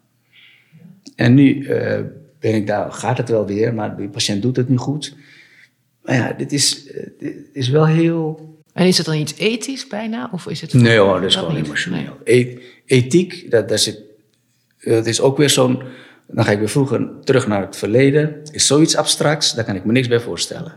En 1.16 1.34
nu 1.34 1.56
uh, 1.56 2.00
ben 2.40 2.54
ik 2.54 2.68
daar, 2.68 2.92
gaat 2.92 3.18
het 3.18 3.30
wel 3.30 3.46
weer, 3.46 3.74
maar 3.74 3.98
die 3.98 4.10
patiënt 4.10 4.42
doet 4.42 4.56
het 4.56 4.70
nu 4.70 4.78
goed. 4.78 5.16
Maar 6.02 6.16
ja, 6.16 6.34
dit 6.34 6.52
is, 6.52 6.92
eh, 6.92 7.08
dit 7.20 7.36
is 7.54 7.70
wel 7.70 7.88
heel. 7.88 8.54
En 8.74 8.88
is 8.88 8.98
het 8.98 9.06
dan 9.06 9.16
iets 9.16 9.36
ethisch 9.38 9.88
bijna? 9.88 10.30
Of 10.32 10.48
is 10.48 10.62
het 10.62 10.74
nee 10.74 10.98
hoor, 10.98 11.22
dat 11.22 11.30
is 11.30 11.36
gewoon 11.36 11.56
emotioneel. 11.56 12.18
Nee. 12.26 12.60
ethiek, 12.86 13.52
dat, 13.52 13.70
dat, 13.70 13.80
zit, 13.80 14.00
dat 14.84 15.06
is 15.06 15.22
ook 15.22 15.38
weer 15.38 15.50
zo'n. 15.50 15.82
Dan 16.28 16.46
ga 16.46 16.52
ik 16.52 16.60
weer 16.60 16.70
vroeger 16.70 17.10
terug 17.24 17.48
naar 17.48 17.62
het 17.62 17.76
verleden. 17.76 18.42
Is 18.52 18.68
zoiets 18.68 18.96
abstracts, 18.96 19.54
daar 19.54 19.66
kan 19.66 19.76
ik 19.76 19.86
me 19.86 19.92
niks 19.92 20.08
bij 20.08 20.20
voorstellen. 20.20 20.74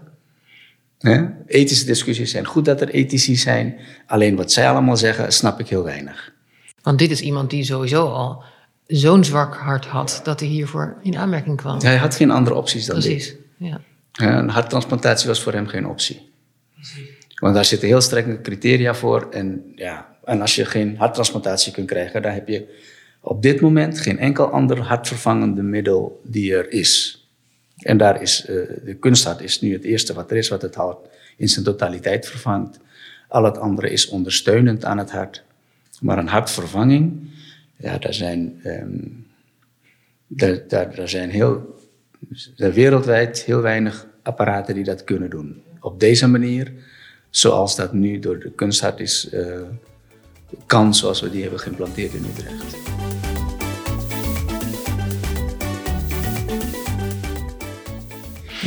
Ethische 1.46 1.86
discussies 1.86 2.30
zijn 2.30 2.46
goed 2.46 2.64
dat 2.64 2.80
er 2.80 2.88
ethici 2.88 3.36
zijn. 3.36 3.78
Alleen 4.06 4.36
wat 4.36 4.52
zij 4.52 4.68
allemaal 4.68 4.96
zeggen, 4.96 5.32
snap 5.32 5.60
ik 5.60 5.68
heel 5.68 5.84
weinig. 5.84 6.32
Want 6.82 6.98
dit 6.98 7.10
is 7.10 7.20
iemand 7.20 7.50
die 7.50 7.64
sowieso 7.64 8.06
al 8.06 8.42
zo'n 8.86 9.24
zwak 9.24 9.56
hart 9.56 9.84
had 9.84 10.20
dat 10.24 10.40
hij 10.40 10.48
hiervoor 10.48 10.96
in 11.02 11.16
aanmerking 11.16 11.56
kwam. 11.56 11.80
hij 11.80 11.96
had 11.96 12.14
geen 12.14 12.30
andere 12.30 12.56
opties 12.56 12.86
dan 12.86 12.98
Precies, 12.98 13.26
dit. 13.28 13.38
ja. 13.56 13.80
Een 14.12 14.48
harttransplantatie 14.48 15.28
was 15.28 15.42
voor 15.42 15.52
hem 15.52 15.66
geen 15.66 15.86
optie. 15.86 16.30
Want 17.34 17.54
daar 17.54 17.64
zitten 17.64 17.88
heel 17.88 18.00
strenge 18.00 18.40
criteria 18.40 18.94
voor. 18.94 19.28
En, 19.30 19.72
ja, 19.74 20.16
en 20.24 20.40
als 20.40 20.54
je 20.54 20.64
geen 20.64 20.96
harttransplantatie 20.96 21.72
kunt 21.72 21.86
krijgen, 21.86 22.22
dan 22.22 22.32
heb 22.32 22.48
je 22.48 22.78
op 23.20 23.42
dit 23.42 23.60
moment 23.60 24.00
geen 24.00 24.18
enkel 24.18 24.50
ander 24.50 24.78
hartvervangende 24.78 25.62
middel 25.62 26.20
die 26.24 26.54
er 26.54 26.72
is. 26.72 27.22
En 27.78 27.98
daar 27.98 28.22
is 28.22 28.46
uh, 28.48 28.56
de 28.84 28.96
kunsthart 29.00 29.40
is 29.40 29.60
nu 29.60 29.72
het 29.72 29.84
eerste 29.84 30.14
wat 30.14 30.30
er 30.30 30.36
is, 30.36 30.48
wat 30.48 30.62
het 30.62 30.74
hart 30.74 31.08
in 31.36 31.48
zijn 31.48 31.64
totaliteit 31.64 32.26
vervangt. 32.26 32.78
Al 33.28 33.44
het 33.44 33.58
andere 33.58 33.90
is 33.90 34.08
ondersteunend 34.08 34.84
aan 34.84 34.98
het 34.98 35.10
hart. 35.10 35.44
Maar 36.00 36.18
een 36.18 36.28
hartvervanging, 36.28 37.30
ja, 37.76 37.98
daar 37.98 38.14
zijn, 38.14 38.60
um, 38.64 39.26
daar, 40.26 41.08
zijn 41.08 41.30
heel 41.30 41.76
wereldwijd 42.56 43.42
heel 43.42 43.60
weinig 43.60 44.06
apparaten 44.22 44.74
die 44.74 44.84
dat 44.84 45.04
kunnen 45.04 45.30
doen. 45.30 45.62
Op 45.80 46.00
deze 46.00 46.28
manier, 46.28 46.72
zoals 47.30 47.76
dat 47.76 47.92
nu 47.92 48.18
door 48.18 48.38
de 48.38 48.50
kunsthart 48.50 49.00
is, 49.00 49.28
uh, 49.32 49.60
kan, 50.66 50.94
zoals 50.94 51.20
we 51.20 51.30
die 51.30 51.42
hebben 51.42 51.60
geïmplanteerd 51.60 52.14
in 52.14 52.24
Utrecht. 52.24 52.76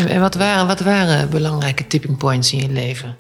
En 0.08 0.20
wat 0.20 0.36
waren, 0.36 0.68
wat 0.68 0.80
waren 0.80 1.30
belangrijke 1.30 1.88
tipping 1.88 2.18
points 2.18 2.54
in 2.54 2.60
je 2.60 2.70
leven 2.70 3.18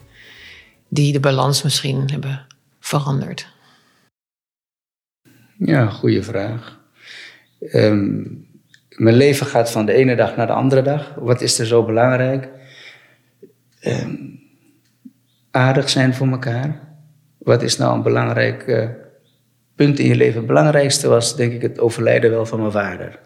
die 0.87 1.13
de 1.13 1.19
balans 1.19 1.63
misschien 1.63 2.09
hebben 2.11 2.45
veranderd? 2.79 3.47
Ja, 5.57 5.89
goede 5.89 6.23
vraag. 6.23 6.79
Um, 7.59 8.47
mijn 8.89 9.15
leven 9.15 9.45
gaat 9.45 9.71
van 9.71 9.85
de 9.85 9.93
ene 9.93 10.15
dag 10.15 10.35
naar 10.35 10.47
de 10.47 10.53
andere 10.53 10.81
dag. 10.81 11.13
Wat 11.15 11.41
is 11.41 11.59
er 11.59 11.65
zo 11.65 11.85
belangrijk? 11.85 12.49
Um, 13.83 14.39
aardig 15.51 15.89
zijn 15.89 16.13
voor 16.13 16.27
elkaar. 16.27 16.90
Wat 17.43 17.61
is 17.61 17.77
nou 17.77 17.95
een 17.95 18.03
belangrijk 18.03 18.63
eh, 18.67 18.87
punt 19.75 19.99
in 19.99 20.07
je 20.07 20.15
leven? 20.15 20.37
Het 20.37 20.47
belangrijkste 20.47 21.07
was 21.07 21.35
denk 21.35 21.53
ik 21.53 21.61
het 21.61 21.79
overlijden 21.79 22.29
wel 22.31 22.45
van 22.45 22.59
mijn 22.59 22.71
vader. 22.71 23.19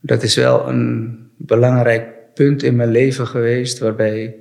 Dat 0.00 0.22
is 0.22 0.34
wel 0.34 0.68
een 0.68 1.18
belangrijk 1.36 2.08
punt 2.34 2.62
in 2.62 2.76
mijn 2.76 2.90
leven 2.90 3.26
geweest 3.26 3.78
waarbij, 3.78 4.34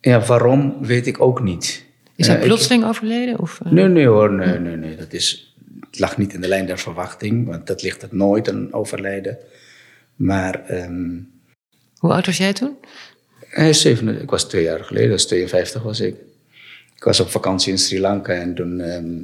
ja, 0.00 0.20
waarom 0.20 0.76
weet 0.86 1.06
ik 1.06 1.20
ook 1.20 1.42
niet. 1.42 1.84
Is 2.16 2.26
hij 2.26 2.36
Eh, 2.36 2.42
ik- 2.42 2.48
plotseling 2.48 2.84
overleden? 2.84 3.38
Of, 3.38 3.60
eh? 3.64 3.72
Nee, 3.72 3.84
nee 3.88 4.06
hoor, 4.06 4.32
nee, 4.32 4.58
nee, 4.58 4.76
nee. 4.76 4.96
Dat 4.96 5.12
is, 5.12 5.56
het 5.90 5.98
lag 5.98 6.18
niet 6.18 6.34
in 6.34 6.40
de 6.40 6.48
lijn 6.48 6.66
der 6.66 6.78
verwachting, 6.78 7.46
want 7.46 7.66
dat 7.66 7.82
ligt 7.82 8.02
het 8.02 8.12
nooit, 8.12 8.48
een 8.48 8.72
overlijden. 8.72 9.38
Maar 10.16 10.64
ehm, 10.64 11.16
Hoe 11.98 12.12
oud 12.12 12.26
was 12.26 12.36
jij 12.36 12.52
toen? 12.52 12.76
hij 13.48 13.68
is 13.68 13.80
zeven, 13.80 14.20
ik 14.22 14.30
was 14.30 14.48
twee 14.48 14.62
jaar 14.62 14.84
geleden, 14.84 15.10
dus 15.10 15.26
52 15.26 15.82
was 15.82 16.00
ik. 16.00 16.14
Ik 16.98 17.04
was 17.04 17.20
op 17.20 17.28
vakantie 17.28 17.72
in 17.72 17.78
Sri 17.78 18.00
Lanka 18.00 18.32
en 18.32 18.54
toen, 18.54 18.80
ehm, 18.80 19.14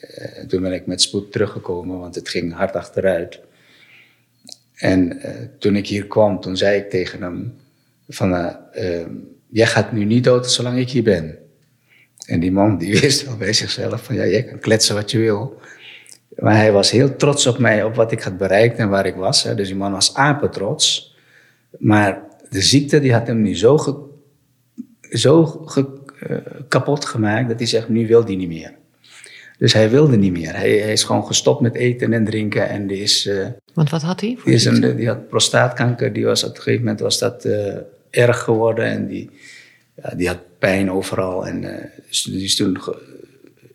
eh, 0.00 0.44
toen 0.46 0.62
ben 0.62 0.72
ik 0.72 0.86
met 0.86 1.02
spoed 1.02 1.32
teruggekomen, 1.32 1.98
want 1.98 2.14
het 2.14 2.28
ging 2.28 2.54
hard 2.54 2.74
achteruit. 2.74 3.40
En 4.74 5.20
eh, 5.20 5.34
toen 5.58 5.76
ik 5.76 5.86
hier 5.86 6.06
kwam, 6.06 6.40
toen 6.40 6.56
zei 6.56 6.78
ik 6.78 6.90
tegen 6.90 7.22
hem 7.22 7.54
van, 8.08 8.34
eh, 8.34 8.54
ehm, 9.00 9.10
jij 9.48 9.66
gaat 9.66 9.92
nu 9.92 10.04
niet 10.04 10.24
dood 10.24 10.50
zolang 10.50 10.78
ik 10.78 10.90
hier 10.90 11.02
ben. 11.02 11.38
En 12.26 12.40
die 12.40 12.52
man 12.52 12.78
die 12.78 12.98
wist 13.00 13.24
wel 13.24 13.36
bij 13.36 13.52
zichzelf 13.52 14.04
van, 14.04 14.14
ja, 14.14 14.26
jij 14.26 14.44
kan 14.44 14.58
kletsen 14.58 14.94
wat 14.94 15.10
je 15.10 15.18
wil. 15.18 15.60
Maar 16.36 16.56
hij 16.56 16.72
was 16.72 16.90
heel 16.90 17.16
trots 17.16 17.46
op 17.46 17.58
mij, 17.58 17.84
op 17.84 17.94
wat 17.94 18.12
ik 18.12 18.22
had 18.22 18.36
bereikt 18.36 18.78
en 18.78 18.88
waar 18.88 19.06
ik 19.06 19.14
was. 19.14 19.42
Hè. 19.42 19.54
Dus 19.54 19.66
die 19.66 19.76
man 19.76 19.92
was 19.92 20.14
apetrots. 20.14 21.16
Maar 21.78 22.22
de 22.50 22.62
ziekte 22.62 23.00
die 23.00 23.12
had 23.12 23.26
hem 23.26 23.42
nu 23.42 23.56
zo, 23.56 23.78
ge- 23.78 24.06
zo 25.00 25.62
kapot 26.68 27.04
gemaakt 27.04 27.48
dat 27.48 27.58
hij 27.58 27.66
zegt, 27.68 27.88
nu 27.88 28.06
wil 28.06 28.24
hij 28.24 28.36
niet 28.36 28.48
meer. 28.48 28.72
Dus 29.58 29.72
hij 29.72 29.90
wilde 29.90 30.16
niet 30.16 30.32
meer. 30.32 30.56
Hij, 30.56 30.70
hij 30.78 30.92
is 30.92 31.02
gewoon 31.02 31.26
gestopt 31.26 31.60
met 31.60 31.74
eten 31.74 32.12
en 32.12 32.24
drinken 32.24 32.68
en 32.68 32.86
die 32.86 32.98
is... 33.02 33.26
eh, 33.26 33.46
Want 33.74 33.90
wat 33.90 34.02
had 34.02 34.20
hij? 34.20 34.34
voor 34.36 34.44
die, 34.44 34.54
is 34.54 34.64
een, 34.64 34.96
die 34.96 35.06
had 35.08 35.28
prostaatkanker, 35.28 36.12
die 36.12 36.24
was 36.24 36.44
op 36.44 36.50
een 36.50 36.56
gegeven 36.62 36.80
moment 36.80 37.00
was 37.00 37.18
dat 37.18 37.44
eh, 37.44 37.76
erg 38.10 38.38
geworden 38.42 38.84
en 38.84 39.06
die, 39.06 39.30
ja, 40.02 40.14
die 40.14 40.26
had 40.28 40.38
pijn 40.58 40.90
overal. 40.90 41.46
En 41.46 41.64
eh, 41.78 41.84
dus 42.08 42.22
die 42.22 42.44
is 42.44 42.56
toen 42.56 42.78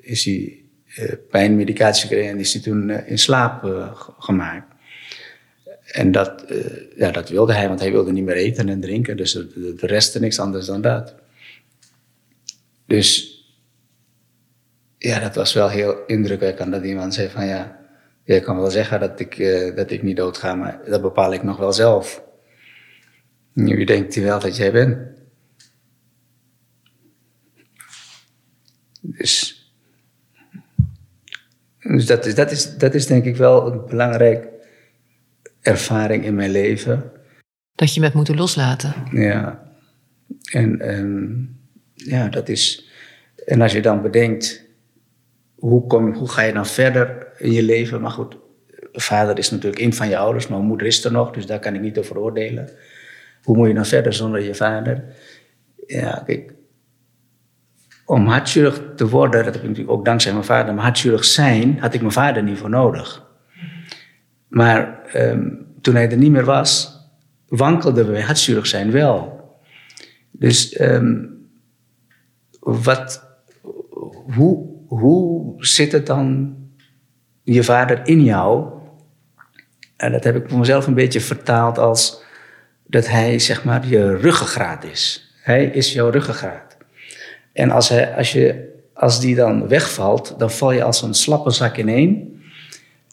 is 0.01 0.25
hij 0.25 0.57
eh, 0.95 1.11
pijnmedicatie 1.29 2.01
gekregen 2.07 2.29
en 2.29 2.35
die 2.37 2.45
is 2.45 2.53
hij 2.53 2.61
toen 2.61 2.89
eh, 2.89 3.11
in 3.11 3.19
slaap 3.19 3.63
eh, 3.63 3.95
ge- 3.95 4.11
gemaakt. 4.19 4.71
En 5.85 6.11
dat, 6.11 6.43
eh, 6.43 6.57
ja, 6.97 7.11
dat 7.11 7.29
wilde 7.29 7.53
hij, 7.53 7.67
want 7.67 7.79
hij 7.79 7.91
wilde 7.91 8.11
niet 8.11 8.23
meer 8.23 8.35
eten 8.35 8.69
en 8.69 8.79
drinken, 8.81 9.17
dus 9.17 9.31
de, 9.31 9.47
de, 9.55 9.73
de 9.75 9.87
rest 9.87 10.19
niks 10.19 10.39
anders 10.39 10.65
dan 10.65 10.81
dat. 10.81 11.15
Dus 12.85 13.37
ja, 14.97 15.19
dat 15.19 15.35
was 15.35 15.53
wel 15.53 15.69
heel 15.69 16.05
indrukwekkend 16.05 16.71
dat 16.71 16.83
iemand 16.83 17.13
zei 17.13 17.29
van 17.29 17.45
ja, 17.45 17.79
jij 18.23 18.39
kan 18.39 18.57
wel 18.57 18.71
zeggen 18.71 18.99
dat 18.99 19.19
ik, 19.19 19.37
eh, 19.37 19.75
dat 19.75 19.91
ik 19.91 20.03
niet 20.03 20.17
doodga, 20.17 20.55
maar 20.55 20.79
dat 20.85 21.01
bepaal 21.01 21.33
ik 21.33 21.43
nog 21.43 21.57
wel 21.57 21.73
zelf. 21.73 22.23
Nu 23.53 23.83
denkt 23.83 24.15
hij 24.15 24.23
wel 24.23 24.39
dat 24.39 24.57
jij 24.57 24.71
bent. 24.71 24.97
Dus, 29.01 29.63
dus 31.79 32.05
dat, 32.05 32.25
is, 32.25 32.35
dat, 32.35 32.51
is, 32.51 32.77
dat 32.77 32.93
is 32.93 33.07
denk 33.07 33.25
ik 33.25 33.35
wel 33.35 33.71
een 33.71 33.85
belangrijke 33.85 34.49
ervaring 35.61 36.25
in 36.25 36.35
mijn 36.35 36.51
leven. 36.51 37.11
Dat 37.75 37.93
je 37.93 38.01
hebt 38.01 38.13
moeten 38.13 38.35
loslaten. 38.35 38.93
Ja. 39.11 39.71
En 40.51 40.79
ehm, 40.79 41.33
ja, 42.05 42.27
dat 42.29 42.49
is. 42.49 42.89
En 43.45 43.61
als 43.61 43.71
je 43.71 43.81
dan 43.81 44.01
bedenkt, 44.01 44.65
hoe, 45.55 45.87
kom, 45.87 46.13
hoe 46.13 46.29
ga 46.29 46.41
je 46.41 46.53
dan 46.53 46.65
verder 46.65 47.27
in 47.37 47.51
je 47.51 47.63
leven? 47.63 48.01
Maar 48.01 48.11
goed, 48.11 48.37
vader 48.91 49.37
is 49.37 49.51
natuurlijk 49.51 49.81
een 49.81 49.93
van 49.93 50.09
je 50.09 50.17
ouders, 50.17 50.47
maar 50.47 50.59
moeder 50.59 50.87
is 50.87 51.05
er 51.05 51.11
nog, 51.11 51.31
dus 51.31 51.45
daar 51.45 51.59
kan 51.59 51.75
ik 51.75 51.81
niet 51.81 51.97
over 51.97 52.19
oordelen. 52.19 52.69
Hoe 53.43 53.57
moet 53.57 53.67
je 53.67 53.73
dan 53.73 53.85
verder 53.85 54.13
zonder 54.13 54.41
je 54.41 54.55
vader? 54.55 55.03
Ja, 55.87 56.23
kijk. 56.25 56.53
Om 58.05 58.27
hartchirurg 58.27 58.81
te 58.95 59.07
worden, 59.07 59.43
dat 59.43 59.53
heb 59.53 59.63
ik 59.63 59.69
natuurlijk 59.69 59.97
ook 59.97 60.05
dankzij 60.05 60.31
mijn 60.31 60.43
vader, 60.43 60.73
maar 60.73 60.83
hartchirurg 60.83 61.25
zijn 61.25 61.79
had 61.79 61.93
ik 61.93 62.01
mijn 62.01 62.13
vader 62.13 62.43
niet 62.43 62.57
voor 62.57 62.69
nodig. 62.69 63.25
Maar 64.47 65.05
ehm, 65.05 65.49
toen 65.81 65.95
hij 65.95 66.11
er 66.11 66.17
niet 66.17 66.31
meer 66.31 66.45
was, 66.45 66.99
wankelden 67.47 68.11
we 68.11 68.21
hartchirurg 68.21 68.67
zijn 68.67 68.91
wel. 68.91 69.41
Dus 70.31 70.73
ehm, 70.73 71.25
wat, 72.63 73.23
hoe, 74.35 74.65
hoe 74.87 75.53
zit 75.57 75.91
het 75.91 76.05
dan, 76.05 76.55
je 77.43 77.63
vader 77.63 78.07
in 78.07 78.23
jou? 78.23 78.71
En 79.97 80.11
dat 80.11 80.23
heb 80.23 80.35
ik 80.35 80.49
voor 80.49 80.59
mezelf 80.59 80.87
een 80.87 80.93
beetje 80.93 81.21
vertaald 81.21 81.77
als 81.77 82.23
dat 82.87 83.07
hij 83.07 83.39
zeg 83.39 83.63
maar 83.63 83.87
je 83.87 84.17
ruggengraat 84.17 84.83
is. 84.83 85.33
Hij 85.41 85.65
is 85.65 85.93
jouw 85.93 86.09
ruggengraat. 86.09 86.77
En 87.53 87.71
als, 87.71 87.89
hij, 87.89 88.15
als, 88.15 88.31
je, 88.31 88.73
als 88.93 89.19
die 89.19 89.35
dan 89.35 89.67
wegvalt, 89.67 90.35
dan 90.37 90.51
val 90.51 90.71
je 90.71 90.83
als 90.83 91.01
een 91.01 91.13
slappe 91.13 91.51
zak 91.51 91.77
ineen. 91.77 92.41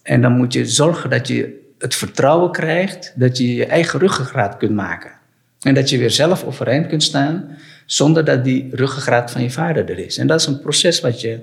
En 0.03 0.23
dan 0.23 0.37
moet 0.37 0.53
je 0.53 0.67
zorgen 0.67 1.11
dat 1.11 1.29
je 1.29 1.73
het 1.79 1.95
vertrouwen 1.95 2.53
krijgt 2.53 3.13
dat 3.17 3.39
je 3.39 3.55
je 3.55 3.67
eigen 3.67 3.99
ruggengraat 3.99 4.57
kunt 4.57 4.75
maken. 4.75 5.11
En 5.61 5.75
dat 5.75 5.91
je 5.91 5.99
weer 5.99 6.11
zelf 6.11 6.45
overeind 6.45 6.87
kunt 6.87 7.03
staan 7.03 7.57
zonder 7.91 8.25
dat 8.25 8.45
die 8.45 8.69
ruggengraat 8.71 9.31
van 9.31 9.43
je 9.43 9.51
vader 9.51 9.91
er 9.91 9.99
is. 9.99 10.19
En 10.19 10.27
dat 10.27 10.41
is 10.41 10.47
een 10.47 10.61
proces 10.61 11.01
wat 11.01 11.21
je, 11.21 11.39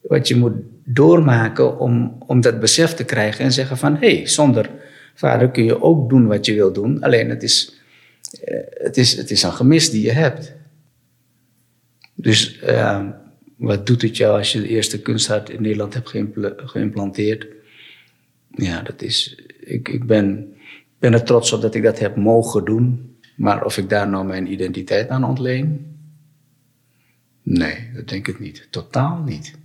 wat 0.00 0.28
je 0.28 0.36
moet 0.36 0.52
doormaken 0.84 1.78
om, 1.78 2.16
om 2.26 2.40
dat 2.40 2.60
besef 2.60 2.94
te 2.94 3.04
krijgen 3.04 3.44
en 3.44 3.52
zeggen 3.52 3.76
van 3.76 3.96
hé, 3.96 4.16
hey, 4.16 4.26
zonder 4.26 4.70
vader 5.14 5.50
kun 5.50 5.64
je 5.64 5.82
ook 5.82 6.08
doen 6.08 6.26
wat 6.26 6.46
je 6.46 6.54
wil 6.54 6.72
doen. 6.72 7.02
Alleen 7.02 7.28
het 7.28 7.42
is, 7.42 7.80
eh, 8.44 8.60
het 8.70 8.96
is, 8.96 9.16
het 9.16 9.30
is 9.30 9.42
een 9.42 9.52
gemis 9.52 9.90
die 9.90 10.02
je 10.02 10.12
hebt. 10.12 10.52
Dus 12.14 12.58
eh, 12.58 13.06
wat 13.56 13.86
doet 13.86 14.02
het 14.02 14.16
jou 14.16 14.38
als 14.38 14.52
je 14.52 14.60
de 14.60 14.68
eerste 14.68 15.00
kunsthart 15.00 15.50
in 15.50 15.62
Nederland 15.62 15.94
hebt 15.94 16.08
geïmpl- 16.08 16.56
geïmplanteerd? 16.56 17.46
Ja, 18.50 18.82
dat 18.82 19.02
is. 19.02 19.42
Ik, 19.60 19.88
ik 19.88 20.06
ben, 20.06 20.54
ben 20.98 21.12
er 21.12 21.22
trots 21.22 21.52
op 21.52 21.62
dat 21.62 21.74
ik 21.74 21.82
dat 21.82 21.98
heb 21.98 22.16
mogen 22.16 22.64
doen. 22.64 23.13
Maar 23.36 23.64
of 23.64 23.76
ik 23.76 23.88
daar 23.88 24.08
nou 24.08 24.26
mijn 24.26 24.52
identiteit 24.52 25.08
aan 25.08 25.24
ontleen? 25.24 25.96
Nee, 27.42 27.90
dat 27.94 28.08
denk 28.08 28.28
ik 28.28 28.40
niet. 28.40 28.68
Totaal 28.70 29.18
niet. 29.18 29.58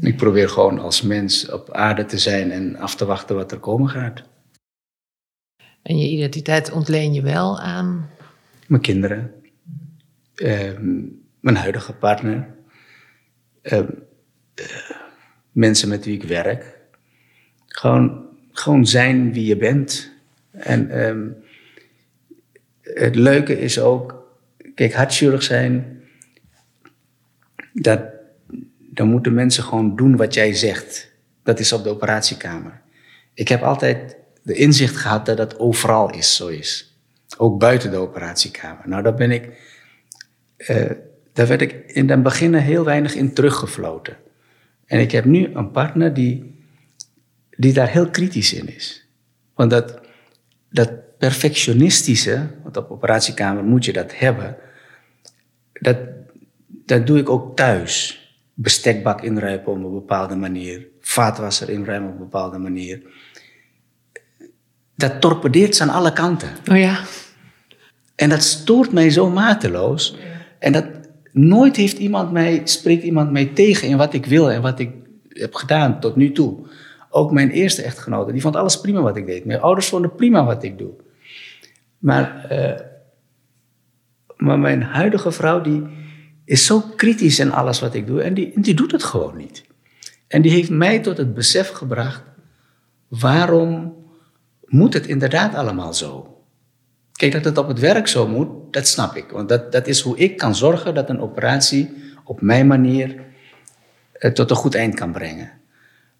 Ik 0.00 0.16
probeer 0.16 0.48
gewoon 0.48 0.78
als 0.78 1.02
mens 1.02 1.50
op 1.50 1.70
aarde 1.72 2.04
te 2.04 2.18
zijn 2.18 2.50
en 2.50 2.76
af 2.76 2.94
te 2.96 3.04
wachten 3.04 3.36
wat 3.36 3.52
er 3.52 3.58
komen 3.58 3.88
gaat. 3.88 4.22
En 5.82 5.98
je 5.98 6.08
identiteit 6.08 6.72
ontleen 6.72 7.12
je 7.12 7.22
wel 7.22 7.60
aan. 7.60 8.10
Mijn 8.66 8.82
kinderen, 8.82 9.32
ehm, 10.34 11.02
mijn 11.40 11.56
huidige 11.56 11.92
partner, 11.92 12.54
ehm, 13.62 13.88
eh, 14.54 14.90
mensen 15.52 15.88
met 15.88 16.04
wie 16.04 16.14
ik 16.14 16.22
werk. 16.22 16.78
Gewoon, 17.66 18.24
gewoon 18.52 18.86
zijn 18.86 19.32
wie 19.32 19.46
je 19.46 19.56
bent. 19.56 20.15
En 20.56 20.90
ehm, 20.90 21.28
het 22.82 23.14
leuke 23.14 23.60
is 23.60 23.78
ook, 23.80 24.32
kijk, 24.74 24.92
hartchirurg 24.92 25.42
zijn, 25.42 26.02
dat, 27.72 28.00
dan 28.78 29.08
moeten 29.08 29.34
mensen 29.34 29.62
gewoon 29.62 29.96
doen 29.96 30.16
wat 30.16 30.34
jij 30.34 30.54
zegt. 30.54 31.12
Dat 31.42 31.58
is 31.58 31.72
op 31.72 31.82
de 31.82 31.90
operatiekamer. 31.90 32.80
Ik 33.34 33.48
heb 33.48 33.62
altijd 33.62 34.16
de 34.42 34.54
inzicht 34.54 34.96
gehad 34.96 35.26
dat 35.26 35.36
dat 35.36 35.58
overal 35.58 36.10
is, 36.10 36.36
zo 36.36 36.46
is. 36.46 36.98
Ook 37.36 37.58
buiten 37.58 37.90
de 37.90 37.96
operatiekamer. 37.96 38.88
Nou, 38.88 39.02
daar 39.02 39.14
ben 39.14 39.30
ik, 39.30 39.48
eh, 40.56 40.90
daar 41.32 41.46
werd 41.46 41.62
ik 41.62 41.72
in 41.86 42.10
het 42.10 42.22
begin 42.22 42.54
heel 42.54 42.84
weinig 42.84 43.14
in 43.14 43.32
teruggefloten. 43.32 44.16
En 44.86 45.00
ik 45.00 45.10
heb 45.12 45.24
nu 45.24 45.54
een 45.54 45.70
partner 45.70 46.14
die, 46.14 46.64
die 47.50 47.72
daar 47.72 47.88
heel 47.88 48.10
kritisch 48.10 48.52
in 48.52 48.74
is. 48.74 49.08
Want 49.54 49.70
dat, 49.70 50.00
dat 50.70 51.18
perfectionistische, 51.18 52.46
want 52.62 52.76
op 52.76 52.90
operatiekamer 52.90 53.64
moet 53.64 53.84
je 53.84 53.92
dat 53.92 54.18
hebben, 54.18 54.56
dat, 55.72 55.96
dat 56.68 57.06
doe 57.06 57.18
ik 57.18 57.28
ook 57.28 57.56
thuis. 57.56 58.20
Bestekbak 58.58 59.22
inruimen 59.22 59.66
op 59.66 59.74
een 59.74 59.92
bepaalde 59.92 60.36
manier, 60.36 60.86
vaatwasser 61.00 61.70
inruimen 61.70 62.08
op 62.08 62.14
een 62.14 62.22
bepaalde 62.22 62.58
manier. 62.58 63.02
Dat 64.94 65.20
torpedeert 65.20 65.76
ze 65.76 65.82
aan 65.82 65.88
alle 65.88 66.12
kanten. 66.12 66.48
Oh 66.70 66.78
ja. 66.78 67.00
En 68.14 68.28
dat 68.28 68.42
stoort 68.42 68.92
mij 68.92 69.10
zo 69.10 69.30
mateloos. 69.30 70.16
En 70.58 70.72
dat 70.72 70.86
nooit 71.32 71.76
heeft 71.76 71.98
iemand 71.98 72.32
mij, 72.32 72.60
spreekt 72.64 73.02
iemand 73.02 73.30
mij 73.30 73.46
tegen 73.46 73.88
in 73.88 73.96
wat 73.96 74.14
ik 74.14 74.26
wil 74.26 74.50
en 74.50 74.62
wat 74.62 74.78
ik 74.78 74.90
heb 75.28 75.54
gedaan 75.54 76.00
tot 76.00 76.16
nu 76.16 76.32
toe. 76.32 76.66
Ook 77.10 77.32
mijn 77.32 77.50
eerste 77.50 77.82
echtgenote, 77.82 78.32
die 78.32 78.40
vond 78.40 78.56
alles 78.56 78.80
prima 78.80 79.00
wat 79.00 79.16
ik 79.16 79.26
deed. 79.26 79.44
Mijn 79.44 79.60
ouders 79.60 79.88
vonden 79.88 80.14
prima 80.14 80.44
wat 80.44 80.62
ik 80.62 80.78
doe. 80.78 80.92
Maar 81.98 82.44
eh, 82.44 82.80
Maar 84.36 84.58
mijn 84.58 84.82
huidige 84.82 85.32
vrouw, 85.32 85.60
die 85.60 85.82
is 86.44 86.66
zo 86.66 86.80
kritisch 86.96 87.38
in 87.38 87.52
alles 87.52 87.80
wat 87.80 87.94
ik 87.94 88.06
doe. 88.06 88.22
En 88.22 88.34
die, 88.34 88.60
die 88.60 88.74
doet 88.74 88.92
het 88.92 89.04
gewoon 89.04 89.36
niet. 89.36 89.64
En 90.28 90.42
die 90.42 90.50
heeft 90.52 90.70
mij 90.70 91.00
tot 91.00 91.16
het 91.16 91.34
besef 91.34 91.70
gebracht, 91.70 92.22
waarom 93.08 93.94
moet 94.64 94.94
het 94.94 95.06
inderdaad 95.06 95.54
allemaal 95.54 95.94
zo? 95.94 96.40
Kijk, 97.12 97.32
dat 97.32 97.44
het 97.44 97.58
op 97.58 97.68
het 97.68 97.78
werk 97.78 98.06
zo 98.08 98.28
moet, 98.28 98.72
dat 98.72 98.86
snap 98.86 99.16
ik. 99.16 99.30
Want 99.30 99.48
dat, 99.48 99.72
dat 99.72 99.86
is 99.86 100.00
hoe 100.00 100.18
ik 100.18 100.36
kan 100.36 100.54
zorgen 100.54 100.94
dat 100.94 101.08
een 101.08 101.20
operatie 101.20 101.94
op 102.24 102.40
mijn 102.40 102.66
manier 102.66 103.16
eh, 104.12 104.32
tot 104.32 104.50
een 104.50 104.56
goed 104.56 104.74
eind 104.74 104.94
kan 104.94 105.12
brengen. 105.12 105.50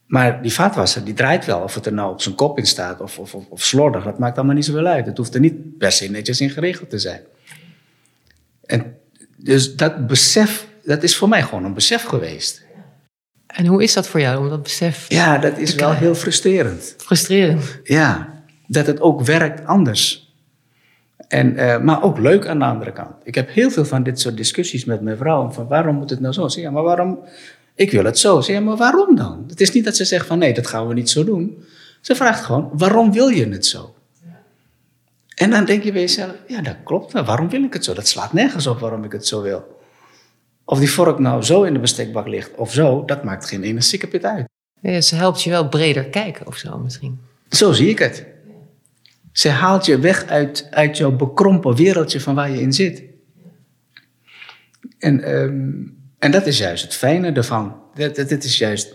Maar 0.07 0.43
die 0.43 0.53
vaatwasser, 0.53 1.05
die 1.05 1.15
draait 1.15 1.45
wel. 1.45 1.61
Of 1.61 1.75
het 1.75 1.87
er 1.87 1.93
nou 1.93 2.13
op 2.13 2.23
zijn 2.23 2.35
kop 2.35 2.59
in 2.59 2.67
staat 2.67 3.01
of, 3.01 3.19
of, 3.19 3.35
of, 3.35 3.63
slordig, 3.65 4.05
dat 4.05 4.19
maakt 4.19 4.37
allemaal 4.37 4.55
niet 4.55 4.65
zoveel 4.65 4.87
uit. 4.87 5.07
Het 5.07 5.17
hoeft 5.17 5.35
er 5.35 5.41
niet 5.41 5.79
per 5.79 5.93
se 5.93 6.11
netjes 6.11 6.41
in 6.41 6.51
geregeld 6.51 6.91
te 6.91 6.99
zijn. 6.99 7.21
En 8.65 8.97
dus 9.37 9.77
dat 9.77 10.07
besef, 10.07 10.67
dat 10.85 11.03
is 11.03 11.17
voor 11.17 11.29
mij 11.29 11.43
gewoon 11.43 11.65
een 11.65 11.75
besef 11.75 12.03
geweest. 12.03 12.65
En 13.47 13.67
hoe 13.67 13.83
is 13.83 13.93
dat 13.93 14.09
voor 14.09 14.21
jou 14.21 14.39
om 14.39 14.49
dat 14.49 14.63
besef? 14.63 15.07
Ja, 15.09 15.39
dat 15.39 15.59
is 15.59 15.75
wel 15.75 15.93
heel 15.93 16.15
frustrerend. 16.15 16.95
Frustrerend. 16.99 17.81
Ja, 17.83 18.35
dat 18.67 18.87
het 18.87 19.01
ook 19.01 19.21
werkt 19.23 19.67
anders. 19.67 20.35
En, 21.29 21.53
uh, 21.53 21.81
maar 21.81 22.03
ook 22.03 22.19
leuk 22.19 22.47
aan 22.47 22.59
de 22.59 22.65
andere 22.65 22.93
kant. 22.93 23.15
Ik 23.23 23.35
heb 23.35 23.51
heel 23.51 23.71
veel 23.71 23.85
van 23.85 24.03
dit 24.03 24.21
soort 24.21 24.37
discussies 24.37 24.85
met 24.85 25.01
mijn 25.01 25.17
vrouw. 25.17 25.51
Van 25.51 25.69
waarom 25.69 25.97
moet 25.97 26.11
het 26.11 26.21
nou 26.21 26.35
zo? 26.35 26.49
Zeg, 26.49 26.63
ja, 26.63 26.71
maar 26.71 26.83
waarom? 26.83 27.19
Ik 27.77 27.91
wil 27.91 28.05
het 28.05 28.19
zo. 28.19 28.41
Zeg, 28.41 28.57
ja, 28.57 28.63
maar 28.63 28.77
waarom 28.77 29.17
dan? 29.17 29.45
Het 29.49 29.61
is 29.61 29.73
niet 29.73 29.85
dat 29.85 29.97
ze 29.97 30.05
zegt 30.05 30.27
van 30.27 30.39
nee, 30.39 30.55
dat 30.55 30.67
gaan 30.67 30.87
we 30.89 30.95
niet 30.95 31.11
zo 31.11 31.25
doen. 31.25 31.65
Ze 32.01 32.15
vraagt 32.15 32.45
gewoon, 32.45 32.71
waarom 32.73 33.13
wil 33.13 33.29
je 33.29 33.49
het 33.49 33.67
zo? 33.67 33.95
En 35.35 35.51
dan 35.51 35.65
denk 35.65 35.83
je 35.83 35.93
bij 35.93 36.01
jezelf, 36.01 36.35
ja, 36.47 36.63
dat 36.63 36.77
klopt. 36.85 37.13
Waarom 37.13 37.49
wil 37.49 37.63
ik 37.63 37.73
het 37.73 37.85
zo? 37.85 37.95
Dat 37.95 38.09
slaat 38.09 38.33
nergens 38.33 38.67
op 38.67 38.79
waarom 38.79 39.05
ik 39.05 39.13
het 39.13 39.27
zo 39.27 39.43
wil. 39.43 39.81
Of 40.65 40.79
die 40.79 40.91
vork 40.91 41.19
nou 41.19 41.43
zo 41.43 41.63
in 41.63 41.73
de 41.73 41.79
bestekbak 41.79 42.27
ligt 42.27 42.55
of 42.55 42.73
zo, 42.73 43.05
dat 43.05 43.25
maakt 43.25 43.49
geen 43.49 43.63
ene 43.63 43.81
sikkepit 43.81 44.25
uit. 44.25 44.49
Ja, 44.81 45.01
ze 45.01 45.15
helpt 45.15 45.43
je 45.43 45.51
wel 45.51 45.69
breder 45.69 46.05
kijken 46.05 46.47
of 46.47 46.57
zo 46.57 46.79
misschien. 46.79 47.21
Zo 47.49 47.73
zie 47.73 47.89
ik 47.89 47.99
het. 47.99 48.27
Ze 49.33 49.49
haalt 49.49 49.87
je 49.87 49.99
weg 49.99 50.27
uit, 50.27 50.69
uit 50.71 50.97
jouw 50.97 51.17
bekrompen 51.17 51.75
wereldje 51.75 52.21
van 52.21 52.35
waar 52.35 52.51
je 52.51 52.61
in 52.61 52.73
zit. 52.73 53.03
En, 54.99 55.35
um, 55.35 55.97
en 56.27 56.33
dat 56.33 56.47
is 56.47 56.59
juist 56.59 56.83
het 56.83 56.95
fijne 56.95 57.33
ervan. 57.33 57.83
Het 57.95 58.45
is 58.45 58.59
juist 58.59 58.95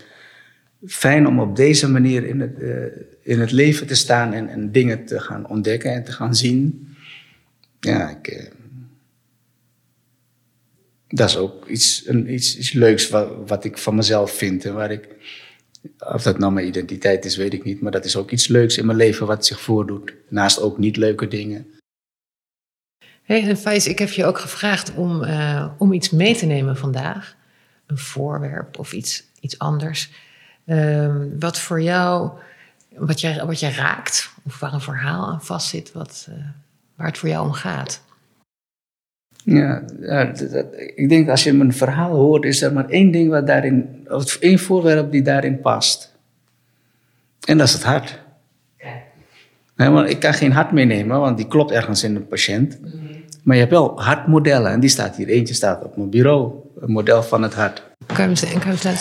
fijn 0.86 1.26
om 1.26 1.40
op 1.40 1.56
deze 1.56 1.88
manier 1.88 2.26
in 2.26 2.40
het, 2.40 2.58
uh, 2.58 2.84
in 3.22 3.40
het 3.40 3.50
leven 3.50 3.86
te 3.86 3.94
staan 3.94 4.32
en, 4.32 4.48
en, 4.48 4.72
dingen 4.72 5.04
te 5.04 5.20
gaan 5.20 5.48
ontdekken 5.48 5.92
en 5.92 6.04
te 6.04 6.12
gaan 6.12 6.34
zien. 6.34 6.88
Ja, 7.80 8.10
ik, 8.10 8.32
uh, 8.32 8.42
dat 11.08 11.28
is 11.28 11.36
ook 11.36 11.68
iets, 11.68 12.02
een, 12.06 12.32
iets, 12.32 12.58
iets 12.58 12.72
leuks 12.72 13.08
wat, 13.08 13.28
wat 13.46 13.64
ik 13.64 13.78
van 13.78 13.94
mezelf 13.94 14.32
vind 14.32 14.64
en 14.64 14.74
waar 14.74 14.90
ik 14.90 15.08
of 15.98 16.22
dat 16.22 16.38
nou 16.38 16.52
mijn 16.52 16.66
identiteit 16.66 17.24
is, 17.24 17.36
weet 17.36 17.52
ik 17.52 17.64
niet. 17.64 17.80
Maar 17.80 17.92
dat 17.92 18.04
is 18.04 18.16
ook 18.16 18.30
iets 18.30 18.46
leuks 18.46 18.78
in 18.78 18.86
mijn 18.86 18.98
leven 18.98 19.26
wat 19.26 19.46
zich 19.46 19.60
voordoet. 19.60 20.14
Naast 20.28 20.60
ook 20.60 20.78
niet 20.78 20.96
leuke 20.96 21.28
dingen. 21.28 21.66
Hey, 23.22 23.56
en 23.64 23.90
ik 23.90 23.98
heb 23.98 24.08
je 24.08 24.24
ook 24.24 24.38
gevraagd 24.38 24.94
om, 24.94 25.22
uh, 25.22 25.66
om 25.78 25.92
iets 25.92 26.10
mee 26.10 26.36
te 26.36 26.46
nemen 26.46 26.76
vandaag. 26.76 27.36
Een 27.86 27.98
voorwerp 27.98 28.78
of 28.78 28.92
iets, 28.92 29.24
iets 29.40 29.58
anders. 29.58 30.10
Uh, 30.66 31.14
wat 31.38 31.58
voor 31.58 31.82
jou, 31.82 32.30
wat 32.96 33.20
jij, 33.20 33.44
wat 33.44 33.60
jij 33.60 33.72
raakt. 33.72 34.30
Of 34.42 34.58
waar 34.58 34.72
een 34.72 34.80
verhaal 34.80 35.26
aan 35.26 35.42
vastzit. 35.42 35.92
Wat, 35.92 36.26
uh, 36.30 36.34
waar 36.94 37.06
het 37.06 37.18
voor 37.18 37.28
jou 37.28 37.46
om 37.46 37.52
gaat. 37.52 38.02
Ja, 39.44 39.82
ik 40.94 41.08
denk 41.08 41.28
als 41.28 41.44
je 41.44 41.52
mijn 41.52 41.72
verhaal 41.72 42.14
hoort, 42.14 42.44
is 42.44 42.62
er 42.62 42.72
maar 42.72 42.88
één 42.88 43.10
ding 43.10 43.30
wat 43.30 43.46
daarin, 43.46 44.06
of 44.08 44.36
één 44.36 44.58
voorwerp 44.58 45.10
die 45.10 45.22
daarin 45.22 45.60
past. 45.60 46.14
En 47.44 47.58
dat 47.58 47.66
is 47.66 47.72
het 47.72 47.82
hart. 47.82 48.21
Want 49.76 50.10
ik 50.10 50.20
kan 50.20 50.34
geen 50.34 50.52
hart 50.52 50.72
meenemen, 50.72 51.20
want 51.20 51.36
die 51.36 51.46
klopt 51.46 51.70
ergens 51.70 52.04
in 52.04 52.16
een 52.16 52.26
patiënt. 52.26 52.78
Maar 53.42 53.54
je 53.54 53.60
hebt 53.60 53.72
wel 53.72 54.00
hartmodellen 54.00 54.70
en 54.70 54.80
die 54.80 54.90
staat 54.90 55.16
hier. 55.16 55.28
Eentje 55.28 55.54
staat 55.54 55.84
op 55.84 55.96
mijn 55.96 56.10
bureau, 56.10 56.52
een 56.80 56.92
model 56.92 57.22
van 57.22 57.42
het 57.42 57.54
hart. 57.54 57.82
Kan 58.06 58.30
je 58.30 58.46
hem, 58.46 58.60
hem, 58.60 58.78
kan 58.78 58.92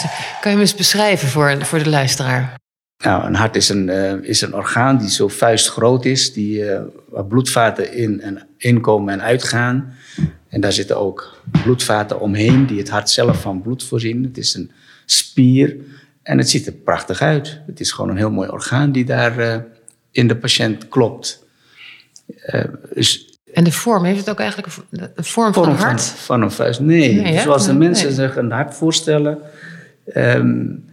je 0.41 0.49
hem 0.49 0.59
eens 0.59 0.75
beschrijven 0.75 1.27
voor, 1.27 1.65
voor 1.65 1.83
de 1.83 1.89
luisteraar? 1.89 2.59
Nou, 3.03 3.25
een 3.25 3.35
hart 3.35 3.55
is 3.55 3.69
een, 3.69 3.87
uh, 3.87 4.13
is 4.13 4.41
een 4.41 4.55
orgaan 4.55 4.97
die 4.97 5.09
zo 5.09 5.27
vuistgroot 5.27 6.05
is, 6.05 6.33
die, 6.33 6.59
uh, 6.59 6.79
waar 7.09 7.25
bloedvaten 7.25 7.93
in 7.93 8.21
en 8.21 8.47
inkomen 8.57 9.13
en 9.13 9.21
uitgaan. 9.21 9.93
En 10.49 10.61
daar 10.61 10.71
zitten 10.71 10.97
ook 10.97 11.41
bloedvaten 11.63 12.19
omheen 12.19 12.65
die 12.65 12.77
het 12.77 12.89
hart 12.89 13.09
zelf 13.09 13.41
van 13.41 13.61
bloed 13.61 13.83
voorzien. 13.83 14.23
Het 14.23 14.37
is 14.37 14.53
een 14.53 14.71
spier 15.05 15.75
en 16.23 16.37
het 16.37 16.49
ziet 16.49 16.67
er 16.67 16.73
prachtig 16.73 17.21
uit. 17.21 17.59
Het 17.67 17.79
is 17.79 17.91
gewoon 17.91 18.09
een 18.09 18.17
heel 18.17 18.31
mooi 18.31 18.49
orgaan 18.49 18.91
die 18.91 19.05
daar 19.05 19.39
uh, 19.39 19.55
in 20.11 20.27
de 20.27 20.35
patiënt 20.35 20.87
klopt. 20.87 21.45
dus 22.93 23.31
en 23.53 23.63
de 23.63 23.71
vorm, 23.71 24.03
heeft 24.03 24.19
het 24.19 24.29
ook 24.29 24.39
eigenlijk 24.39 24.75
een 24.93 25.23
vorm, 25.23 25.53
van 25.53 25.69
een 25.69 25.75
hart? 25.75 26.01
Van, 26.01 26.17
van 26.17 26.41
een 26.41 26.51
vuist? 26.51 26.79
Nee, 26.79 27.13
nee 27.13 27.39
zoals 27.39 27.65
de 27.65 27.73
mensen 27.73 28.05
nee. 28.05 28.15
zich 28.15 28.35
een 28.35 28.51
hart 28.51 28.75
voorstellen. 28.75 29.37
Um, 30.15 30.85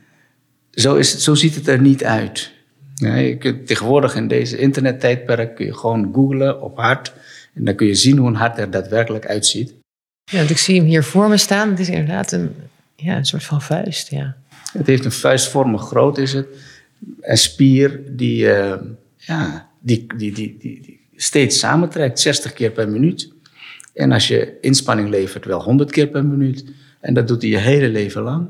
zo, 0.70 0.94
is 0.94 1.12
het, 1.12 1.22
zo 1.22 1.34
ziet 1.34 1.54
het 1.54 1.68
er 1.68 1.80
niet 1.80 2.04
uit. 2.04 2.52
Ja, 2.94 3.14
je 3.14 3.36
kunt, 3.36 3.66
tegenwoordig 3.66 4.14
in 4.14 4.28
deze 4.28 4.58
internettijdperk 4.58 5.54
kun 5.54 5.66
je 5.66 5.74
gewoon 5.74 6.10
googlen 6.14 6.62
op 6.62 6.76
hart. 6.76 7.12
En 7.54 7.64
dan 7.64 7.74
kun 7.74 7.86
je 7.86 7.94
zien 7.94 8.18
hoe 8.18 8.28
een 8.28 8.34
hart 8.34 8.58
er 8.58 8.70
daadwerkelijk 8.70 9.26
uitziet. 9.26 9.74
Ja, 10.24 10.38
want 10.38 10.50
ik 10.50 10.58
zie 10.58 10.76
hem 10.76 10.88
hier 10.88 11.04
voor 11.04 11.28
me 11.28 11.36
staan. 11.36 11.70
Het 11.70 11.78
is 11.78 11.88
inderdaad 11.88 12.32
een, 12.32 12.54
ja, 12.96 13.16
een 13.16 13.24
soort 13.24 13.44
van 13.44 13.62
vuist. 13.62 14.10
Ja. 14.10 14.36
Het 14.72 14.86
heeft 14.86 15.04
een 15.04 15.12
vuistvormig 15.12 15.82
groot 15.82 16.18
is 16.18 16.32
het. 16.32 16.46
Een 17.20 17.38
spier 17.38 18.00
die, 18.06 18.44
uh, 18.44 18.74
ja, 19.28 19.68
die, 19.80 20.06
die, 20.16 20.32
die, 20.32 20.56
die, 20.58 21.00
steeds 21.16 21.58
samentrekt, 21.58 22.20
60 22.20 22.52
keer 22.52 22.70
per 22.70 22.88
minuut. 22.88 23.32
En 23.94 24.12
als 24.12 24.28
je 24.28 24.58
inspanning 24.60 25.08
levert, 25.08 25.44
wel 25.44 25.62
100 25.62 25.90
keer 25.90 26.06
per 26.06 26.24
minuut. 26.24 26.64
En 27.00 27.14
dat 27.14 27.28
doet 27.28 27.42
hij 27.42 27.50
je 27.50 27.58
hele 27.58 27.88
leven 27.88 28.22
lang. 28.22 28.48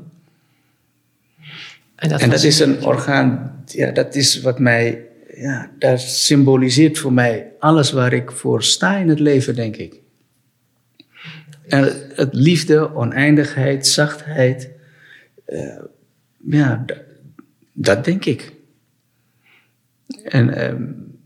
En 1.95 2.09
dat, 2.09 2.21
en 2.21 2.29
dat 2.29 2.43
is 2.43 2.59
een 2.59 2.85
orgaan, 2.85 3.61
ja, 3.65 3.91
dat 3.91 4.15
is 4.15 4.41
wat 4.41 4.59
mij, 4.59 5.05
ja, 5.33 5.71
dat 5.79 6.01
symboliseert 6.01 6.97
voor 6.97 7.13
mij 7.13 7.51
alles 7.59 7.91
waar 7.91 8.13
ik 8.13 8.31
voor 8.31 8.63
sta 8.63 8.97
in 8.97 9.09
het 9.09 9.19
leven, 9.19 9.55
denk 9.55 9.75
ik. 9.75 9.99
En 11.67 12.09
het 12.13 12.33
liefde, 12.33 12.95
oneindigheid, 12.95 13.87
zachtheid, 13.87 14.69
uh, 15.47 15.79
ja, 16.47 16.85
dat, 17.73 18.05
denk 18.05 18.25
ik. 18.25 18.57
En 20.29 20.71
um, 20.71 21.17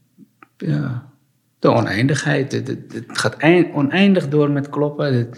ja, 0.58 1.12
de 1.60 1.70
oneindigheid, 1.70 2.52
het, 2.52 2.78
gaat 3.08 3.38
eind, 3.38 3.74
oneindig 3.74 4.30
door 4.30 4.52
met 4.52 4.70
kloppen. 4.70 5.14
Het, 5.14 5.38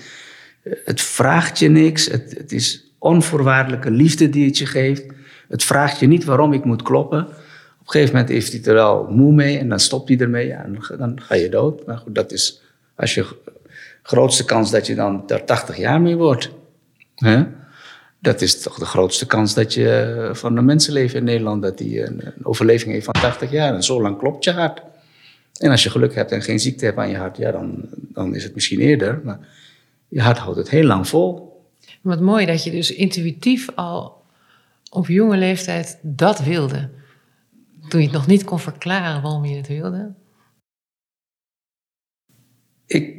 het 0.86 1.02
vraagt 1.02 1.60
je 1.60 1.70
niks, 1.70 2.06
het, 2.06 2.52
is 2.52 2.94
onvoorwaardelijke 2.98 3.92
liefde 3.92 4.30
die 4.30 4.46
het 4.46 4.58
je 4.58 4.66
geeft. 4.66 5.06
Het 5.48 5.64
vraagt 5.64 6.00
je 6.00 6.08
niet 6.08 6.24
waarom 6.24 6.54
ik 6.54 6.66
moet 6.66 6.82
kloppen. 6.82 7.26
Op 7.26 7.92
een 7.92 7.92
gegeven 7.92 8.14
moment 8.14 8.32
heeft 8.32 8.52
hij 8.52 8.62
er 8.64 8.74
wel 8.74 9.08
moe 9.10 9.34
mee 9.34 9.58
en 9.58 9.70
dan 9.70 9.80
stopt 9.80 10.10
hij 10.10 10.18
ermee. 10.18 10.52
En 10.52 10.78
dan 10.98 11.22
ga 11.22 11.36
je 11.36 11.50
dood. 11.50 11.86
Maar 11.86 11.98
goed, 11.98 12.16
dat 12.16 12.32
is 12.32 12.62
als 12.96 13.14
je 13.14 13.26
grootste 14.02 14.46
kans 14.46 14.72
dat 14.72 14.88
je 14.88 14.96
dan 14.96 15.24
er 15.28 15.46
80 15.46 15.78
jaar 15.78 16.02
mee 16.02 16.16
wordt. 16.16 16.52
Dat 18.26 18.42
is 18.42 18.62
toch 18.62 18.78
de 18.80 18.86
grootste 18.86 19.26
kans 19.26 19.54
dat 19.54 19.74
je 19.74 20.30
van 20.34 20.58
een 20.58 20.66
mensenleven 20.66 21.18
in 21.18 21.24
Nederland, 21.24 21.62
dat 21.62 21.78
die 21.78 22.06
een, 22.06 22.26
een 22.26 22.46
overleving 22.46 22.92
heeft 22.92 23.06
van 23.06 23.14
80 23.14 23.52
jaar. 23.52 23.76
En 23.76 23.84
zo 23.84 24.02
lang 24.02 24.18
klopt 24.18 24.44
je 24.44 24.52
hart. 24.52 24.82
En 25.58 25.72
als 25.72 25.84
je 25.84 25.90
geluk 25.90 26.16
hebt 26.16 26.32
en 26.32 26.42
geen 26.42 26.60
ziekte 26.60 26.86
hebt 26.86 26.98
aan 26.98 27.10
je 27.10 27.18
hart, 27.18 27.38
ja, 27.38 27.52
dan, 27.52 27.90
dan 27.96 28.36
is 28.36 28.44
het 28.44 28.54
misschien 28.54 28.80
eerder. 28.80 29.22
Maar 29.24 29.40
je 30.08 30.22
hart 30.22 30.38
houdt 30.38 30.58
het 30.58 30.70
heel 30.70 30.84
lang 30.84 31.08
vol. 31.08 31.60
Wat 32.02 32.22
mooi 32.22 32.46
dat 32.46 32.64
je 32.64 32.72
dus 32.72 32.94
intuïtief 32.94 33.70
al 33.76 34.24
op 34.90 35.08
jonge 35.08 35.38
leeftijd 35.38 36.00
dat 36.02 36.40
wilde. 36.40 36.90
Toen 37.88 38.00
je 38.00 38.06
het 38.06 38.16
nog 38.16 38.28
niet 38.28 38.44
kon 38.44 38.60
verklaren 38.60 39.22
waarom 39.22 39.46
je 39.46 39.56
het 39.56 39.68
wilde? 39.68 40.14
Ik, 42.86 43.18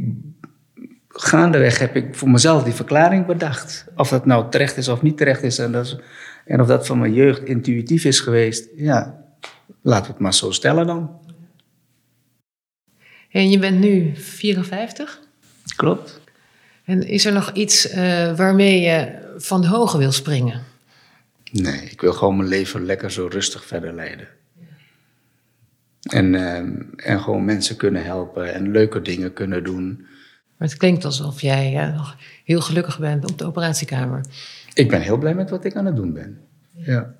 gaandeweg 1.20 1.78
heb 1.78 1.96
ik 1.96 2.14
voor 2.14 2.30
mezelf 2.30 2.62
die 2.62 2.72
verklaring 2.72 3.26
bedacht. 3.26 3.84
Of 3.96 4.08
dat 4.08 4.26
nou 4.26 4.50
terecht 4.50 4.76
is 4.76 4.88
of 4.88 5.02
niet 5.02 5.16
terecht 5.16 5.42
is. 5.42 5.58
En, 5.58 5.72
dat 5.72 5.84
is, 5.84 5.96
en 6.44 6.60
of 6.60 6.66
dat 6.66 6.86
van 6.86 6.98
mijn 6.98 7.12
jeugd 7.12 7.44
intuïtief 7.44 8.04
is 8.04 8.20
geweest. 8.20 8.68
Ja, 8.76 9.24
laten 9.82 10.06
we 10.06 10.12
het 10.12 10.20
maar 10.20 10.34
zo 10.34 10.50
stellen 10.50 10.86
dan. 10.86 11.20
En 13.30 13.50
je 13.50 13.58
bent 13.58 13.78
nu 13.78 14.10
54? 14.14 15.20
Klopt. 15.76 16.20
En 16.84 17.02
is 17.02 17.24
er 17.24 17.32
nog 17.32 17.52
iets 17.52 17.90
uh, 17.90 18.36
waarmee 18.36 18.80
je 18.80 19.18
van 19.36 19.60
de 19.60 19.66
hoge 19.66 19.98
wil 19.98 20.12
springen? 20.12 20.62
Nee, 21.52 21.80
ik 21.90 22.00
wil 22.00 22.12
gewoon 22.12 22.36
mijn 22.36 22.48
leven 22.48 22.84
lekker 22.84 23.10
zo 23.10 23.26
rustig 23.26 23.64
verder 23.64 23.94
leiden. 23.94 24.28
En, 26.02 26.32
uh, 26.32 26.56
en 27.10 27.20
gewoon 27.20 27.44
mensen 27.44 27.76
kunnen 27.76 28.04
helpen 28.04 28.54
en 28.54 28.70
leuke 28.70 29.02
dingen 29.02 29.32
kunnen 29.32 29.64
doen. 29.64 30.06
Maar 30.56 30.68
het 30.68 30.76
klinkt 30.76 31.04
alsof 31.04 31.40
jij 31.40 31.72
uh, 31.74 31.96
nog 31.96 32.16
heel 32.44 32.60
gelukkig 32.60 32.98
bent 32.98 33.30
op 33.30 33.38
de 33.38 33.44
operatiekamer. 33.44 34.20
Ik 34.74 34.88
ben 34.88 35.00
heel 35.00 35.18
blij 35.18 35.34
met 35.34 35.50
wat 35.50 35.64
ik 35.64 35.76
aan 35.76 35.86
het 35.86 35.96
doen 35.96 36.12
ben. 36.12 36.40
Ja. 36.72 37.14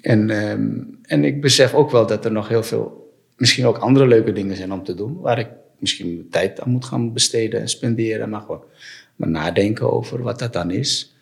En, 0.00 0.30
ehm, 0.30 0.80
en 1.02 1.24
ik 1.24 1.40
besef 1.40 1.74
ook 1.74 1.90
wel 1.90 2.06
dat 2.06 2.24
er 2.24 2.32
nog 2.32 2.48
heel 2.48 2.62
veel, 2.62 3.14
misschien 3.36 3.66
ook 3.66 3.78
andere 3.78 4.06
leuke 4.06 4.32
dingen 4.32 4.56
zijn 4.56 4.72
om 4.72 4.84
te 4.84 4.94
doen. 4.94 5.20
Waar 5.20 5.38
ik 5.38 5.48
misschien 5.78 6.26
tijd 6.30 6.60
aan 6.60 6.70
moet 6.70 6.84
gaan 6.84 7.12
besteden 7.12 7.60
en 7.60 7.68
spenderen. 7.68 8.28
Maar 8.28 8.40
gewoon 8.40 8.64
maar 9.16 9.28
nadenken 9.28 9.92
over 9.92 10.22
wat 10.22 10.38
dat 10.38 10.52
dan 10.52 10.70
is. 10.70 11.14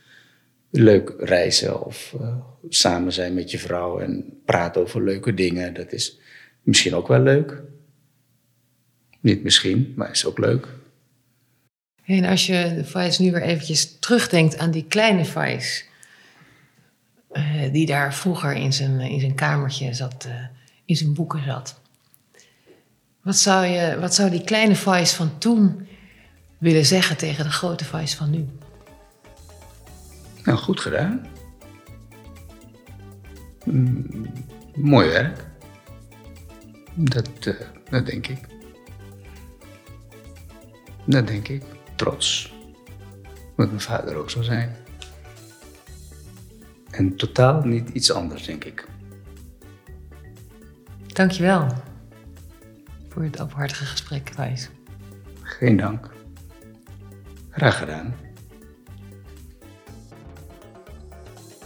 Leuk 0.70 1.14
reizen 1.18 1.86
of 1.86 2.14
uh, 2.20 2.36
samen 2.68 3.12
zijn 3.12 3.34
met 3.34 3.50
je 3.50 3.58
vrouw 3.58 3.98
en 3.98 4.40
praten 4.44 4.80
over 4.82 5.04
leuke 5.04 5.34
dingen. 5.34 5.74
Dat 5.74 5.92
is 5.92 6.18
misschien 6.62 6.94
ook 6.94 7.08
wel 7.08 7.20
leuk. 7.20 7.62
Niet 9.20 9.42
misschien, 9.42 9.92
maar 9.96 10.10
is 10.10 10.26
ook 10.26 10.38
leuk. 10.38 10.68
En 12.16 12.24
als 12.24 12.46
je 12.46 12.80
Vice 12.84 13.22
nu 13.22 13.32
weer 13.32 13.42
eventjes 13.42 13.98
terugdenkt 13.98 14.58
aan 14.58 14.70
die 14.70 14.84
kleine 14.84 15.24
Vice... 15.24 15.82
Uh, 17.32 17.72
die 17.72 17.86
daar 17.86 18.14
vroeger 18.14 18.52
in 18.52 18.72
zijn, 18.72 19.00
in 19.00 19.20
zijn 19.20 19.34
kamertje 19.34 19.94
zat, 19.94 20.26
uh, 20.28 20.34
in 20.84 20.96
zijn 20.96 21.14
boeken 21.14 21.44
zat. 21.44 21.80
Wat 23.22 23.36
zou, 23.36 23.66
je, 23.66 23.98
wat 24.00 24.14
zou 24.14 24.30
die 24.30 24.44
kleine 24.44 24.74
Vice 24.74 25.16
van 25.16 25.38
toen 25.38 25.88
willen 26.58 26.86
zeggen 26.86 27.16
tegen 27.16 27.44
de 27.44 27.50
grote 27.50 27.84
Vice 27.84 28.16
van 28.16 28.30
nu? 28.30 28.48
Nou, 30.44 30.58
goed 30.58 30.80
gedaan. 30.80 31.26
Mm, 33.64 34.32
mooi 34.74 35.08
werk. 35.08 35.44
Dat, 36.94 37.28
uh, 37.46 37.54
dat 37.90 38.06
denk 38.06 38.26
ik. 38.26 38.38
Dat 41.04 41.26
denk 41.26 41.48
ik. 41.48 41.62
Trots. 42.00 42.52
Moet 43.56 43.66
mijn 43.66 43.80
vader 43.80 44.16
ook 44.16 44.30
zo 44.30 44.42
zijn. 44.42 44.76
En 46.90 47.16
totaal 47.16 47.62
niet 47.62 47.88
iets 47.88 48.12
anders, 48.12 48.44
denk 48.44 48.64
ik. 48.64 48.88
Dankjewel 51.06 51.66
voor 53.08 53.22
het 53.22 53.40
openhartige 53.40 53.84
gesprek, 53.84 54.32
Wijs. 54.36 54.70
Geen 55.42 55.76
dank. 55.76 56.10
Graag 57.50 57.78
gedaan. 57.78 58.14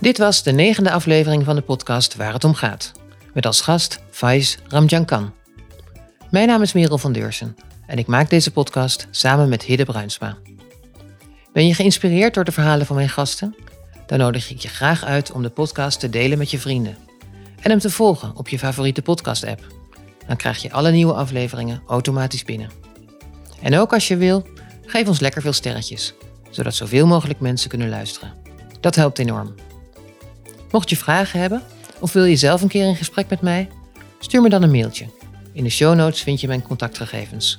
Dit 0.01 0.19
was 0.19 0.43
de 0.43 0.53
negende 0.53 0.91
aflevering 0.91 1.45
van 1.45 1.55
de 1.55 1.63
podcast 1.63 2.17
Waar 2.17 2.33
het 2.33 2.45
om 2.45 2.55
gaat. 2.55 2.93
Met 3.35 3.47
als 3.47 3.61
gast 3.61 4.01
Faiz 4.11 4.57
Ramjankan. 4.69 5.35
Mijn 6.31 6.49
naam 6.49 6.63
is 6.63 6.73
Merel 6.73 6.99
van 6.99 7.13
Deursen 7.13 7.57
en 7.87 7.99
ik 7.99 8.07
maak 8.07 8.31
deze 8.31 8.51
podcast 8.51 9.07
samen 9.11 9.49
met 9.49 9.63
Hidde 9.63 9.85
Bruinsma. 9.85 10.37
Ben 11.53 11.67
je 11.67 11.75
geïnspireerd 11.75 12.35
door 12.35 12.45
de 12.45 12.53
verhalen 12.53 12.87
van 12.87 12.97
mijn 12.97 13.09
gasten? 13.09 13.57
Dan 14.07 14.19
nodig 14.19 14.51
ik 14.51 14.59
je 14.59 14.69
graag 14.69 15.05
uit 15.05 15.33
om 15.33 15.43
de 15.43 15.51
podcast 15.51 16.01
te 16.01 16.11
delen 16.11 16.39
met 16.39 16.51
je 16.51 16.59
vrienden. 16.59 16.97
En 17.61 17.71
hem 17.71 17.79
te 17.79 17.91
volgen 17.91 18.37
op 18.37 18.49
je 18.49 18.59
favoriete 18.59 19.03
podcast-app. 19.03 19.67
Dan 20.27 20.37
krijg 20.37 20.63
je 20.63 20.73
alle 20.73 20.91
nieuwe 20.91 21.13
afleveringen 21.13 21.83
automatisch 21.87 22.45
binnen. 22.45 22.71
En 23.63 23.79
ook 23.79 23.93
als 23.93 24.09
je 24.09 24.17
wil, 24.17 24.47
geef 24.87 25.09
ons 25.09 25.21
lekker 25.21 25.43
veel 25.43 25.53
sterretjes, 25.53 26.15
zodat 26.51 26.75
zoveel 26.75 27.07
mogelijk 27.07 27.41
mensen 27.41 27.69
kunnen 27.69 27.89
luisteren. 27.89 28.33
Dat 28.81 28.95
helpt 28.95 29.19
enorm. 29.19 29.55
Mocht 30.71 30.91
je 30.91 30.97
vragen 30.97 31.41
hebben 31.41 31.63
of 32.01 32.13
wil 32.13 32.25
je 32.25 32.37
zelf 32.37 32.63
een 32.63 32.69
keer 32.69 32.87
in 32.87 32.97
gesprek 32.97 33.29
met 33.29 33.41
mij, 33.41 33.69
stuur 34.19 34.43
me 34.43 34.49
dan 34.49 34.63
een 34.63 34.71
mailtje. 34.71 35.07
In 35.53 35.65
de 35.65 35.71
show 35.71 35.95
notes 35.95 36.23
vind 36.23 36.41
je 36.41 36.47
mijn 36.47 36.63
contactgegevens. 36.63 37.59